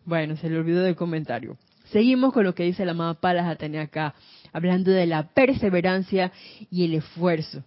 Bueno, 0.04 0.36
se 0.36 0.50
le 0.50 0.58
olvidó 0.58 0.82
del 0.82 0.96
comentario. 0.96 1.56
Seguimos 1.92 2.32
con 2.32 2.42
lo 2.42 2.52
que 2.52 2.64
dice 2.64 2.84
la 2.84 2.90
amada 2.90 3.14
Palas 3.14 3.46
Atenea 3.46 3.82
acá, 3.82 4.14
hablando 4.52 4.90
de 4.90 5.06
la 5.06 5.28
perseverancia 5.28 6.32
y 6.68 6.84
el 6.84 6.94
esfuerzo. 6.94 7.62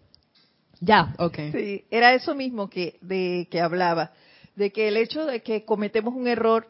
Ya, 0.82 1.16
ok. 1.20 1.38
Sí, 1.54 1.86
era 1.90 2.14
eso 2.14 2.36
mismo 2.36 2.70
que, 2.70 2.98
de, 3.00 3.48
que 3.50 3.62
hablaba, 3.62 4.12
de 4.58 4.74
que 4.74 4.90
el 4.90 4.98
hecho 4.98 5.26
de 5.26 5.42
que 5.42 5.64
cometemos 5.64 6.14
un 6.14 6.28
error, 6.28 6.68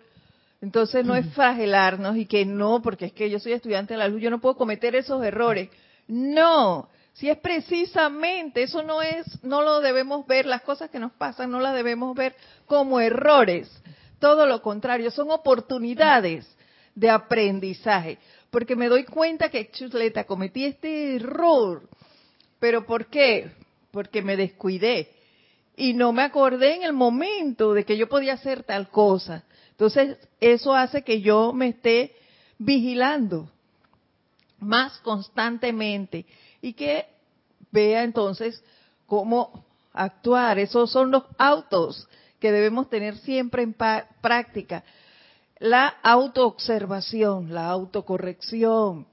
entonces 0.61 1.03
no 1.03 1.15
es 1.15 1.26
fragelarnos 1.34 2.17
y 2.17 2.28
que 2.28 2.45
no, 2.45 2.84
porque 2.84 3.05
es 3.05 3.13
que 3.13 3.32
yo 3.32 3.39
soy 3.39 3.53
estudiante 3.53 3.95
de 3.95 3.97
la 3.97 4.09
luz, 4.09 4.21
yo 4.21 4.30
no 4.30 4.39
puedo 4.39 4.55
cometer 4.55 4.93
esos 4.93 5.24
errores. 5.24 5.69
No, 6.07 6.88
si 7.14 7.30
es 7.30 7.38
precisamente, 7.38 8.64
eso 8.64 8.82
no 8.82 9.01
es, 9.01 9.26
no 9.43 9.61
lo 9.61 9.82
debemos 9.82 10.26
ver, 10.26 10.47
las 10.47 10.64
cosas 10.64 10.89
que 10.89 10.99
nos 10.99 11.11
pasan 11.11 11.51
no 11.51 11.59
las 11.59 11.76
debemos 11.76 12.16
ver 12.16 12.36
como 12.66 12.99
errores. 12.99 13.70
Todo 14.20 14.47
lo 14.47 14.61
contrario, 14.61 15.11
son 15.11 15.30
oportunidades 15.30 16.47
de 16.95 17.09
aprendizaje. 17.09 18.18
Porque 18.49 18.76
me 18.76 18.88
doy 18.88 19.03
cuenta 19.03 19.49
que, 19.49 19.70
chusleta, 19.70 20.24
cometí 20.24 20.66
este 20.66 21.16
error. 21.16 21.88
¿Pero 22.59 22.86
por 22.86 23.07
qué? 23.07 23.51
Porque 23.91 24.22
me 24.22 24.36
descuidé. 24.36 25.11
Y 25.76 25.93
no 25.93 26.14
me 26.14 26.24
acordé 26.24 26.76
en 26.76 26.84
el 26.84 26.93
momento 26.93 27.74
de 27.74 27.84
que 27.84 27.97
yo 27.97 28.07
podía 28.07 28.34
hacer 28.34 28.64
tal 28.64 28.89
cosa. 28.89 29.43
Entonces, 29.72 30.18
eso 30.39 30.74
hace 30.74 31.03
que 31.03 31.22
yo 31.22 31.51
me 31.53 31.70
esté 31.70 32.16
vigilando 32.57 33.49
más 34.59 34.97
constantemente 34.99 36.26
y 36.64 36.74
que 36.74 37.05
vea 37.72 38.03
entonces 38.03 38.64
cómo 39.05 39.66
actuar. 39.91 40.57
Esos 40.57 40.89
son 40.89 41.11
los 41.11 41.24
autos 41.38 42.07
que 42.39 42.53
debemos 42.53 42.89
tener 42.89 43.18
siempre 43.18 43.64
en 43.64 43.74
práctica. 43.74 44.84
La 45.59 45.88
autoobservación, 46.01 47.53
la 47.53 47.68
autocorrección, 47.70 49.05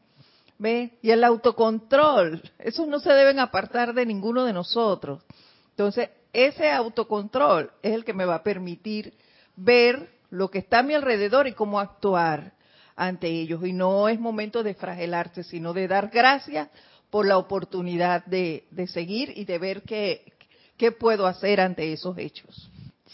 ¿ve? 0.59 0.97
Y 1.03 1.11
el 1.11 1.25
autocontrol. 1.25 2.41
Esos 2.61 2.87
no 2.87 3.01
se 3.01 3.13
deben 3.13 3.41
apartar 3.41 3.95
de 3.95 4.07
ninguno 4.07 4.45
de 4.45 4.53
nosotros. 4.53 5.21
Entonces, 5.71 6.11
ese 6.33 6.71
autocontrol 6.71 7.73
es 7.83 7.95
el 7.95 8.05
que 8.05 8.15
me 8.15 8.27
va 8.27 8.37
a 8.37 8.43
permitir 8.45 9.13
ver 9.57 10.09
lo 10.31 10.53
que 10.53 10.59
está 10.59 10.79
a 10.79 10.83
mi 10.85 10.95
alrededor 10.95 11.49
y 11.49 11.53
cómo 11.53 11.81
actuar 11.81 12.53
ante 12.95 13.27
ellos. 13.27 13.67
Y 13.67 13.73
no 13.73 14.09
es 14.09 14.21
momento 14.21 14.63
de 14.63 14.75
fragelarse, 14.75 15.43
sino 15.43 15.73
de 15.73 15.89
dar 15.89 16.11
gracias 16.11 16.69
por 17.11 17.27
la 17.27 17.39
oportunidad 17.39 18.25
de, 18.27 18.65
seguir 18.93 19.33
y 19.37 19.45
de 19.45 19.59
ver 19.59 19.83
qué, 19.83 20.33
qué 20.77 20.93
puedo 20.93 21.27
hacer 21.27 21.61
ante 21.61 21.93
esos 21.93 22.17
hechos. 22.19 22.71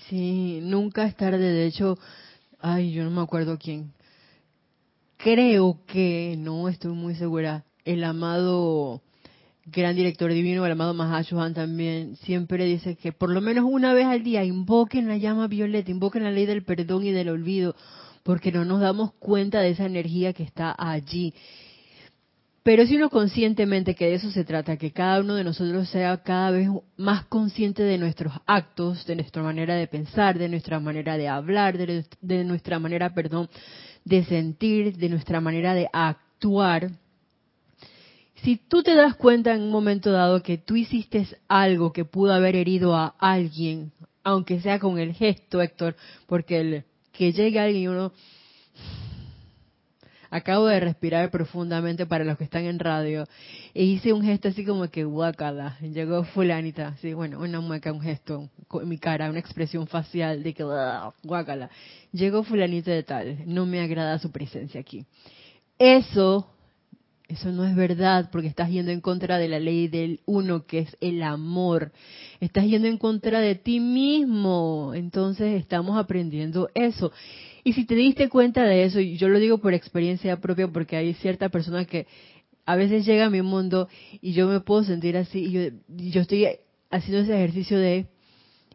Sí, 0.08 0.60
nunca 0.62 1.06
es 1.06 1.16
tarde. 1.16 1.38
De 1.38 1.66
hecho, 1.66 1.98
ay, 2.60 2.92
yo 2.92 3.04
no 3.04 3.10
me 3.10 3.22
acuerdo 3.22 3.58
quién. 3.58 3.92
Creo 5.16 5.80
que, 5.86 6.36
no 6.38 6.68
estoy 6.68 6.92
muy 6.92 7.14
segura, 7.14 7.64
el 7.84 8.04
amado 8.04 9.00
gran 9.66 9.96
director 9.96 10.32
divino, 10.32 10.64
el 10.64 10.72
amado 10.72 10.94
Mahashohan 10.94 11.52
también, 11.52 12.16
siempre 12.16 12.64
dice 12.64 12.94
que 12.94 13.12
por 13.12 13.30
lo 13.30 13.40
menos 13.40 13.64
una 13.68 13.94
vez 13.94 14.06
al 14.06 14.22
día 14.22 14.44
invoquen 14.44 15.08
la 15.08 15.16
llama 15.16 15.48
violeta, 15.48 15.90
invoquen 15.90 16.22
la 16.22 16.30
ley 16.30 16.46
del 16.46 16.62
perdón 16.62 17.04
y 17.04 17.10
del 17.10 17.30
olvido, 17.30 17.74
porque 18.22 18.52
no 18.52 18.64
nos 18.64 18.80
damos 18.80 19.12
cuenta 19.14 19.60
de 19.60 19.70
esa 19.70 19.86
energía 19.86 20.32
que 20.32 20.44
está 20.44 20.74
allí. 20.78 21.34
Pero 22.66 22.84
si 22.84 22.96
uno 22.96 23.10
conscientemente, 23.10 23.94
que 23.94 24.06
de 24.06 24.14
eso 24.14 24.32
se 24.32 24.42
trata, 24.42 24.76
que 24.76 24.90
cada 24.90 25.20
uno 25.20 25.36
de 25.36 25.44
nosotros 25.44 25.88
sea 25.88 26.16
cada 26.24 26.50
vez 26.50 26.68
más 26.96 27.24
consciente 27.26 27.84
de 27.84 27.96
nuestros 27.96 28.32
actos, 28.44 29.06
de 29.06 29.14
nuestra 29.14 29.40
manera 29.44 29.76
de 29.76 29.86
pensar, 29.86 30.36
de 30.36 30.48
nuestra 30.48 30.80
manera 30.80 31.16
de 31.16 31.28
hablar, 31.28 31.78
de, 31.78 32.44
nuestra 32.44 32.80
manera, 32.80 33.14
perdón, 33.14 33.48
de 34.04 34.24
sentir, 34.24 34.96
de 34.96 35.08
nuestra 35.08 35.40
manera 35.40 35.74
de 35.74 35.88
actuar. 35.92 36.90
Si 38.42 38.56
tú 38.56 38.82
te 38.82 38.96
das 38.96 39.14
cuenta 39.14 39.54
en 39.54 39.62
un 39.62 39.70
momento 39.70 40.10
dado 40.10 40.42
que 40.42 40.58
tú 40.58 40.74
hiciste 40.74 41.24
algo 41.46 41.92
que 41.92 42.04
pudo 42.04 42.32
haber 42.32 42.56
herido 42.56 42.96
a 42.96 43.14
alguien, 43.20 43.92
aunque 44.24 44.60
sea 44.60 44.80
con 44.80 44.98
el 44.98 45.14
gesto, 45.14 45.62
Héctor, 45.62 45.94
porque 46.26 46.58
el 46.58 46.84
que 47.12 47.30
llegue 47.30 47.60
alguien 47.60 47.82
y 47.84 47.86
uno 47.86 48.12
acabo 50.30 50.66
de 50.66 50.80
respirar 50.80 51.30
profundamente 51.30 52.06
para 52.06 52.24
los 52.24 52.36
que 52.38 52.44
están 52.44 52.64
en 52.64 52.78
radio. 52.78 53.26
E 53.74 53.84
hice 53.84 54.12
un 54.12 54.22
gesto 54.22 54.48
así 54.48 54.64
como 54.64 54.88
que 54.88 55.04
guacala, 55.04 55.78
llegó 55.80 56.24
fulanita, 56.24 56.88
así 56.88 57.14
bueno, 57.14 57.40
una 57.40 57.60
mueca, 57.60 57.92
un 57.92 58.00
gesto 58.00 58.48
con 58.68 58.88
mi 58.88 58.98
cara, 58.98 59.30
una 59.30 59.38
expresión 59.38 59.86
facial 59.86 60.42
de 60.42 60.54
que 60.54 60.64
guacala, 61.22 61.70
llegó 62.12 62.42
fulanita 62.42 62.90
de 62.90 63.02
tal, 63.02 63.38
no 63.46 63.66
me 63.66 63.80
agrada 63.80 64.18
su 64.18 64.30
presencia 64.30 64.80
aquí. 64.80 65.06
Eso, 65.78 66.48
eso 67.28 67.50
no 67.50 67.64
es 67.66 67.74
verdad 67.74 68.30
porque 68.30 68.48
estás 68.48 68.70
yendo 68.70 68.92
en 68.92 69.00
contra 69.00 69.36
de 69.36 69.48
la 69.48 69.58
ley 69.58 69.88
del 69.88 70.20
uno 70.26 70.64
que 70.64 70.80
es 70.80 70.96
el 71.00 71.22
amor, 71.22 71.92
estás 72.40 72.64
yendo 72.64 72.88
en 72.88 72.98
contra 72.98 73.40
de 73.40 73.56
ti 73.56 73.80
mismo, 73.80 74.92
entonces 74.94 75.60
estamos 75.60 75.98
aprendiendo 75.98 76.70
eso. 76.74 77.12
Y 77.66 77.72
si 77.72 77.84
te 77.84 77.96
diste 77.96 78.28
cuenta 78.28 78.62
de 78.62 78.84
eso, 78.84 79.00
y 79.00 79.16
yo 79.16 79.28
lo 79.28 79.40
digo 79.40 79.58
por 79.58 79.74
experiencia 79.74 80.40
propia 80.40 80.68
porque 80.68 80.96
hay 80.96 81.14
cierta 81.14 81.48
persona 81.48 81.84
que 81.84 82.06
a 82.64 82.76
veces 82.76 83.04
llega 83.04 83.26
a 83.26 83.30
mi 83.30 83.42
mundo 83.42 83.88
y 84.20 84.34
yo 84.34 84.46
me 84.46 84.60
puedo 84.60 84.84
sentir 84.84 85.16
así 85.16 85.46
y 85.46 85.50
yo, 85.50 85.60
yo 85.88 86.20
estoy 86.20 86.46
haciendo 86.92 87.24
ese 87.24 87.34
ejercicio 87.34 87.76
de 87.76 88.06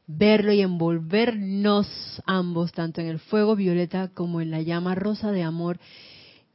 verlo 0.07 0.51
y 0.51 0.59
envolvernos 0.59 1.87
ambos, 2.25 2.73
tanto 2.73 2.99
en 2.99 3.07
el 3.07 3.19
fuego 3.19 3.55
violeta 3.55 4.09
como 4.13 4.41
en 4.41 4.51
la 4.51 4.61
llama 4.61 4.93
rosa 4.93 5.31
de 5.31 5.43
amor. 5.43 5.79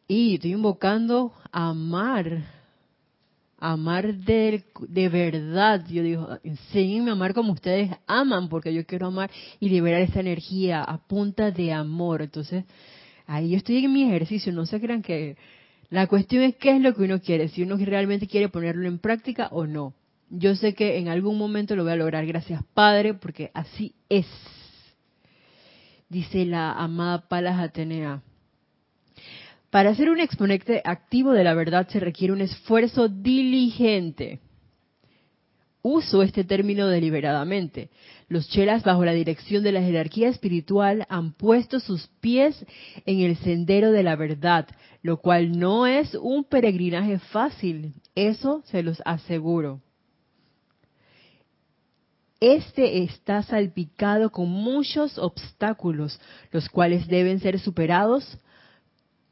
Y 0.06 0.34
estoy 0.34 0.52
invocando 0.52 1.32
a 1.52 1.70
amar, 1.70 2.44
amar 3.72 4.14
de, 4.14 4.64
de 4.88 5.08
verdad. 5.08 5.84
Yo 5.88 6.02
digo, 6.02 6.38
enséñenme 6.44 7.10
a 7.10 7.14
amar 7.14 7.34
como 7.34 7.52
ustedes 7.52 7.90
aman, 8.06 8.48
porque 8.48 8.72
yo 8.72 8.86
quiero 8.86 9.06
amar 9.06 9.30
y 9.60 9.68
liberar 9.68 10.00
esa 10.02 10.20
energía 10.20 10.82
a 10.82 10.98
punta 10.98 11.50
de 11.50 11.72
amor. 11.72 12.22
Entonces, 12.22 12.64
ahí 13.26 13.50
yo 13.50 13.56
estoy 13.56 13.84
en 13.84 13.92
mi 13.92 14.04
ejercicio, 14.04 14.52
no 14.52 14.66
se 14.66 14.80
crean 14.80 15.02
que 15.02 15.36
la 15.90 16.06
cuestión 16.06 16.42
es 16.42 16.56
qué 16.56 16.76
es 16.76 16.80
lo 16.80 16.94
que 16.94 17.02
uno 17.02 17.20
quiere, 17.20 17.48
si 17.48 17.62
uno 17.62 17.76
realmente 17.76 18.26
quiere 18.26 18.48
ponerlo 18.48 18.88
en 18.88 18.98
práctica 18.98 19.48
o 19.52 19.66
no. 19.66 19.94
Yo 20.30 20.56
sé 20.56 20.74
que 20.74 20.98
en 20.98 21.08
algún 21.08 21.38
momento 21.38 21.76
lo 21.76 21.84
voy 21.84 21.92
a 21.92 21.96
lograr, 21.96 22.26
gracias 22.26 22.62
Padre, 22.74 23.14
porque 23.14 23.50
así 23.54 23.94
es. 24.08 24.26
Dice 26.08 26.44
la 26.44 26.72
amada 26.72 27.28
Palas 27.28 27.58
Atenea. 27.58 28.22
Para 29.76 29.94
ser 29.94 30.08
un 30.08 30.20
exponente 30.20 30.80
activo 30.82 31.32
de 31.32 31.44
la 31.44 31.52
verdad 31.52 31.86
se 31.86 32.00
requiere 32.00 32.32
un 32.32 32.40
esfuerzo 32.40 33.10
diligente. 33.10 34.40
Uso 35.82 36.22
este 36.22 36.44
término 36.44 36.86
deliberadamente. 36.86 37.90
Los 38.30 38.48
chelas, 38.48 38.84
bajo 38.84 39.04
la 39.04 39.12
dirección 39.12 39.62
de 39.62 39.72
la 39.72 39.82
jerarquía 39.82 40.30
espiritual, 40.30 41.04
han 41.10 41.34
puesto 41.34 41.78
sus 41.78 42.06
pies 42.22 42.64
en 43.04 43.20
el 43.20 43.36
sendero 43.36 43.92
de 43.92 44.02
la 44.02 44.16
verdad, 44.16 44.66
lo 45.02 45.18
cual 45.18 45.58
no 45.58 45.86
es 45.86 46.14
un 46.14 46.44
peregrinaje 46.44 47.18
fácil, 47.18 47.92
eso 48.14 48.62
se 48.64 48.82
los 48.82 49.02
aseguro. 49.04 49.82
Este 52.40 53.02
está 53.02 53.42
salpicado 53.42 54.30
con 54.30 54.48
muchos 54.48 55.18
obstáculos, 55.18 56.18
los 56.50 56.70
cuales 56.70 57.08
deben 57.08 57.40
ser 57.40 57.58
superados, 57.58 58.38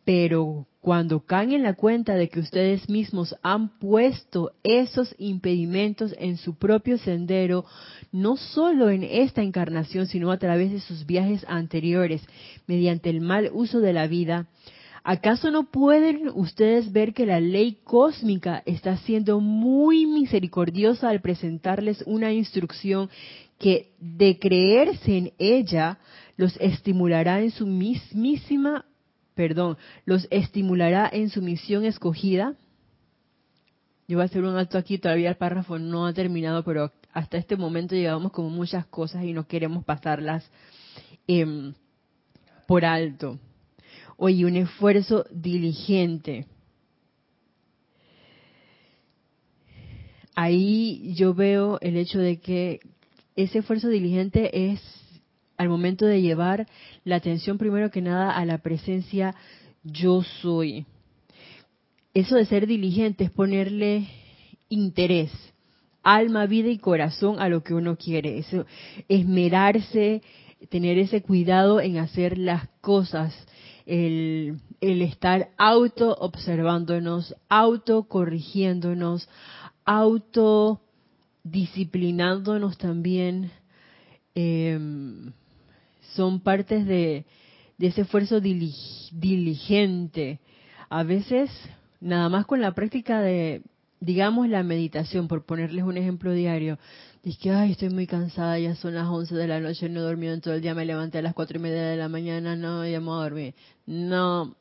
pero 0.04 0.66
cuando 0.80 1.20
caen 1.20 1.52
en 1.52 1.62
la 1.62 1.74
cuenta 1.74 2.14
de 2.14 2.28
que 2.28 2.40
ustedes 2.40 2.88
mismos 2.90 3.34
han 3.42 3.78
puesto 3.78 4.52
esos 4.62 5.14
impedimentos 5.18 6.14
en 6.18 6.36
su 6.36 6.56
propio 6.56 6.98
sendero, 6.98 7.64
no 8.12 8.36
solo 8.36 8.90
en 8.90 9.02
esta 9.02 9.42
encarnación, 9.42 10.06
sino 10.06 10.30
a 10.30 10.38
través 10.38 10.72
de 10.72 10.80
sus 10.80 11.06
viajes 11.06 11.44
anteriores, 11.48 12.22
mediante 12.66 13.08
el 13.08 13.22
mal 13.22 13.50
uso 13.52 13.80
de 13.80 13.92
la 13.92 14.06
vida, 14.06 14.46
¿Acaso 15.06 15.50
no 15.50 15.70
pueden 15.70 16.30
ustedes 16.34 16.90
ver 16.90 17.12
que 17.12 17.26
la 17.26 17.38
ley 17.38 17.76
cósmica 17.84 18.62
está 18.64 18.96
siendo 18.96 19.38
muy 19.38 20.06
misericordiosa 20.06 21.10
al 21.10 21.20
presentarles 21.20 22.02
una 22.06 22.32
instrucción 22.32 23.10
que 23.58 23.92
de 23.98 24.38
creerse 24.38 25.18
en 25.18 25.32
ella 25.36 25.98
los 26.38 26.56
estimulará 26.58 27.42
en 27.42 27.50
su 27.50 27.66
mismísima, 27.66 28.86
perdón, 29.34 29.76
los 30.04 30.26
estimulará 30.30 31.08
en 31.12 31.30
su 31.30 31.42
misión 31.42 31.84
escogida? 31.84 32.54
Yo 34.06 34.18
voy 34.18 34.22
a 34.22 34.26
hacer 34.26 34.44
un 34.44 34.56
alto 34.56 34.76
aquí, 34.76 34.98
todavía 34.98 35.30
el 35.30 35.36
párrafo 35.36 35.78
no 35.78 36.06
ha 36.06 36.12
terminado, 36.12 36.62
pero 36.62 36.92
hasta 37.12 37.38
este 37.38 37.56
momento 37.56 37.94
llegamos 37.94 38.32
como 38.32 38.50
muchas 38.50 38.86
cosas 38.86 39.24
y 39.24 39.32
no 39.32 39.46
queremos 39.46 39.84
pasarlas 39.84 40.48
em, 41.26 41.72
por 42.66 42.84
alto. 42.84 43.38
Oye, 44.16 44.44
un 44.44 44.56
esfuerzo 44.56 45.24
diligente. 45.30 46.46
Ahí 50.34 51.14
yo 51.14 51.32
veo 51.32 51.78
el 51.80 51.96
hecho 51.96 52.18
de 52.18 52.38
que 52.38 52.80
ese 53.36 53.60
esfuerzo 53.60 53.88
diligente 53.88 54.72
es 54.72 54.80
al 55.56 55.68
momento 55.68 56.06
de 56.06 56.22
llevar 56.22 56.66
la 57.04 57.16
atención 57.16 57.58
primero 57.58 57.90
que 57.90 58.02
nada 58.02 58.36
a 58.36 58.44
la 58.44 58.58
presencia 58.58 59.34
yo 59.82 60.22
soy. 60.22 60.86
Eso 62.12 62.36
de 62.36 62.46
ser 62.46 62.66
diligente 62.66 63.24
es 63.24 63.30
ponerle 63.30 64.08
interés, 64.68 65.30
alma, 66.02 66.46
vida 66.46 66.68
y 66.68 66.78
corazón 66.78 67.40
a 67.40 67.48
lo 67.48 67.62
que 67.62 67.74
uno 67.74 67.96
quiere. 67.96 68.38
Eso, 68.38 68.66
esmerarse, 69.08 70.22
tener 70.70 70.98
ese 70.98 71.22
cuidado 71.22 71.80
en 71.80 71.98
hacer 71.98 72.38
las 72.38 72.68
cosas 72.80 73.34
el, 73.86 74.60
el 74.80 75.02
estar 75.02 75.50
auto 75.58 76.14
observándonos, 76.18 77.34
auto 77.48 78.04
corrigiéndonos, 78.04 79.28
auto 79.84 80.80
disciplinándonos 81.42 82.78
también, 82.78 83.50
em, 84.34 85.32
son 86.14 86.40
partes 86.40 86.86
de, 86.86 87.24
ese 87.78 88.02
esfuerzo 88.02 88.40
diligente. 88.40 90.40
A 90.88 91.02
veces, 91.02 91.50
nada 92.00 92.28
más 92.28 92.46
con 92.46 92.60
la 92.60 92.74
práctica 92.74 93.20
de, 93.20 93.62
digamos, 94.00 94.48
la 94.48 94.62
meditación, 94.62 95.28
por 95.28 95.44
ponerles 95.44 95.84
un 95.84 95.96
ejemplo 95.96 96.32
diario, 96.32 96.78
Dice 97.24 97.38
que, 97.40 97.50
ay, 97.50 97.72
estoy 97.72 97.88
muy 97.88 98.06
cansada, 98.06 98.58
ya 98.58 98.74
son 98.74 98.94
las 98.94 99.06
11 99.06 99.34
de 99.34 99.48
la 99.48 99.58
noche, 99.58 99.88
no 99.88 100.00
he 100.00 100.02
dormido 100.02 100.34
en 100.34 100.42
todo 100.42 100.52
el 100.52 100.60
día, 100.60 100.74
me 100.74 100.84
levanté 100.84 101.16
a 101.16 101.22
las 101.22 101.32
cuatro 101.32 101.58
y 101.58 101.62
media 101.62 101.82
de 101.84 101.96
la 101.96 102.10
mañana, 102.10 102.54
no, 102.54 102.86
ya 102.86 103.00
me 103.00 103.06
voy 103.06 103.18
a 103.18 103.22
dormir. 103.22 103.54
No. 103.86 104.54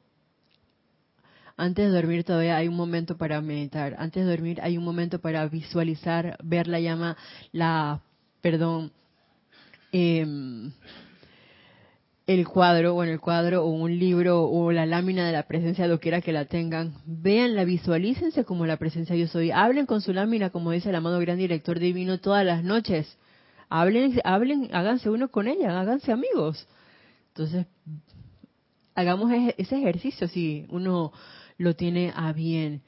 Antes 1.58 1.92
de 1.92 1.92
dormir 1.92 2.24
todavía 2.24 2.56
hay 2.56 2.70
un 2.70 2.78
momento 2.78 3.18
para 3.18 3.42
meditar. 3.42 3.98
Antes 4.00 4.24
de 4.24 4.32
dormir 4.32 4.62
hay 4.62 4.78
un 4.78 4.86
momento 4.86 5.20
para 5.20 5.46
visualizar, 5.50 6.38
ver 6.42 6.70
la 6.70 6.80
llama, 6.80 7.18
la, 7.52 8.02
perdón, 8.40 8.94
eh, 9.92 10.26
el 12.26 12.48
cuadro, 12.48 12.94
bueno, 12.94 13.12
el 13.12 13.20
cuadro 13.20 13.66
o 13.66 13.70
un 13.70 14.00
libro 14.00 14.44
o 14.44 14.72
la 14.72 14.86
lámina 14.86 15.26
de 15.26 15.34
la 15.34 15.44
presencia, 15.44 15.88
lo 15.88 16.00
quiera 16.00 16.22
que 16.22 16.32
la 16.32 16.46
tengan, 16.46 16.94
véanla, 17.06 17.66
visualícense 17.66 18.46
como 18.46 18.66
la 18.66 18.78
presencia 18.78 19.16
yo 19.16 19.28
soy. 19.28 19.52
Hablen 19.52 19.86
con 19.86 20.02
su 20.02 20.14
lámina, 20.14 20.50
como 20.50 20.72
dice 20.72 20.90
el 20.90 20.96
amado 20.96 21.20
gran 21.20 21.38
director 21.38 21.80
divino, 21.80 22.20
todas 22.20 22.46
las 22.46 22.64
noches. 22.64 23.18
Hablen, 23.70 24.22
hablen, 24.24 24.70
háganse 24.72 25.10
uno 25.10 25.30
con 25.30 25.48
ella, 25.48 25.80
háganse 25.80 26.12
amigos. 26.12 26.66
Entonces, 27.30 27.66
hagamos 28.96 29.32
ese 29.58 29.78
ejercicio 29.78 30.28
si 30.28 30.66
uno 30.70 31.12
lo 31.58 31.76
tiene 31.76 32.14
a 32.16 32.32
bien. 32.32 32.84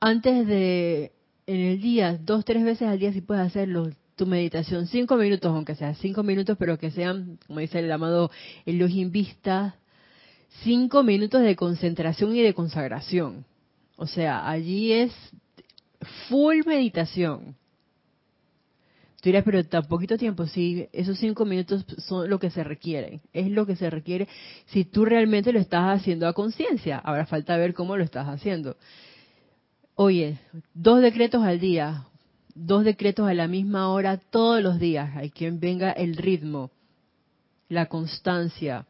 Antes 0.00 0.46
de, 0.46 1.12
en 1.46 1.60
el 1.60 1.80
día, 1.80 2.18
dos, 2.18 2.44
tres 2.44 2.64
veces 2.64 2.88
al 2.88 2.98
día 2.98 3.12
si 3.12 3.20
puedes 3.20 3.46
hacerlo, 3.46 3.90
tu 4.20 4.26
meditación, 4.26 4.86
cinco 4.86 5.16
minutos, 5.16 5.50
aunque 5.50 5.74
sea 5.74 5.94
cinco 5.94 6.22
minutos, 6.22 6.54
pero 6.58 6.78
que 6.78 6.90
sean, 6.90 7.38
como 7.46 7.60
dice 7.60 7.78
el 7.78 7.90
amado 7.90 8.30
Elohim 8.66 9.10
Vista, 9.10 9.76
cinco 10.62 11.02
minutos 11.02 11.40
de 11.40 11.56
concentración 11.56 12.36
y 12.36 12.42
de 12.42 12.52
consagración. 12.52 13.46
O 13.96 14.06
sea, 14.06 14.46
allí 14.46 14.92
es 14.92 15.10
full 16.28 16.66
meditación. 16.66 17.56
Tú 19.22 19.30
dirás, 19.30 19.42
pero 19.42 19.64
tan 19.64 19.86
poquito 19.86 20.18
tiempo, 20.18 20.46
sí, 20.46 20.86
esos 20.92 21.18
cinco 21.18 21.46
minutos 21.46 21.86
son 21.96 22.28
lo 22.28 22.38
que 22.38 22.50
se 22.50 22.62
requiere, 22.62 23.22
es 23.32 23.50
lo 23.50 23.64
que 23.64 23.74
se 23.74 23.88
requiere 23.88 24.28
si 24.66 24.84
tú 24.84 25.06
realmente 25.06 25.50
lo 25.50 25.60
estás 25.60 25.98
haciendo 25.98 26.28
a 26.28 26.34
conciencia. 26.34 26.98
Ahora 26.98 27.24
falta 27.24 27.56
ver 27.56 27.72
cómo 27.72 27.96
lo 27.96 28.04
estás 28.04 28.28
haciendo. 28.28 28.76
Oye, 29.94 30.38
dos 30.74 31.00
decretos 31.00 31.42
al 31.42 31.58
día, 31.58 32.04
dos 32.66 32.84
decretos 32.84 33.28
a 33.28 33.34
la 33.34 33.48
misma 33.48 33.88
hora 33.88 34.18
todos 34.18 34.62
los 34.62 34.78
días. 34.78 35.16
Hay 35.16 35.30
quien 35.30 35.60
venga 35.60 35.90
el 35.92 36.16
ritmo, 36.16 36.70
la 37.68 37.86
constancia, 37.86 38.86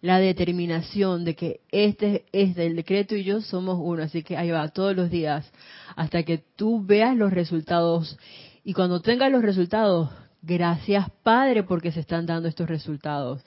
la 0.00 0.18
determinación 0.18 1.24
de 1.24 1.34
que 1.34 1.60
este 1.70 2.26
es 2.32 2.54
del 2.54 2.76
decreto 2.76 3.16
y 3.16 3.24
yo 3.24 3.40
somos 3.40 3.78
uno. 3.80 4.02
Así 4.02 4.22
que 4.22 4.36
ahí 4.36 4.50
va, 4.50 4.68
todos 4.68 4.94
los 4.94 5.10
días, 5.10 5.50
hasta 5.96 6.22
que 6.22 6.38
tú 6.56 6.84
veas 6.84 7.16
los 7.16 7.32
resultados. 7.32 8.18
Y 8.62 8.74
cuando 8.74 9.00
tengas 9.00 9.32
los 9.32 9.42
resultados, 9.42 10.10
gracias 10.42 11.10
Padre 11.22 11.62
porque 11.62 11.92
se 11.92 12.00
están 12.00 12.26
dando 12.26 12.48
estos 12.48 12.68
resultados. 12.68 13.42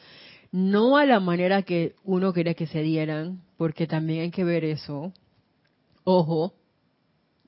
No 0.51 0.97
a 0.97 1.05
la 1.05 1.19
manera 1.19 1.61
que 1.61 1.93
uno 2.03 2.33
quería 2.33 2.53
que 2.53 2.67
se 2.67 2.81
dieran, 2.81 3.41
porque 3.57 3.85
también 3.85 4.21
hay 4.21 4.31
que 4.31 4.43
ver 4.43 4.63
eso. 4.63 5.11
Ojo, 6.03 6.53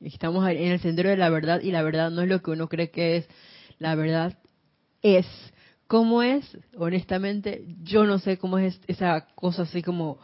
Estamos 0.02 0.48
en 0.50 0.58
el 0.58 0.80
sendero 0.80 1.10
de 1.10 1.18
la 1.18 1.30
verdad 1.30 1.62
y 1.62 1.72
la 1.72 1.84
verdad 1.84 2.10
no 2.10 2.22
es 2.22 2.30
lo 2.30 2.42
que 2.42 2.52
uno 2.52 2.70
cree 2.70 2.90
que 2.90 3.18
es. 3.18 3.30
La 3.80 3.96
verdad 3.96 4.38
es. 5.02 5.26
¿Cómo 5.88 6.22
es? 6.22 6.58
Honestamente, 6.78 7.66
yo 7.84 8.06
no 8.06 8.20
sé 8.20 8.38
cómo 8.38 8.60
es 8.60 8.80
esa 8.88 9.28
cosa 9.36 9.64
así 9.64 9.82
como 9.82 10.20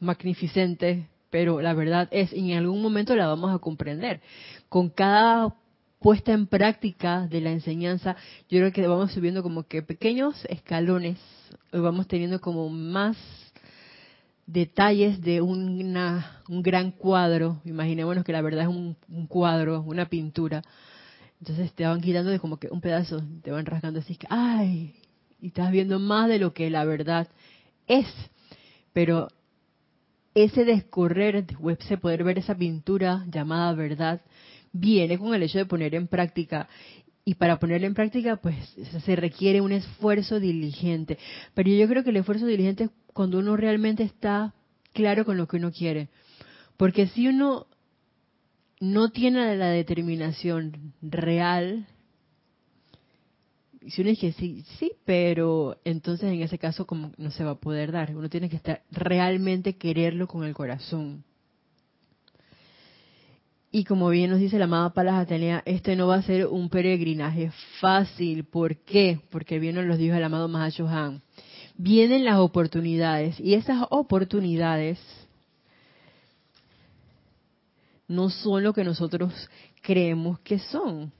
magnificente, 0.00 1.08
pero 1.30 1.60
la 1.60 1.74
verdad 1.74 2.08
es, 2.12 2.32
y 2.32 2.52
en 2.52 2.58
algún 2.58 2.80
momento 2.80 3.16
la 3.16 3.26
vamos 3.26 3.52
a 3.52 3.58
comprender. 3.58 4.20
Con 4.68 4.90
cada 4.90 5.54
puesta 5.98 6.32
en 6.32 6.46
práctica 6.46 7.26
de 7.26 7.40
la 7.40 7.50
enseñanza, 7.50 8.14
yo 8.48 8.60
creo 8.60 8.72
que 8.72 8.86
vamos 8.86 9.12
subiendo 9.12 9.42
como 9.42 9.64
que 9.64 9.82
pequeños 9.82 10.44
escalones, 10.48 11.18
vamos 11.72 12.06
teniendo 12.06 12.40
como 12.40 12.68
más 12.68 13.16
detalles 14.46 15.20
de 15.20 15.40
una, 15.40 16.42
un 16.48 16.62
gran 16.62 16.90
cuadro. 16.90 17.60
Imaginémonos 17.64 18.24
que 18.24 18.32
la 18.32 18.42
verdad 18.42 18.62
es 18.62 18.68
un, 18.68 18.96
cuadro, 19.28 19.82
una 19.82 20.06
pintura. 20.06 20.62
Entonces 21.40 21.72
te 21.72 21.84
van 21.84 22.00
quitando 22.00 22.30
de 22.30 22.38
como 22.38 22.58
que 22.58 22.68
un 22.68 22.80
pedazo, 22.80 23.22
te 23.42 23.50
van 23.50 23.66
rasgando 23.66 24.00
así 24.00 24.16
que, 24.16 24.26
ay, 24.30 24.94
y 25.40 25.48
estás 25.48 25.70
viendo 25.70 25.98
más 25.98 26.28
de 26.28 26.38
lo 26.38 26.54
que 26.54 26.70
la 26.70 26.84
verdad 26.84 27.28
es. 27.86 28.06
Pero 28.92 29.28
ese 30.34 30.64
descorrer, 30.64 31.44
ese 31.78 31.98
poder 31.98 32.24
ver 32.24 32.38
esa 32.38 32.54
pintura 32.54 33.24
llamada 33.30 33.72
verdad, 33.74 34.22
viene 34.72 35.18
con 35.18 35.34
el 35.34 35.42
hecho 35.42 35.58
de 35.58 35.66
poner 35.66 35.94
en 35.94 36.06
práctica. 36.08 36.68
Y 37.24 37.36
para 37.36 37.58
ponerlo 37.58 37.86
en 37.86 37.94
práctica, 37.94 38.36
pues 38.36 38.56
se 39.04 39.16
requiere 39.16 39.62
un 39.62 39.72
esfuerzo 39.72 40.40
diligente. 40.40 41.18
Pero 41.54 41.70
yo 41.70 41.88
creo 41.88 42.04
que 42.04 42.10
el 42.10 42.18
esfuerzo 42.18 42.46
diligente 42.46 42.84
es 42.84 42.90
cuando 43.14 43.38
uno 43.38 43.56
realmente 43.56 44.02
está 44.02 44.54
claro 44.92 45.24
con 45.24 45.38
lo 45.38 45.48
que 45.48 45.56
uno 45.56 45.72
quiere. 45.72 46.08
Porque 46.76 47.06
si 47.08 47.28
uno 47.28 47.66
no 48.80 49.10
tiene 49.10 49.56
la 49.56 49.68
determinación 49.70 50.92
real, 51.00 51.86
si 53.88 54.02
uno 54.02 54.10
dice 54.10 54.32
sí, 54.32 54.64
sí, 54.78 54.92
pero 55.04 55.78
entonces 55.84 56.30
en 56.30 56.42
ese 56.42 56.58
caso 56.58 56.86
como 56.86 57.12
no 57.16 57.30
se 57.30 57.44
va 57.44 57.52
a 57.52 57.60
poder 57.60 57.92
dar. 57.92 58.14
Uno 58.14 58.28
tiene 58.28 58.50
que 58.50 58.56
estar 58.56 58.82
realmente 58.90 59.76
quererlo 59.76 60.26
con 60.26 60.44
el 60.44 60.54
corazón. 60.54 61.24
Y 63.76 63.82
como 63.82 64.08
bien 64.08 64.30
nos 64.30 64.38
dice 64.38 64.56
la 64.56 64.66
amada 64.66 64.94
Palas 64.94 65.16
Atenea, 65.16 65.60
este 65.66 65.96
no 65.96 66.06
va 66.06 66.14
a 66.14 66.22
ser 66.22 66.46
un 66.46 66.68
peregrinaje 66.68 67.50
fácil. 67.80 68.44
¿Por 68.44 68.76
qué? 68.76 69.18
Porque 69.30 69.58
bien 69.58 69.74
nos 69.74 69.84
lo 69.84 69.96
dijo 69.96 70.14
el 70.14 70.22
amado 70.22 70.46
Mahashohan. 70.46 71.22
Vienen 71.76 72.24
las 72.24 72.38
oportunidades 72.38 73.40
y 73.40 73.54
esas 73.54 73.84
oportunidades 73.90 75.00
no 78.06 78.30
son 78.30 78.62
lo 78.62 78.72
que 78.74 78.84
nosotros 78.84 79.50
creemos 79.82 80.38
que 80.38 80.60
son. 80.60 81.10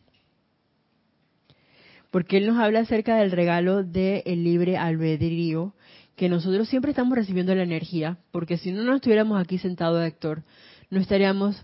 Porque 2.13 2.37
Él 2.37 2.47
nos 2.47 2.59
habla 2.59 2.79
acerca 2.83 3.17
del 3.17 3.33
regalo 3.33 3.83
del 3.83 4.45
libre 4.45 4.77
albedrío, 4.77 5.75
que 6.15 6.29
nosotros 6.29 6.69
siempre 6.69 6.93
estamos 6.93 7.19
recibiendo 7.19 7.53
la 7.53 7.65
energía, 7.65 8.19
porque 8.31 8.59
si 8.59 8.71
no 8.71 8.85
nos 8.85 8.95
estuviéramos 8.95 9.41
aquí 9.41 9.59
sentados, 9.59 10.07
Héctor, 10.07 10.45
no 10.89 11.01
estaríamos 11.01 11.61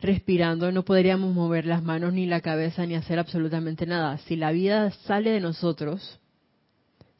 respirando, 0.00 0.72
no 0.72 0.84
podríamos 0.84 1.34
mover 1.34 1.66
las 1.66 1.82
manos 1.82 2.12
ni 2.12 2.26
la 2.26 2.40
cabeza 2.40 2.86
ni 2.86 2.94
hacer 2.94 3.18
absolutamente 3.18 3.86
nada. 3.86 4.18
Si 4.18 4.36
la 4.36 4.52
vida 4.52 4.90
sale 5.06 5.30
de 5.30 5.40
nosotros, 5.40 6.18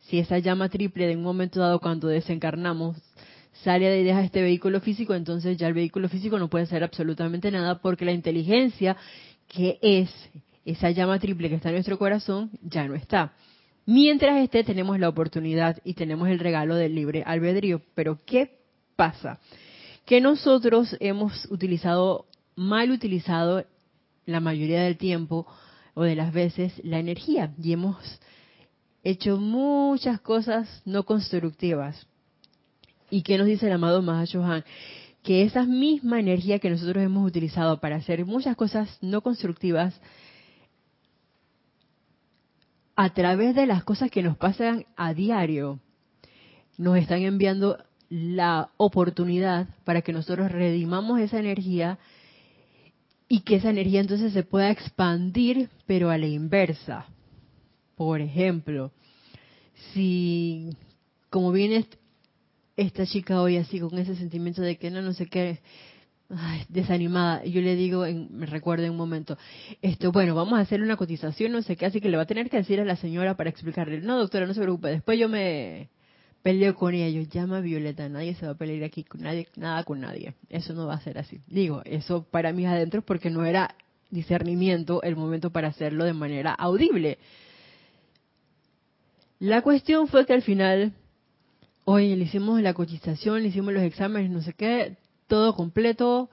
si 0.07 0.18
esa 0.18 0.39
llama 0.39 0.68
triple 0.68 1.07
de 1.07 1.16
un 1.16 1.22
momento 1.22 1.61
dado 1.61 1.81
cuando 1.81 2.09
desencarnamos 2.09 2.97
sale 3.64 4.01
y 4.01 4.05
deja 4.05 4.22
este 4.22 4.43
vehículo 4.43 4.81
físico, 4.81 5.14
entonces 5.14 5.59
ya 5.59 5.68
el 5.68 5.74
vehículo 5.74 6.09
físico 6.09 6.39
no 6.39 6.49
puede 6.49 6.64
hacer 6.64 6.83
absolutamente 6.83 7.51
nada 7.51 7.81
porque 7.81 8.05
la 8.05 8.12
inteligencia 8.12 8.97
que 9.49 9.78
es 9.83 10.11
esa 10.64 10.91
llama 10.91 11.18
triple 11.18 11.49
que 11.49 11.57
está 11.57 11.68
en 11.68 11.76
nuestro 11.76 11.99
corazón 11.99 12.51
ya 12.62 12.87
no 12.87 12.95
está. 12.95 13.33
Mientras 13.87 14.39
esté 14.39 14.62
tenemos 14.62 14.99
la 14.99 15.09
oportunidad 15.09 15.78
y 15.85 15.95
tenemos 15.95 16.28
el 16.28 16.39
regalo 16.39 16.76
del 16.76 16.95
libre 16.95 17.24
albedrío. 17.26 17.83
Pero 17.95 18.20
¿qué 18.24 18.59
pasa? 18.95 19.41
Que 20.07 20.20
nosotros 20.20 20.97
hemos 21.01 21.47
utilizado 21.51 22.26
mal 22.57 22.90
utilizado 22.90 23.64
la 24.26 24.40
mayoría 24.40 24.82
del 24.82 24.96
tiempo 24.96 25.46
o 25.94 26.03
de 26.03 26.16
las 26.16 26.32
veces 26.32 26.72
la 26.84 26.98
energía 26.98 27.53
y 27.61 27.72
hemos 27.72 28.20
hecho 29.03 29.38
muchas 29.38 30.20
cosas 30.20 30.82
no 30.84 31.05
constructivas. 31.05 32.07
¿Y 33.11 33.22
qué 33.22 33.38
nos 33.38 33.46
dice 33.46 33.66
el 33.66 33.72
amado 33.72 34.03
Mahashohan? 34.03 34.64
Que 35.22 35.42
esa 35.42 35.64
misma 35.64 36.20
energía 36.20 36.59
que 36.59 36.70
nosotros 36.70 37.03
hemos 37.03 37.26
utilizado 37.26 37.80
para 37.80 37.96
hacer 37.96 38.24
muchas 38.24 38.57
cosas 38.57 38.98
no 39.01 39.20
constructivas, 39.22 40.01
a 42.96 43.12
través 43.14 43.55
de 43.55 43.66
las 43.66 43.82
cosas 43.82 44.11
que 44.11 44.22
nos 44.22 44.36
pasan 44.36 44.86
a 44.96 45.14
diario, 45.14 45.80
nos 46.76 46.98
están 46.98 47.22
enviando 47.22 47.78
la 48.11 48.70
oportunidad 48.76 49.68
para 49.84 50.03
que 50.03 50.12
nosotros 50.12 50.51
redimamos 50.51 51.20
esa 51.20 51.38
energía 51.38 51.98
y 53.33 53.43
que 53.43 53.55
esa 53.55 53.70
energía 53.70 54.01
entonces 54.01 54.33
se 54.33 54.43
pueda 54.43 54.72
expandir, 54.72 55.70
pero 55.87 56.11
a 56.11 56.18
la 56.18 56.26
inversa. 56.26 57.07
Por 57.95 58.20
ejemplo, 58.20 58.91
si 59.95 60.70
como 61.31 61.53
viene 61.53 61.87
esta 62.76 63.07
chica 63.07 63.41
hoy 63.41 63.57
así 63.57 63.78
con 63.78 63.97
ese 63.99 64.16
sentimiento 64.16 64.62
de 64.62 64.78
que 64.78 64.91
no, 64.91 65.01
no 65.01 65.12
sé 65.12 65.26
qué, 65.26 65.61
desanimada, 66.68 67.45
yo 67.45 67.61
le 67.61 67.76
digo, 67.76 68.05
me 68.31 68.47
recuerdo 68.47 68.85
en 68.85 68.91
un 68.91 68.97
momento, 68.97 69.39
esto, 69.81 70.11
bueno, 70.11 70.35
vamos 70.35 70.59
a 70.59 70.62
hacer 70.62 70.83
una 70.83 70.97
cotización, 70.97 71.53
no 71.53 71.62
sé 71.62 71.76
qué, 71.76 71.87
así 71.87 72.01
que 72.01 72.09
le 72.09 72.16
va 72.16 72.24
a 72.24 72.26
tener 72.26 72.51
que 72.51 72.57
decir 72.57 72.81
a 72.81 72.85
la 72.85 72.97
señora 72.97 73.37
para 73.37 73.49
explicarle, 73.49 74.01
no 74.01 74.18
doctora, 74.18 74.45
no 74.45 74.55
se 74.55 74.61
preocupe, 74.61 74.89
después 74.89 75.20
yo 75.20 75.28
me, 75.28 75.89
peleo 76.43 76.74
con 76.74 76.95
ella. 76.95 77.09
Yo 77.09 77.22
llama 77.28 77.59
a 77.59 77.61
Violeta, 77.61 78.09
nadie 78.09 78.34
se 78.34 78.47
va 78.47 78.53
a 78.53 78.57
pelear 78.57 78.84
aquí 78.84 79.05
nadie, 79.14 79.49
nada 79.57 79.84
con 79.84 80.01
nadie. 80.01 80.34
Eso 80.49 80.72
no 80.74 80.86
va 80.86 80.95
a 80.95 81.01
ser 81.01 81.18
así. 81.18 81.41
Digo, 81.47 81.82
eso 81.84 82.24
para 82.30 82.53
mí 82.53 82.66
adentro 82.66 83.03
porque 83.03 83.30
no 83.30 83.45
era 83.45 83.74
discernimiento 84.11 85.03
el 85.03 85.16
momento 85.16 85.51
para 85.51 85.68
hacerlo 85.68 86.05
de 86.05 86.12
manera 86.12 86.53
audible. 86.53 87.18
La 89.38 89.62
cuestión 89.62 90.09
fue 90.09 90.26
que 90.26 90.34
al 90.34 90.43
final, 90.43 90.93
hoy 91.84 92.14
le 92.14 92.24
hicimos 92.24 92.61
la 92.61 92.74
cotización, 92.74 93.43
le 93.43 93.49
hicimos 93.49 93.72
los 93.72 93.82
exámenes, 93.82 94.30
no 94.30 94.43
sé 94.43 94.53
qué, 94.53 94.97
todo 95.28 95.55
completo, 95.55 96.28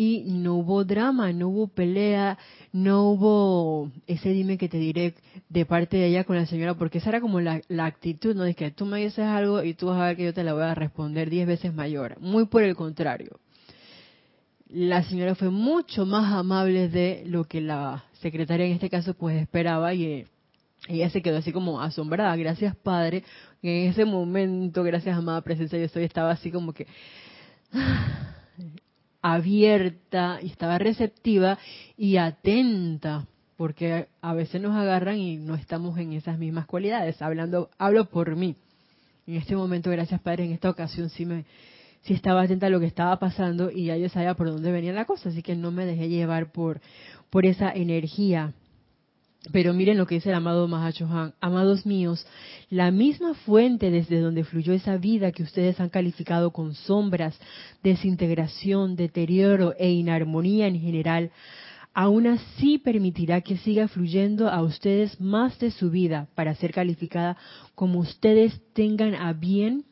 y 0.00 0.24
no 0.24 0.54
hubo 0.54 0.82
drama, 0.82 1.30
no 1.34 1.48
hubo 1.50 1.68
pelea, 1.68 2.38
no 2.72 3.10
hubo 3.10 3.92
ese 4.06 4.30
dime 4.30 4.56
que 4.56 4.66
te 4.66 4.78
diré 4.78 5.14
de 5.50 5.66
parte 5.66 5.98
de 5.98 6.06
ella 6.06 6.24
con 6.24 6.36
la 6.36 6.46
señora, 6.46 6.72
porque 6.72 6.96
esa 6.96 7.10
era 7.10 7.20
como 7.20 7.38
la, 7.38 7.60
actitud, 7.80 8.34
¿no? 8.34 8.46
Es 8.46 8.56
que 8.56 8.70
tú 8.70 8.86
me 8.86 9.00
dices 9.00 9.26
algo 9.26 9.62
y 9.62 9.74
tú 9.74 9.88
vas 9.88 10.00
a 10.00 10.06
ver 10.06 10.16
que 10.16 10.24
yo 10.24 10.32
te 10.32 10.42
la 10.42 10.54
voy 10.54 10.62
a 10.62 10.74
responder 10.74 11.28
diez 11.28 11.46
veces 11.46 11.74
mayor. 11.74 12.18
Muy 12.18 12.46
por 12.46 12.62
el 12.62 12.76
contrario. 12.76 13.40
La 14.70 15.02
señora 15.02 15.34
fue 15.34 15.50
mucho 15.50 16.06
más 16.06 16.32
amable 16.32 16.88
de 16.88 17.22
lo 17.26 17.44
que 17.44 17.60
la 17.60 18.04
secretaria 18.22 18.64
en 18.64 18.72
este 18.72 18.88
caso 18.88 19.12
pues 19.12 19.38
esperaba 19.38 19.92
y 19.92 20.04
eh, 20.04 20.26
ella 20.88 21.10
se 21.10 21.20
quedó 21.20 21.36
así 21.36 21.52
como 21.52 21.78
asombrada. 21.78 22.34
Gracias, 22.36 22.74
Padre. 22.74 23.22
En 23.62 23.90
ese 23.90 24.06
momento, 24.06 24.82
gracias, 24.82 25.14
amada 25.14 25.42
presencia, 25.42 25.78
yo 25.78 25.84
estoy, 25.84 26.04
estaba 26.04 26.30
así 26.30 26.50
como 26.50 26.72
que 26.72 26.86
abierta 29.22 30.38
y 30.42 30.46
estaba 30.46 30.78
receptiva 30.78 31.58
y 31.96 32.16
atenta, 32.16 33.26
porque 33.56 34.08
a 34.22 34.34
veces 34.34 34.60
nos 34.60 34.76
agarran 34.76 35.18
y 35.18 35.36
no 35.36 35.54
estamos 35.54 35.98
en 35.98 36.12
esas 36.12 36.38
mismas 36.38 36.66
cualidades. 36.66 37.20
Hablando, 37.20 37.70
hablo 37.78 38.06
por 38.06 38.36
mí. 38.36 38.56
En 39.26 39.36
este 39.36 39.54
momento, 39.54 39.90
gracias 39.90 40.20
Padre, 40.20 40.44
en 40.46 40.52
esta 40.52 40.70
ocasión 40.70 41.10
sí 41.10 41.26
me, 41.26 41.44
sí 42.02 42.14
estaba 42.14 42.42
atenta 42.42 42.66
a 42.66 42.70
lo 42.70 42.80
que 42.80 42.86
estaba 42.86 43.18
pasando 43.18 43.70
y 43.70 43.84
ya 43.86 43.96
yo 43.96 44.08
sabía 44.08 44.34
por 44.34 44.50
dónde 44.50 44.72
venía 44.72 44.92
la 44.92 45.04
cosa, 45.04 45.28
así 45.28 45.42
que 45.42 45.54
no 45.54 45.70
me 45.70 45.86
dejé 45.86 46.08
llevar 46.08 46.50
por, 46.52 46.80
por 47.28 47.46
esa 47.46 47.70
energía 47.70 48.54
pero 49.52 49.72
miren 49.72 49.96
lo 49.96 50.06
que 50.06 50.16
dice 50.16 50.28
el 50.28 50.34
amado 50.34 50.68
Mahachohan. 50.68 51.32
Amados 51.40 51.86
míos, 51.86 52.26
la 52.68 52.90
misma 52.90 53.34
fuente 53.34 53.90
desde 53.90 54.20
donde 54.20 54.44
fluyó 54.44 54.74
esa 54.74 54.98
vida 54.98 55.32
que 55.32 55.42
ustedes 55.42 55.80
han 55.80 55.88
calificado 55.88 56.50
con 56.50 56.74
sombras, 56.74 57.38
desintegración, 57.82 58.96
deterioro 58.96 59.74
e 59.78 59.90
inarmonía 59.90 60.66
en 60.66 60.78
general, 60.78 61.30
aún 61.94 62.26
así 62.26 62.78
permitirá 62.78 63.40
que 63.40 63.56
siga 63.56 63.88
fluyendo 63.88 64.48
a 64.48 64.62
ustedes 64.62 65.18
más 65.20 65.58
de 65.58 65.70
su 65.70 65.90
vida 65.90 66.28
para 66.34 66.54
ser 66.54 66.72
calificada 66.72 67.38
como 67.74 68.00
ustedes 68.00 68.60
tengan 68.74 69.14
a 69.14 69.32
bien, 69.32 69.84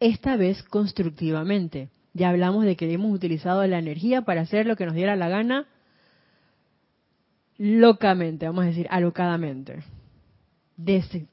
esta 0.00 0.36
vez 0.36 0.62
constructivamente. 0.62 1.90
Ya 2.14 2.30
hablamos 2.30 2.64
de 2.64 2.76
que 2.76 2.90
hemos 2.90 3.14
utilizado 3.14 3.66
la 3.66 3.78
energía 3.78 4.22
para 4.22 4.40
hacer 4.40 4.66
lo 4.66 4.76
que 4.76 4.86
nos 4.86 4.94
diera 4.94 5.14
la 5.14 5.28
gana 5.28 5.66
locamente, 7.58 8.46
vamos 8.46 8.64
a 8.64 8.68
decir, 8.68 8.86
alocadamente. 8.90 9.82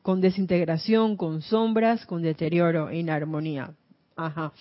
con 0.02 0.22
desintegración, 0.22 1.18
con 1.18 1.42
sombras, 1.42 2.06
con 2.06 2.22
deterioro, 2.22 2.92
inarmonía. 2.92 3.72
Ajá. 4.16 4.54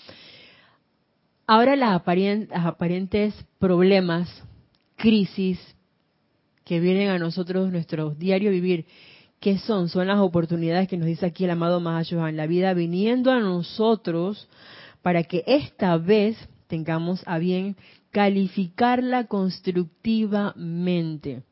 Ahora 1.47 1.77
las, 1.77 1.95
aparentes 1.95 3.35
problemas, 3.59 4.29
crisis 4.97 5.59
que 6.65 6.81
vienen 6.81 7.11
a 7.11 7.19
nosotros, 7.19 7.71
nuestro 7.71 8.11
diario 8.11 8.51
vivir, 8.51 8.87
¿qué 9.41 9.59
son? 9.59 9.89
Son 9.89 10.07
las 10.07 10.19
oportunidades 10.19 10.89
que 10.89 10.97
nos 10.97 11.07
dice 11.07 11.27
aquí 11.27 11.45
el 11.45 11.51
amado 11.51 11.81
Mahashohan, 11.81 12.37
la 12.37 12.47
vida 12.47 12.75
viniendo 12.75 13.31
a 13.31 13.41
nosotros 13.41 14.49
para 15.03 15.25
que 15.25 15.43
esta 15.47 15.97
vez 15.97 16.37
tengamos 16.69 17.23
a 17.27 17.39
bien 17.39 17.77
calificarla 18.13 19.27
constructivamente 19.27 21.43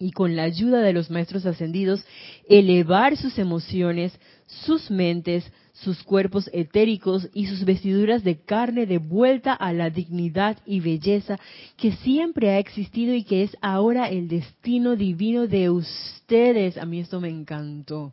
y 0.00 0.12
con 0.12 0.34
la 0.34 0.44
ayuda 0.44 0.80
de 0.80 0.94
los 0.94 1.10
maestros 1.10 1.46
ascendidos 1.46 2.04
elevar 2.48 3.16
sus 3.16 3.38
emociones, 3.38 4.18
sus 4.46 4.90
mentes, 4.90 5.44
sus 5.74 6.02
cuerpos 6.02 6.50
etéricos 6.52 7.28
y 7.34 7.46
sus 7.46 7.64
vestiduras 7.64 8.24
de 8.24 8.40
carne 8.40 8.86
de 8.86 8.98
vuelta 8.98 9.52
a 9.52 9.72
la 9.72 9.90
dignidad 9.90 10.58
y 10.66 10.80
belleza 10.80 11.38
que 11.76 11.92
siempre 11.92 12.50
ha 12.50 12.58
existido 12.58 13.14
y 13.14 13.24
que 13.24 13.42
es 13.42 13.56
ahora 13.60 14.08
el 14.08 14.26
destino 14.26 14.96
divino 14.96 15.46
de 15.46 15.70
ustedes. 15.70 16.78
A 16.78 16.86
mí 16.86 17.00
esto 17.00 17.20
me 17.20 17.28
encantó. 17.28 18.12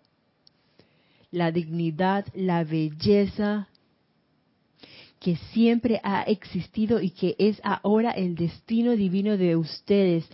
La 1.31 1.51
dignidad, 1.51 2.25
la 2.35 2.63
belleza 2.63 3.67
que 5.19 5.35
siempre 5.51 5.99
ha 6.03 6.21
existido 6.23 7.01
y 7.01 7.09
que 7.09 7.35
es 7.39 7.59
ahora 7.63 8.11
el 8.11 8.35
destino 8.35 8.95
divino 8.95 9.37
de 9.37 9.55
ustedes. 9.55 10.27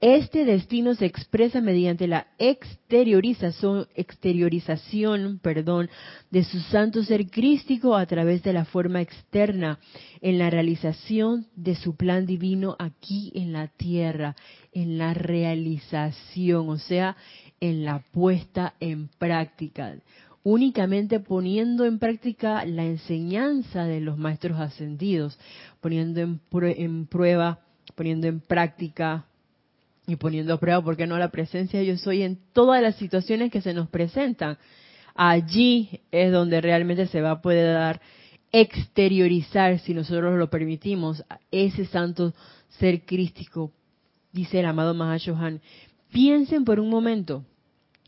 Este 0.00 0.44
destino 0.44 0.94
se 0.94 1.06
expresa 1.06 1.62
mediante 1.62 2.06
la 2.06 2.26
exteriorización, 2.38 3.86
exteriorización 3.94 5.38
perdón, 5.42 5.88
de 6.30 6.44
su 6.44 6.60
santo 6.60 7.02
ser 7.02 7.30
crístico 7.30 7.96
a 7.96 8.04
través 8.04 8.42
de 8.42 8.52
la 8.52 8.66
forma 8.66 9.00
externa, 9.00 9.78
en 10.20 10.38
la 10.38 10.50
realización 10.50 11.46
de 11.56 11.74
su 11.74 11.96
plan 11.96 12.26
divino 12.26 12.76
aquí 12.78 13.32
en 13.34 13.52
la 13.52 13.68
tierra, 13.68 14.36
en 14.72 14.98
la 14.98 15.14
realización, 15.14 16.68
o 16.68 16.78
sea, 16.78 17.16
en 17.60 17.84
la 17.84 18.00
puesta 18.12 18.74
en 18.80 19.08
práctica 19.18 19.96
únicamente 20.48 21.18
poniendo 21.18 21.84
en 21.86 21.98
práctica 21.98 22.64
la 22.64 22.84
enseñanza 22.84 23.84
de 23.84 24.00
los 24.00 24.16
maestros 24.16 24.60
ascendidos, 24.60 25.36
poniendo 25.80 26.20
en, 26.20 27.06
prueba, 27.06 27.58
poniendo 27.96 28.28
en 28.28 28.38
práctica 28.38 29.24
y 30.06 30.14
poniendo 30.14 30.54
a 30.54 30.60
prueba, 30.60 30.84
porque 30.84 31.08
no 31.08 31.18
la 31.18 31.32
presencia 31.32 31.82
yo 31.82 31.96
soy 31.96 32.22
en 32.22 32.38
todas 32.52 32.80
las 32.80 32.94
situaciones 32.94 33.50
que 33.50 33.60
se 33.60 33.74
nos 33.74 33.88
presentan. 33.88 34.56
Allí 35.16 36.02
es 36.12 36.30
donde 36.30 36.60
realmente 36.60 37.08
se 37.08 37.20
va 37.20 37.32
a 37.32 37.42
poder 37.42 37.74
dar 37.74 38.00
exteriorizar, 38.52 39.80
si 39.80 39.94
nosotros 39.94 40.38
lo 40.38 40.48
permitimos, 40.48 41.24
ese 41.50 41.86
santo 41.86 42.34
ser 42.78 43.04
crístico, 43.04 43.72
dice 44.32 44.60
el 44.60 44.66
amado 44.66 44.94
Mahashohan. 44.94 45.60
Piensen 46.12 46.64
por 46.64 46.78
un 46.78 46.88
momento, 46.88 47.44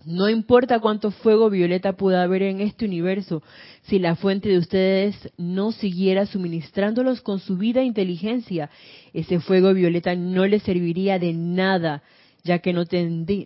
no 0.04 0.28
importa 0.28 0.78
cuánto 0.80 1.10
fuego 1.10 1.50
violeta 1.50 1.94
pueda 1.94 2.22
haber 2.22 2.42
en 2.42 2.60
este 2.60 2.84
universo, 2.84 3.42
si 3.82 3.98
la 3.98 4.14
fuente 4.14 4.48
de 4.48 4.58
ustedes 4.58 5.16
no 5.36 5.72
siguiera 5.72 6.26
suministrándolos 6.26 7.20
con 7.20 7.40
su 7.40 7.56
vida 7.56 7.80
e 7.80 7.84
inteligencia, 7.84 8.70
ese 9.12 9.40
fuego 9.40 9.74
violeta 9.74 10.14
no 10.14 10.46
les 10.46 10.62
serviría 10.62 11.18
de 11.18 11.32
nada, 11.32 12.02
ya 12.44 12.60
que 12.60 12.72
no, 12.72 12.84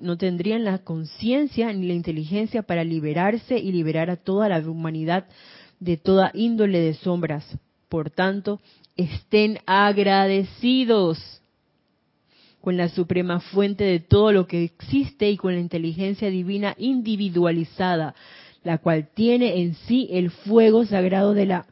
no 0.03 0.18
tendrían 0.18 0.64
la 0.64 0.78
conciencia 0.78 1.72
ni 1.72 1.86
la 1.86 1.94
inteligencia 1.94 2.62
para 2.62 2.84
liberarse 2.84 3.59
y 3.59 3.72
liberar 3.72 4.11
a 4.11 4.16
toda 4.16 4.48
la 4.48 4.59
humanidad 4.59 5.26
de 5.80 5.96
toda 5.96 6.30
índole 6.34 6.80
de 6.80 6.94
sombras. 6.94 7.46
Por 7.88 8.11
tanto, 8.11 8.61
estén 8.96 9.59
agradecidos 9.66 11.41
con 12.63 12.77
la 12.77 12.89
suprema 12.89 13.41
fuente 13.41 13.83
de 13.85 13.99
todo 13.99 14.33
lo 14.33 14.47
que 14.47 14.63
existe 14.63 15.29
y 15.29 15.37
con 15.37 15.53
la 15.53 15.61
inteligencia 15.61 16.31
divina 16.31 16.75
individualizada, 16.79 18.15
la 18.63 18.79
cual 18.79 19.09
tiene 19.13 19.61
en 19.61 19.75
sí 19.75 20.09
el 20.13 20.31
fuego 20.31 20.87
sagrado 20.87 21.35
de 21.35 21.47
la 21.47 21.67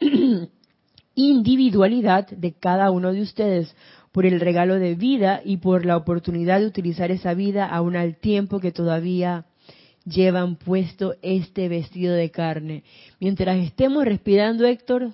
individualidad 1.14 2.26
de 2.28 2.52
cada 2.52 2.90
uno 2.90 3.12
de 3.12 3.22
ustedes, 3.22 3.74
por 4.10 4.26
el 4.26 4.40
regalo 4.40 4.80
de 4.80 4.94
vida 4.94 5.42
y 5.44 5.58
por 5.58 5.86
la 5.86 5.96
oportunidad 5.96 6.58
de 6.58 6.66
utilizar 6.66 7.10
esa 7.10 7.34
vida 7.34 7.66
aún 7.66 7.94
al 7.96 8.16
tiempo 8.16 8.58
que 8.58 8.72
todavía 8.72 9.44
llevan 10.04 10.56
puesto 10.56 11.14
este 11.22 11.68
vestido 11.68 12.14
de 12.14 12.30
carne. 12.30 12.82
Mientras 13.20 13.58
estemos 13.58 14.04
respirando, 14.04 14.66
Héctor, 14.66 15.12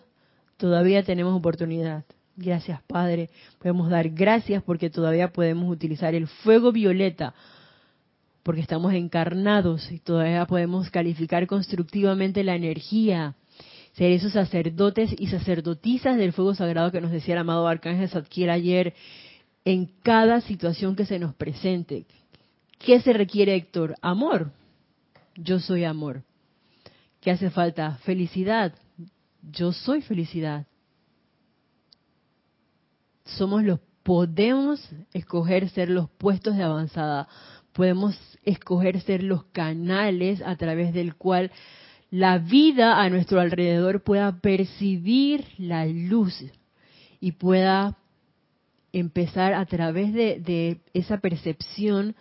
todavía 0.57 1.03
tenemos 1.03 1.37
oportunidad. 1.37 2.05
Gracias, 2.43 2.83
Padre. 2.89 3.31
Podemos 3.61 3.89
dar 3.89 4.09
gracias 4.09 4.65
porque 4.65 4.91
todavía 4.91 5.33
podemos 5.33 5.71
utilizar 5.71 6.13
el 6.17 6.27
fuego 6.27 6.73
violeta, 6.73 7.35
porque 8.43 8.61
estamos 8.61 8.93
encarnados 8.95 9.93
y 9.93 10.01
todavía 10.01 10.45
podemos 10.47 10.91
calificar 10.91 11.47
constructivamente 11.47 12.43
la 12.43 12.57
energía. 12.57 13.37
Ser 13.93 14.11
esos 14.11 14.33
sacerdotes 14.33 15.15
y 15.17 15.29
sacerdotisas 15.29 16.17
del 16.17 16.33
fuego 16.33 16.55
sagrado 16.57 16.91
que 16.91 17.01
nos 17.01 17.13
decía 17.13 17.35
el 17.35 17.41
amado 17.41 17.69
Arcángel 17.69 18.09
Zadkiel 18.09 18.51
ayer 18.51 18.95
en 19.65 19.89
cada 20.03 20.41
situación 20.41 20.97
que 20.97 21.07
se 21.07 21.21
nos 21.21 21.35
presente. 21.37 22.07
¿Qué 22.81 23.01
se 23.01 23.13
requiere, 23.13 23.55
Héctor? 23.55 23.95
Amor. 24.03 24.51
Yo 25.37 25.61
soy 25.61 25.85
amor. 25.85 26.25
¿Qué 27.21 27.31
hace 27.31 27.51
falta? 27.51 27.99
Felicidad. 28.03 28.75
Yo 29.43 29.73
soy 29.73 30.03
felicidad 30.03 30.67
somos 33.25 33.63
los 33.63 33.81
podemos 34.03 34.91
escoger 35.13 35.69
ser 35.71 35.89
los 35.89 36.11
puestos 36.11 36.57
de 36.57 36.65
avanzada, 36.65 37.29
podemos 37.73 38.17
escoger 38.45 39.01
ser 39.01 39.23
los 39.23 39.45
canales 39.45 40.43
a 40.45 40.57
través 40.57 40.93
del 40.93 41.15
cual 41.15 41.51
la 42.11 42.39
vida 42.39 43.01
a 43.01 43.09
nuestro 43.09 43.41
alrededor 43.41 44.03
pueda 44.03 44.41
percibir 44.41 45.47
la 45.57 45.87
luz 45.87 46.45
y 47.21 47.33
pueda 47.33 47.97
empezar 48.93 49.55
a 49.55 49.65
través 49.65 50.13
de, 50.13 50.81
esa 50.93 51.19
percepción 51.19 52.15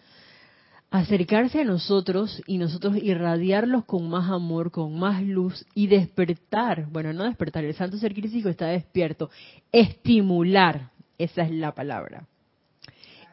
acercarse 0.89 1.61
a 1.61 1.65
nosotros 1.65 2.41
y 2.47 2.57
nosotros 2.57 2.95
irradiarlos 3.01 3.85
con 3.85 4.09
más 4.09 4.29
amor, 4.29 4.71
con 4.71 4.97
más 4.97 5.23
luz 5.23 5.65
y 5.73 5.87
despertar, 5.87 6.87
bueno, 6.91 7.13
no 7.13 7.23
despertar, 7.23 7.63
el 7.63 7.73
santo 7.73 7.97
ser 7.97 8.13
crítico 8.13 8.49
está 8.49 8.67
despierto, 8.67 9.29
estimular, 9.71 10.90
esa 11.23 11.43
es 11.43 11.51
la 11.51 11.73
palabra, 11.73 12.27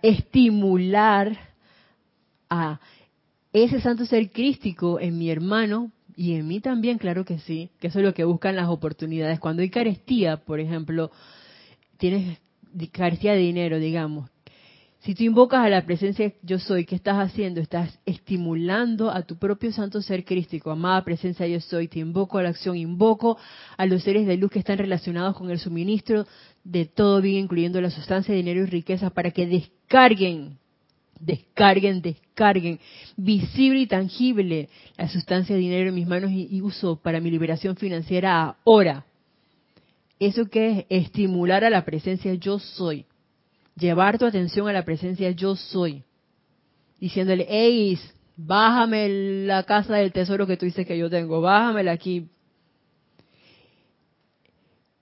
estimular 0.03 1.37
a 2.51 2.81
ese 3.53 3.81
santo 3.81 4.07
ser 4.07 4.31
crístico 4.31 5.01
en 5.01 5.19
mi 5.19 5.31
hermano 5.31 5.91
y 6.17 6.35
en 6.35 6.47
mí 6.47 6.61
también, 6.61 6.99
claro 6.99 7.25
que 7.25 7.39
sí, 7.39 7.71
que 7.79 7.89
eso 7.89 8.01
es 8.01 8.05
lo 8.05 8.13
que 8.13 8.25
buscan 8.25 8.57
las 8.57 8.69
oportunidades. 8.69 9.39
Cuando 9.39 9.63
hay 9.63 9.71
carestía, 9.71 10.39
por 10.39 10.59
ejemplo, 10.59 11.11
tienes 11.97 12.39
carestía 12.93 13.33
de 13.33 13.39
dinero, 13.39 13.79
digamos, 13.79 14.29
si 15.09 15.15
tú 15.15 15.25
invocas 15.25 15.65
a 15.65 15.71
la 15.71 15.87
presencia 15.87 16.35
yo 16.43 16.59
soy, 16.59 16.85
¿qué 16.85 16.95
estás 16.95 17.17
haciendo? 17.17 17.63
Estás 17.63 17.99
estimulando 18.05 19.11
a 19.11 19.23
tu 19.23 19.39
propio 19.39 19.73
santo 19.73 20.03
ser 20.03 20.23
crístico, 20.23 20.71
amada 20.71 21.03
presencia 21.03 21.47
yo 21.47 21.63
soy, 21.63 21.89
te 21.89 22.01
invoco 22.01 22.37
a 22.37 22.43
la 22.43 22.51
acción, 22.51 22.77
invoco 22.77 23.39
a 23.79 23.87
los 23.87 24.03
seres 24.03 24.27
de 24.27 24.37
luz 24.37 24.51
que 24.51 24.59
están 24.59 24.77
relacionados 24.77 25.35
con 25.35 25.51
el 25.51 25.59
suministro 25.59 26.27
de 26.63 26.85
todo 26.85 27.23
bien, 27.23 27.45
incluyendo 27.45 27.81
la 27.81 27.89
sustancia, 27.89 28.35
dinero 28.35 28.61
y 28.61 28.67
riqueza, 28.67 29.09
para 29.09 29.31
que 29.31 29.47
descarguen, 29.47 30.59
descarguen, 31.19 32.03
descarguen, 32.03 32.79
visible 33.17 33.81
y 33.81 33.87
tangible 33.87 34.69
la 34.99 35.09
sustancia, 35.09 35.57
dinero 35.57 35.89
en 35.89 35.95
mis 35.95 36.07
manos 36.07 36.31
y 36.33 36.61
uso 36.61 36.97
para 36.97 37.19
mi 37.19 37.31
liberación 37.31 37.77
financiera 37.77 38.59
ahora. 38.67 39.07
¿Eso 40.21 40.51
que 40.51 40.81
es? 40.81 41.05
Estimular 41.07 41.65
a 41.65 41.71
la 41.71 41.87
presencia 41.87 42.35
yo 42.35 42.59
soy 42.59 43.07
llevar 43.79 44.19
tu 44.19 44.27
atención 44.27 44.69
a 44.69 44.73
la 44.73 44.85
presencia 44.85 45.31
yo 45.31 45.57
soy, 45.57 46.03
diciéndole, 47.01 47.47
hey, 47.49 47.99
bájame 48.37 49.09
la 49.47 49.63
casa 49.65 49.97
del 49.97 50.13
tesoro 50.13 50.47
que 50.47 50.57
tú 50.57 50.67
dices 50.67 50.87
que 50.87 50.99
yo 50.99 51.11
tengo, 51.11 51.41
bájamela 51.41 51.93
aquí. 51.93 52.29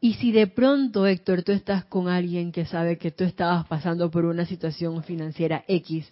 Y 0.01 0.15
si 0.15 0.31
de 0.31 0.47
pronto, 0.47 1.07
Héctor, 1.07 1.43
tú 1.43 1.53
estás 1.53 1.85
con 1.85 2.09
alguien 2.09 2.53
que 2.53 2.67
sabe 2.67 2.99
que 2.99 3.11
tú 3.11 3.25
estabas 3.25 3.67
pasando 3.67 4.11
por 4.11 4.25
una 4.25 4.47
situación 4.47 5.03
financiera 5.03 5.65
X 5.67 6.09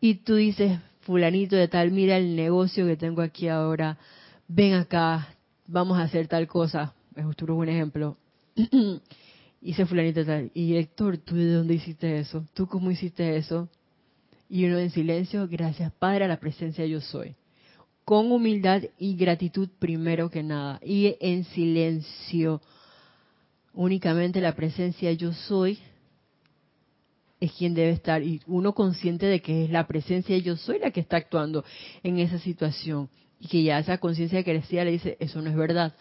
y 0.00 0.14
tú 0.16 0.36
dices, 0.36 0.78
fulanito 1.00 1.56
de 1.56 1.68
tal, 1.68 1.90
mira 1.90 2.16
el 2.16 2.36
negocio 2.36 2.86
que 2.86 2.96
tengo 2.96 3.20
aquí 3.20 3.48
ahora, 3.48 3.98
ven 4.48 4.74
acá, 4.74 5.28
vamos 5.66 5.98
a 5.98 6.02
hacer 6.02 6.28
tal 6.28 6.46
cosa, 6.46 6.94
es 7.14 7.24
un 7.24 7.68
ejemplo. 7.68 8.16
hice 9.60 9.86
fulanito 9.86 10.24
tal. 10.24 10.50
Y 10.54 10.76
Héctor, 10.76 11.18
¿tú 11.18 11.36
de 11.36 11.52
dónde 11.52 11.74
hiciste 11.74 12.18
eso? 12.18 12.44
¿Tú 12.54 12.66
cómo 12.66 12.90
hiciste 12.90 13.36
eso? 13.36 13.68
Y 14.48 14.64
uno 14.64 14.78
en 14.78 14.90
silencio, 14.90 15.46
gracias 15.48 15.92
Padre 15.92 16.24
a 16.24 16.28
la 16.28 16.40
presencia 16.40 16.84
yo 16.86 17.00
soy. 17.00 17.36
Con 18.04 18.32
humildad 18.32 18.82
y 18.98 19.14
gratitud 19.14 19.68
primero 19.78 20.30
que 20.30 20.42
nada. 20.42 20.80
Y 20.84 21.16
en 21.20 21.44
silencio, 21.44 22.60
únicamente 23.72 24.40
la 24.40 24.56
presencia 24.56 25.12
yo 25.12 25.32
soy 25.32 25.78
es 27.38 27.52
quien 27.52 27.74
debe 27.74 27.90
estar. 27.90 28.22
Y 28.22 28.40
uno 28.46 28.74
consciente 28.74 29.26
de 29.26 29.40
que 29.40 29.64
es 29.64 29.70
la 29.70 29.86
presencia 29.86 30.36
yo 30.38 30.56
soy 30.56 30.78
la 30.78 30.90
que 30.90 31.00
está 31.00 31.18
actuando 31.18 31.64
en 32.02 32.18
esa 32.18 32.38
situación. 32.38 33.08
Y 33.40 33.48
que 33.48 33.62
ya 33.62 33.78
esa 33.78 33.98
conciencia 33.98 34.42
decía 34.42 34.84
le 34.84 34.92
dice, 34.92 35.16
eso 35.18 35.40
no 35.40 35.50
es 35.50 35.56
verdad 35.56 35.94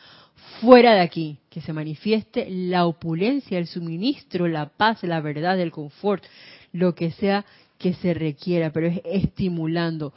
fuera 0.61 0.93
de 0.93 1.01
aquí, 1.01 1.37
que 1.49 1.61
se 1.61 1.73
manifieste 1.73 2.49
la 2.49 2.85
opulencia, 2.85 3.57
el 3.57 3.67
suministro, 3.67 4.47
la 4.47 4.69
paz, 4.69 5.03
la 5.03 5.21
verdad, 5.21 5.59
el 5.59 5.71
confort, 5.71 6.23
lo 6.71 6.95
que 6.95 7.11
sea 7.11 7.45
que 7.77 7.93
se 7.93 8.13
requiera, 8.13 8.71
pero 8.71 8.87
es 8.87 9.01
estimulando. 9.05 10.13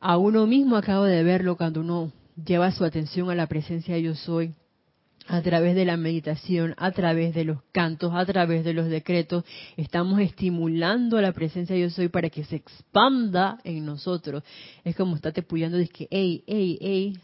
A 0.00 0.16
uno 0.16 0.46
mismo 0.46 0.76
acabo 0.76 1.04
de 1.04 1.22
verlo 1.22 1.56
cuando 1.56 1.80
uno 1.80 2.12
lleva 2.42 2.72
su 2.72 2.84
atención 2.84 3.30
a 3.30 3.34
la 3.34 3.46
presencia 3.46 3.98
yo 3.98 4.14
soy, 4.14 4.54
a 5.28 5.40
través 5.42 5.74
de 5.74 5.84
la 5.84 5.96
meditación, 5.96 6.74
a 6.78 6.90
través 6.90 7.34
de 7.34 7.44
los 7.44 7.58
cantos, 7.72 8.12
a 8.14 8.24
través 8.26 8.64
de 8.64 8.72
los 8.72 8.88
decretos, 8.88 9.44
estamos 9.76 10.20
estimulando 10.20 11.18
a 11.18 11.22
la 11.22 11.32
presencia 11.32 11.76
yo 11.76 11.90
soy 11.90 12.08
para 12.08 12.30
que 12.30 12.44
se 12.44 12.56
expanda 12.56 13.58
en 13.64 13.86
nosotros. 13.86 14.42
Es 14.84 14.96
como 14.96 15.16
está 15.16 15.32
puyando, 15.32 15.78
dice 15.78 15.92
que, 15.92 16.08
hey, 16.10 16.44
hey, 16.46 16.78
hey. 16.80 17.18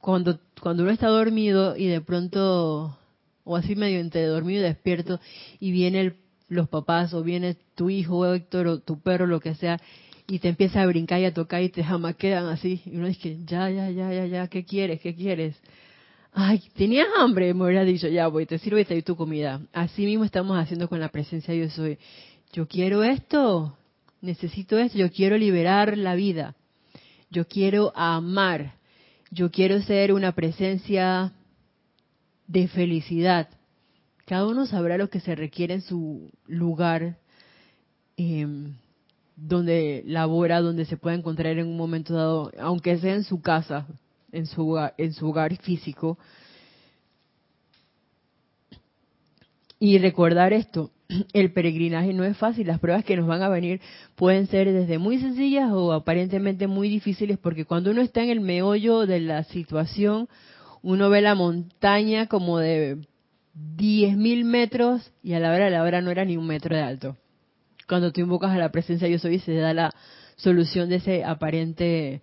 Cuando, 0.00 0.38
cuando 0.60 0.84
uno 0.84 0.92
está 0.92 1.08
dormido 1.08 1.76
y 1.76 1.86
de 1.86 2.00
pronto, 2.00 2.96
o 3.44 3.56
así 3.56 3.74
medio 3.74 4.00
entre 4.00 4.24
dormido 4.26 4.60
y 4.60 4.64
despierto, 4.64 5.20
y 5.60 5.70
viene 5.70 6.14
los 6.48 6.68
papás, 6.68 7.12
o 7.12 7.22
viene 7.22 7.56
tu 7.74 7.90
hijo, 7.90 8.26
Héctor, 8.32 8.66
o 8.68 8.78
tu 8.80 9.00
perro, 9.00 9.26
lo 9.26 9.40
que 9.40 9.54
sea, 9.54 9.78
y 10.26 10.38
te 10.38 10.48
empieza 10.48 10.82
a 10.82 10.86
brincar 10.86 11.20
y 11.20 11.24
a 11.24 11.34
tocar 11.34 11.62
y 11.62 11.68
te 11.68 11.84
quedan 12.16 12.46
así, 12.46 12.80
y 12.86 12.96
uno 12.96 13.08
dice, 13.08 13.38
ya, 13.44 13.70
ya, 13.70 13.90
ya, 13.90 14.12
ya, 14.12 14.26
ya, 14.26 14.48
¿qué 14.48 14.64
quieres? 14.64 15.00
¿Qué 15.00 15.14
quieres? 15.14 15.56
Ay, 16.40 16.62
tenías 16.76 17.08
hambre, 17.18 17.52
me 17.52 17.64
hubiera 17.64 17.82
dicho, 17.82 18.06
ya 18.06 18.28
voy, 18.28 18.46
te 18.46 18.58
sirvo 18.58 18.78
y 18.78 19.02
tu 19.02 19.16
comida. 19.16 19.60
Así 19.72 20.04
mismo 20.04 20.24
estamos 20.24 20.56
haciendo 20.56 20.88
con 20.88 21.00
la 21.00 21.08
presencia 21.08 21.52
yo 21.52 21.68
soy. 21.68 21.98
Yo 22.52 22.68
quiero 22.68 23.02
esto, 23.02 23.76
necesito 24.20 24.78
esto, 24.78 24.96
yo 24.96 25.10
quiero 25.10 25.36
liberar 25.36 25.98
la 25.98 26.14
vida, 26.14 26.54
yo 27.28 27.48
quiero 27.48 27.92
amar, 27.96 28.74
yo 29.32 29.50
quiero 29.50 29.82
ser 29.82 30.12
una 30.12 30.30
presencia 30.30 31.32
de 32.46 32.68
felicidad. 32.68 33.48
Cada 34.24 34.46
uno 34.46 34.64
sabrá 34.64 34.96
lo 34.96 35.10
que 35.10 35.18
se 35.18 35.34
requiere 35.34 35.74
en 35.74 35.82
su 35.82 36.30
lugar 36.46 37.18
em, 38.16 38.74
donde 39.34 40.04
labora, 40.06 40.60
donde 40.60 40.84
se 40.84 40.96
pueda 40.96 41.16
encontrar 41.16 41.58
en 41.58 41.66
un 41.66 41.76
momento 41.76 42.14
dado, 42.14 42.52
aunque 42.60 42.96
sea 42.98 43.16
en 43.16 43.24
su 43.24 43.42
casa, 43.42 43.88
en 44.32 44.46
su, 44.46 44.78
en 44.96 45.12
su 45.12 45.28
hogar 45.28 45.56
físico. 45.56 46.18
Y 49.80 49.98
recordar 49.98 50.52
esto, 50.52 50.90
el 51.32 51.52
peregrinaje 51.52 52.12
no 52.12 52.24
es 52.24 52.36
fácil, 52.36 52.66
las 52.66 52.80
pruebas 52.80 53.04
que 53.04 53.16
nos 53.16 53.26
van 53.26 53.42
a 53.42 53.48
venir 53.48 53.80
pueden 54.16 54.46
ser 54.48 54.72
desde 54.72 54.98
muy 54.98 55.18
sencillas 55.18 55.70
o 55.72 55.92
aparentemente 55.92 56.66
muy 56.66 56.88
difíciles, 56.88 57.38
porque 57.38 57.64
cuando 57.64 57.90
uno 57.90 58.02
está 58.02 58.22
en 58.22 58.30
el 58.30 58.40
meollo 58.40 59.06
de 59.06 59.20
la 59.20 59.44
situación, 59.44 60.28
uno 60.82 61.10
ve 61.10 61.20
la 61.20 61.34
montaña 61.34 62.26
como 62.26 62.58
de 62.58 62.98
10.000 63.76 64.44
metros 64.44 65.12
y 65.22 65.32
a 65.34 65.40
la 65.40 65.52
hora 65.52 65.66
de 65.66 65.70
la 65.70 65.82
hora 65.82 66.00
no 66.00 66.10
era 66.10 66.24
ni 66.24 66.36
un 66.36 66.46
metro 66.46 66.76
de 66.76 66.82
alto. 66.82 67.16
Cuando 67.88 68.12
tú 68.12 68.20
invocas 68.20 68.50
a 68.50 68.58
la 68.58 68.70
presencia 68.70 69.08
yo 69.08 69.18
soy, 69.18 69.38
se 69.38 69.54
da 69.54 69.72
la 69.72 69.94
solución 70.36 70.88
de 70.88 70.96
ese 70.96 71.24
aparente 71.24 72.22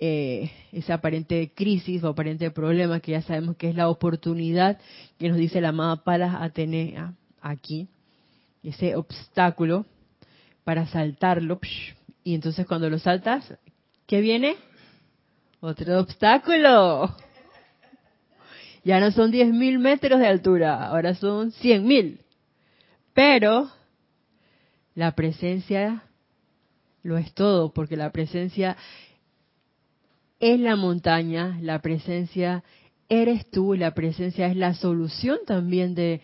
eh, 0.00 0.50
esa 0.72 0.94
aparente 0.94 1.52
crisis 1.54 2.02
o 2.02 2.08
aparente 2.08 2.50
problema 2.50 3.00
que 3.00 3.12
ya 3.12 3.22
sabemos 3.22 3.56
que 3.56 3.68
es 3.68 3.76
la 3.76 3.88
oportunidad 3.88 4.78
que 5.18 5.28
nos 5.28 5.38
dice 5.38 5.60
la 5.60 5.68
amada 5.68 6.02
Palas 6.02 6.34
Atenea 6.40 7.14
aquí, 7.40 7.88
ese 8.62 8.96
obstáculo 8.96 9.86
para 10.64 10.86
saltarlo. 10.86 11.60
Y 12.24 12.34
entonces 12.34 12.66
cuando 12.66 12.90
lo 12.90 12.98
saltas, 12.98 13.54
¿qué 14.06 14.20
viene? 14.20 14.56
Otro 15.60 16.00
obstáculo. 16.00 17.14
Ya 18.84 19.00
no 19.00 19.10
son 19.12 19.32
10.000 19.32 19.78
metros 19.78 20.20
de 20.20 20.26
altura, 20.26 20.88
ahora 20.88 21.14
son 21.14 21.52
100.000. 21.52 22.18
Pero 23.14 23.70
la 24.94 25.12
presencia 25.12 26.02
lo 27.02 27.16
es 27.18 27.32
todo, 27.32 27.72
porque 27.72 27.96
la 27.96 28.10
presencia 28.10 28.76
es 30.44 30.60
la 30.60 30.76
montaña, 30.76 31.58
la 31.62 31.80
presencia 31.80 32.64
eres 33.08 33.50
tú, 33.50 33.72
la 33.72 33.94
presencia 33.94 34.46
es 34.46 34.56
la 34.56 34.74
solución 34.74 35.38
también 35.46 35.94
de 35.94 36.20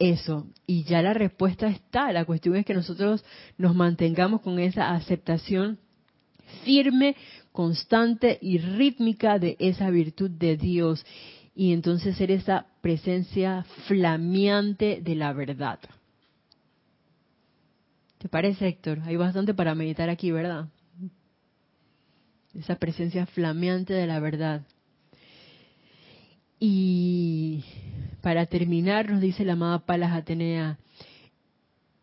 eso. 0.00 0.48
Y 0.66 0.82
ya 0.82 1.00
la 1.00 1.14
respuesta 1.14 1.68
está. 1.68 2.10
La 2.10 2.24
cuestión 2.24 2.56
es 2.56 2.66
que 2.66 2.74
nosotros 2.74 3.24
nos 3.56 3.76
mantengamos 3.76 4.40
con 4.40 4.58
esa 4.58 4.92
aceptación 4.96 5.78
firme, 6.64 7.14
constante 7.52 8.36
y 8.42 8.58
rítmica 8.58 9.38
de 9.38 9.56
esa 9.60 9.90
virtud 9.90 10.30
de 10.30 10.56
Dios. 10.56 11.06
Y 11.54 11.72
entonces 11.72 12.16
ser 12.16 12.32
esa 12.32 12.66
presencia 12.80 13.64
flameante 13.86 15.00
de 15.00 15.14
la 15.14 15.32
verdad. 15.32 15.78
¿Te 18.18 18.28
parece, 18.28 18.66
Héctor? 18.66 19.02
Hay 19.04 19.14
bastante 19.14 19.54
para 19.54 19.76
meditar 19.76 20.10
aquí, 20.10 20.32
¿verdad? 20.32 20.66
Esa 22.58 22.76
presencia 22.76 23.26
flameante 23.26 23.92
de 23.92 24.06
la 24.06 24.20
verdad. 24.20 24.62
Y 26.58 27.64
para 28.22 28.46
terminar, 28.46 29.10
nos 29.10 29.20
dice 29.20 29.44
la 29.44 29.52
amada 29.52 29.80
Palas 29.80 30.12
Atenea, 30.12 30.78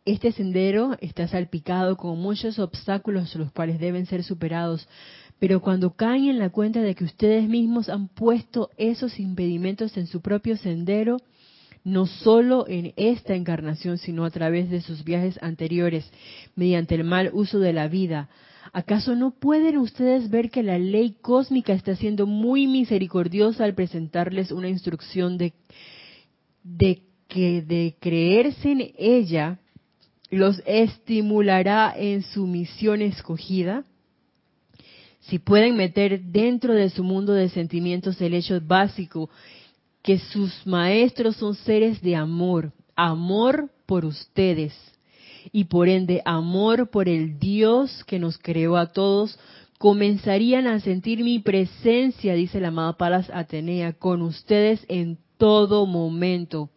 este 0.05 0.31
sendero 0.33 0.97
está 0.99 1.27
salpicado 1.27 1.95
con 1.95 2.19
muchos 2.19 2.59
obstáculos 2.59 3.33
los 3.35 3.51
cuales 3.51 3.79
deben 3.79 4.05
ser 4.05 4.23
superados, 4.23 4.87
pero 5.39 5.61
cuando 5.61 5.95
caen 5.95 6.25
en 6.25 6.39
la 6.39 6.49
cuenta 6.49 6.81
de 6.81 6.93
que 6.93 7.05
ustedes 7.05 7.47
mismos 7.47 7.89
han 7.89 8.09
puesto 8.09 8.69
esos 8.77 9.19
impedimentos 9.19 9.95
en 9.97 10.07
su 10.07 10.21
propio 10.21 10.57
sendero, 10.57 11.17
no 11.83 12.05
solo 12.05 12.65
en 12.67 12.93
esta 12.95 13.35
encarnación, 13.35 13.97
sino 13.97 14.23
a 14.25 14.29
través 14.29 14.69
de 14.69 14.81
sus 14.81 15.03
viajes 15.03 15.39
anteriores, 15.41 16.09
mediante 16.55 16.95
el 16.95 17.03
mal 17.03 17.29
uso 17.33 17.59
de 17.59 17.73
la 17.73 17.87
vida, 17.87 18.29
¿Acaso 18.75 19.15
no 19.15 19.29
pueden 19.29 19.77
ustedes 19.77 20.31
ver 20.31 20.49
que 20.49 20.63
la 20.63 20.79
ley 20.79 21.15
cósmica 21.21 21.73
está 21.73 21.95
siendo 21.95 22.25
muy 22.25 22.65
misericordiosa 22.65 23.65
al 23.65 23.75
presentarles 23.75 24.51
una 24.51 24.67
instrucción 24.67 25.37
de, 25.37 25.53
que 27.27 27.61
de 27.61 27.95
creerse 27.99 28.71
en 28.71 28.91
ella 28.97 29.59
los 30.31 30.59
estimulará 30.65 31.93
en 31.95 32.23
su 32.23 32.47
misión 32.47 33.03
escogida? 33.03 33.85
Si 35.19 35.37
pueden 35.37 35.77
meter 35.77 36.23
dentro 36.23 36.73
de 36.73 36.89
su 36.89 37.03
mundo 37.03 37.33
de 37.33 37.49
sentimientos 37.49 38.19
el 38.21 38.33
hecho 38.33 38.59
básico 38.59 39.29
que 40.01 40.17
sus 40.17 40.65
maestros 40.65 41.35
son 41.35 41.53
seres 41.53 42.01
de 42.01 42.15
amor, 42.15 42.73
amor 42.95 43.69
por 43.85 44.03
ustedes, 44.03 44.73
y 45.51 45.65
por 45.65 45.89
ende 45.89 46.21
amor 46.25 46.89
por 46.89 47.09
el 47.09 47.39
Dios 47.39 48.03
que 48.05 48.19
nos 48.19 48.37
creó 48.37 48.77
a 48.77 48.87
todos, 48.87 49.37
comenzarían 49.77 50.67
a 50.67 50.79
sentir 50.79 51.23
mi 51.23 51.39
presencia, 51.39 52.35
dice 52.35 52.59
la 52.59 52.69
amada 52.69 52.93
Palas 52.93 53.29
Atenea, 53.33 53.93
con 53.93 54.21
ustedes 54.21 54.85
en 54.87 55.17
todo 55.37 55.85
momento. 55.85 56.69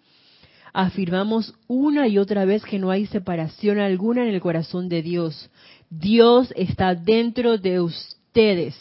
Afirmamos 0.72 1.54
una 1.68 2.08
y 2.08 2.18
otra 2.18 2.44
vez 2.44 2.64
que 2.64 2.78
no 2.78 2.90
hay 2.90 3.06
separación 3.06 3.78
alguna 3.78 4.22
en 4.22 4.34
el 4.34 4.40
corazón 4.40 4.88
de 4.88 5.02
Dios. 5.02 5.50
Dios 5.88 6.52
está 6.56 6.94
dentro 6.94 7.58
de 7.58 7.80
ustedes 7.80 8.74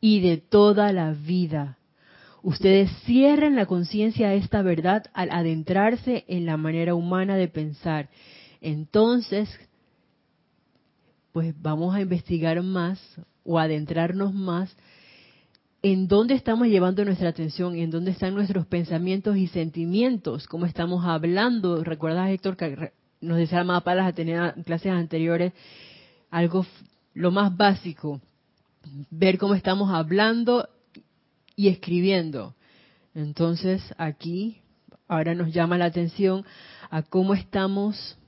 y 0.00 0.20
de 0.20 0.36
toda 0.36 0.92
la 0.92 1.12
vida. 1.12 1.78
Ustedes 2.46 2.92
cierran 3.06 3.56
la 3.56 3.66
conciencia 3.66 4.28
a 4.28 4.34
esta 4.34 4.62
verdad 4.62 5.06
al 5.14 5.32
adentrarse 5.32 6.24
en 6.28 6.46
la 6.46 6.56
manera 6.56 6.94
humana 6.94 7.34
de 7.34 7.48
pensar. 7.48 8.08
Entonces, 8.60 9.48
pues 11.32 11.60
vamos 11.60 11.96
a 11.96 12.00
investigar 12.00 12.62
más 12.62 13.00
o 13.42 13.58
adentrarnos 13.58 14.32
más 14.32 14.76
en 15.82 16.06
dónde 16.06 16.34
estamos 16.34 16.68
llevando 16.68 17.04
nuestra 17.04 17.30
atención 17.30 17.74
en 17.82 17.90
dónde 17.90 18.12
están 18.12 18.36
nuestros 18.36 18.64
pensamientos 18.64 19.36
y 19.36 19.48
sentimientos, 19.48 20.46
cómo 20.46 20.66
estamos 20.66 21.04
hablando. 21.04 21.82
¿Recuerdas, 21.82 22.30
Héctor, 22.30 22.56
que 22.56 22.92
nos 23.20 23.38
decía 23.38 23.64
la 23.64 23.80
Palas 23.80 24.14
clases 24.64 24.92
anteriores 24.92 25.52
algo, 26.30 26.64
lo 27.12 27.32
más 27.32 27.56
básico, 27.56 28.20
ver 29.10 29.36
cómo 29.36 29.56
estamos 29.56 29.90
hablando 29.90 30.68
y 31.56 31.68
escribiendo. 31.68 32.54
Entonces 33.14 33.82
aquí 33.96 34.60
ahora 35.08 35.34
nos 35.34 35.52
llama 35.52 35.78
la 35.78 35.86
atención 35.86 36.44
a 36.90 37.02
cómo 37.02 37.34
estamos, 37.34 38.18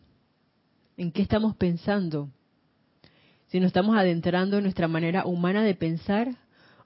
en 0.97 1.13
qué 1.13 1.23
estamos 1.23 1.55
pensando. 1.55 2.31
Si 3.49 3.61
nos 3.61 3.69
estamos 3.69 3.97
adentrando 3.97 4.57
en 4.57 4.65
nuestra 4.65 4.89
manera 4.89 5.27
humana 5.27 5.63
de 5.63 5.75
pensar 5.75 6.37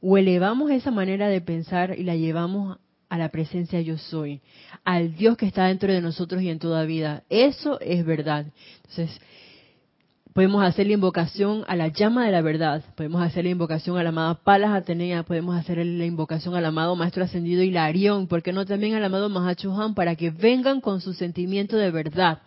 o 0.01 0.19
elevamos 0.19 0.71
esa 0.71 0.91
manera 0.91 1.29
de 1.29 1.41
pensar 1.41 1.99
y 1.99 2.03
la 2.03 2.17
llevamos 2.17 2.79
a 3.09 3.19
la 3.19 3.29
presencia 3.29 3.81
yo 3.81 3.99
soy, 3.99 4.41
al 4.85 5.15
Dios 5.15 5.37
que 5.37 5.47
está 5.47 5.67
dentro 5.67 5.93
de 5.93 6.01
nosotros 6.01 6.43
y 6.43 6.49
en 6.49 6.59
toda 6.59 6.85
vida. 6.85 7.25
Eso 7.29 7.79
es 7.81 8.05
verdad. 8.05 8.47
Entonces, 8.77 9.21
Podemos 10.33 10.65
hacer 10.65 10.87
la 10.87 10.95
invocación 10.95 11.63
a 11.69 11.77
la 11.77 11.89
llama 11.89 12.25
de 12.25 12.33
la 12.33 12.41
verdad, 12.41 12.83
podemos 12.95 13.23
hacer 13.23 13.45
la 13.45 13.51
invocación 13.51 13.99
a 13.99 14.03
la 14.03 14.09
amada 14.09 14.35
Palas 14.43 14.73
Atenea, 14.73 15.25
podemos 15.25 15.55
hacer 15.55 15.85
la 15.85 16.07
invocación 16.07 16.55
al 16.55 16.65
amado 16.65 16.97
Maestro 16.97 17.25
Ascendido 17.25 17.63
Hilarión, 17.63 18.29
¿por 18.29 18.43
qué 18.43 18.51
no 18.51 18.65
también 18.65 18.95
al 18.95 19.05
amado 19.05 19.29
Mahachohan 19.29 19.95
para 19.95 20.17
que 20.17 20.31
vengan 20.31 20.81
con 20.81 21.03
su 21.03 21.13
sentimiento 21.13 21.77
de 21.77 21.91
verdad, 21.91 22.41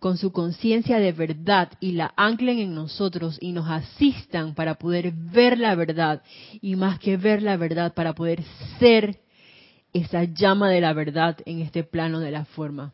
con 0.00 0.18
su 0.18 0.32
conciencia 0.32 0.98
de 0.98 1.12
verdad 1.12 1.70
y 1.80 1.92
la 1.92 2.12
anclen 2.14 2.58
en 2.58 2.74
nosotros 2.74 3.38
y 3.40 3.52
nos 3.52 3.70
asistan 3.70 4.54
para 4.54 4.74
poder 4.74 5.12
ver 5.12 5.58
la 5.58 5.74
verdad 5.74 6.22
y 6.60 6.76
más 6.76 6.98
que 6.98 7.16
ver 7.16 7.42
la 7.42 7.56
verdad 7.56 7.94
para 7.94 8.12
poder 8.12 8.42
ser 8.78 9.18
esa 9.94 10.24
llama 10.24 10.68
de 10.68 10.82
la 10.82 10.92
verdad 10.92 11.38
en 11.46 11.60
este 11.60 11.84
plano 11.84 12.20
de 12.20 12.32
la 12.32 12.44
forma. 12.44 12.92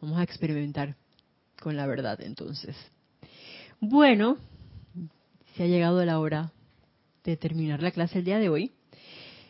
Vamos 0.00 0.18
a 0.20 0.22
experimentar 0.22 0.94
con 1.60 1.76
la 1.76 1.88
verdad 1.88 2.20
entonces. 2.20 2.76
Bueno, 3.84 4.36
se 5.56 5.64
ha 5.64 5.66
llegado 5.66 6.04
la 6.04 6.20
hora 6.20 6.52
de 7.24 7.36
terminar 7.36 7.82
la 7.82 7.90
clase 7.90 8.20
el 8.20 8.24
día 8.24 8.38
de 8.38 8.48
hoy, 8.48 8.70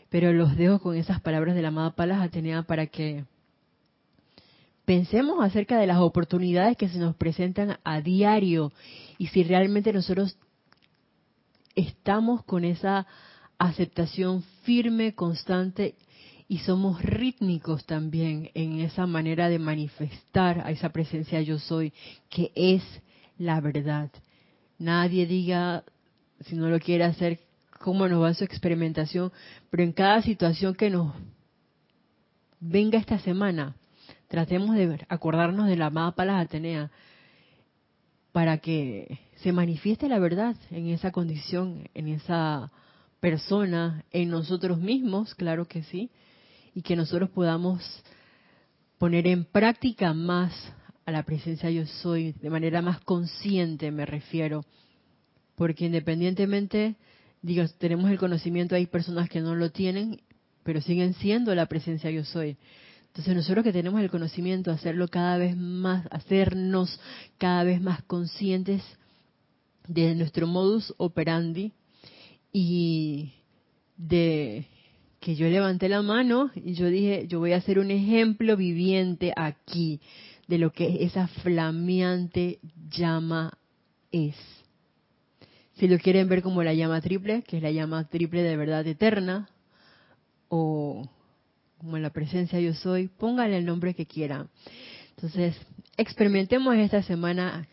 pero 0.09 0.33
los 0.33 0.57
dejo 0.57 0.79
con 0.79 0.97
esas 0.97 1.21
palabras 1.21 1.55
de 1.55 1.61
la 1.61 1.69
amada 1.69 1.91
Palas 1.91 2.23
Atenea 2.23 2.63
para 2.63 2.87
que 2.87 3.27
pensemos 4.87 5.45
acerca 5.45 5.79
de 5.79 5.87
las 5.87 5.99
oportunidades 5.99 6.79
que 6.79 6.89
se 6.89 6.99
nos 6.99 7.15
presentan 7.15 7.77
a 7.85 8.01
diario 8.01 8.73
y 9.19 9.27
si 9.27 9.43
realmente 9.43 9.93
nosotros 9.93 10.39
estamos 11.75 12.43
con 12.43 12.65
esa 12.65 13.07
aceptación 13.59 14.45
firme, 14.63 15.15
constante 15.15 15.95
y 16.49 16.61
somos 16.61 17.03
rítmicos 17.03 17.85
también 17.85 18.51
en 18.55 18.81
esa 18.81 19.07
manera 19.07 19.51
de 19.51 19.59
manifestar 19.59 20.61
a 20.61 20.71
esa 20.71 20.89
presencia 20.89 21.43
yo 21.43 21.59
soy, 21.59 21.93
que 22.31 22.51
es 22.55 22.83
la 23.43 23.61
verdad. 23.61 24.11
Nadie 24.79 25.27
diga, 25.27 25.85
si 26.41 26.55
no 26.55 26.69
lo 26.69 26.79
quiere 26.79 27.05
hacer, 27.05 27.41
cómo 27.81 28.09
nos 28.09 28.23
va 28.23 28.35
su 28.35 28.45
experimentación, 28.45 29.33
pero 29.69 29.83
en 29.83 29.93
cada 29.93 30.23
situación 30.23 30.75
que 30.75 30.91
nos 30.91 31.13
venga 32.61 32.99
esta 32.99 33.19
semana, 33.19 33.75
tratemos 34.29 34.75
de 34.77 35.05
acordarnos 35.09 35.67
de 35.67 35.77
la 35.77 35.87
amada 35.87 36.13
Palas 36.13 36.45
Atenea 36.45 36.91
para 38.31 38.59
que 38.59 39.19
se 39.37 39.53
manifieste 39.53 40.09
la 40.09 40.21
verdad 40.21 40.57
en 40.71 40.87
esa 40.87 41.11
condición, 41.11 41.89
en 41.95 42.09
esa 42.09 42.71
persona, 43.19 44.05
en 44.13 44.31
nosotros 44.31 44.79
mismos, 44.79 45.35
claro 45.35 45.67
que 45.67 45.83
sí, 45.83 46.11
y 46.75 46.83
que 46.83 46.97
nosotros 46.97 47.29
podamos 47.31 47.83
poner 48.99 49.27
en 49.27 49.45
práctica 49.45 50.15
más 50.15 50.73
a 51.05 51.11
la 51.11 51.23
presencia 51.25 51.71
yo 51.71 51.87
soy, 51.87 52.33
de 52.33 52.51
manera 52.51 52.83
más 52.83 53.01
consciente 53.01 53.91
me 53.91 54.07
refiero, 54.07 54.65
porque 55.57 55.87
independientemente, 55.87 56.97
digo, 57.43 57.65
tenemos 57.79 58.11
el 58.11 58.19
conocimiento, 58.19 58.75
hay 58.75 58.87
personas 58.87 59.29
que 59.29 59.41
no 59.41 59.55
lo 59.55 59.71
tienen, 59.71 60.21
pero 60.63 60.81
siguen 60.81 61.15
siendo 61.15 61.55
la 61.55 61.67
presencia 61.67 62.11
yo 62.11 62.25
soy. 62.25 62.57
Entonces 63.09 63.35
nosotros 63.35 63.65
que 63.65 63.73
tenemos 63.73 64.01
el 64.01 64.11
conocimiento, 64.11 64.71
hacerlo 64.71 65.09
cada 65.09 65.37
vez 65.37 65.57
más, 65.57 66.07
hacernos 66.11 66.99
cada 67.37 67.65
vez 67.65 67.81
más 67.81 68.03
conscientes 68.05 68.83
de 69.87 70.15
nuestro 70.15 70.47
modus 70.47 70.95
operandi 70.97 71.73
y 72.53 73.33
de 73.97 74.67
que 75.21 75.35
yo 75.37 75.49
levanté 75.49 75.89
la 75.89 76.03
mano 76.03 76.51
y 76.55 76.75
yo 76.75 76.87
dije, 76.87 77.27
yo 77.29 77.39
voy 77.39 77.53
a 77.53 77.59
hacer 77.59 77.79
un 77.79 77.91
ejemplo 77.91 78.57
viviente 78.57 79.33
aquí 79.37 80.01
de 80.49 80.59
lo 80.59 80.73
que 80.73 81.05
esa 81.05 81.29
flameante 81.29 82.59
llama 82.91 83.59
es. 84.11 84.37
Si 85.75 85.89
lo 85.89 85.99
quieren 85.99 86.29
ver 86.29 86.43
como 86.43 86.63
la 86.63 86.75
llama 86.75 87.01
triple, 87.01 87.43
que 87.43 87.57
es 87.57 87.63
la 87.63 87.71
llama 87.71 88.09
triple 88.09 88.43
de 88.43 88.57
verdad 88.57 88.87
eterna, 88.87 89.49
o 90.49 91.09
como 91.79 91.99
la 91.99 92.11
presencia 92.11 92.61
yo 92.61 92.75
soy, 92.75 93.09
pónganle 93.09 93.59
el 93.59 93.65
nombre 93.65 93.95
que 93.95 94.07
quieran. 94.07 94.51
Entonces, 95.17 95.57
experimentemos 95.97 96.77
esta 96.77 97.03
semana 97.03 97.67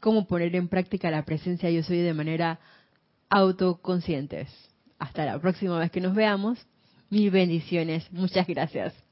cómo 0.00 0.26
poner 0.26 0.54
en 0.54 0.68
práctica 0.68 1.10
la 1.10 1.24
presencia 1.24 1.70
yo 1.70 1.82
soy 1.82 1.98
de 1.98 2.14
manera 2.14 2.60
autoconscientes. 3.28 4.48
Hasta 4.98 5.24
la 5.24 5.40
próxima 5.40 5.78
vez 5.78 5.90
que 5.90 6.00
nos 6.00 6.14
veamos. 6.14 6.58
Mil 7.10 7.30
bendiciones. 7.30 8.10
Muchas 8.12 8.46
gracias. 8.46 9.05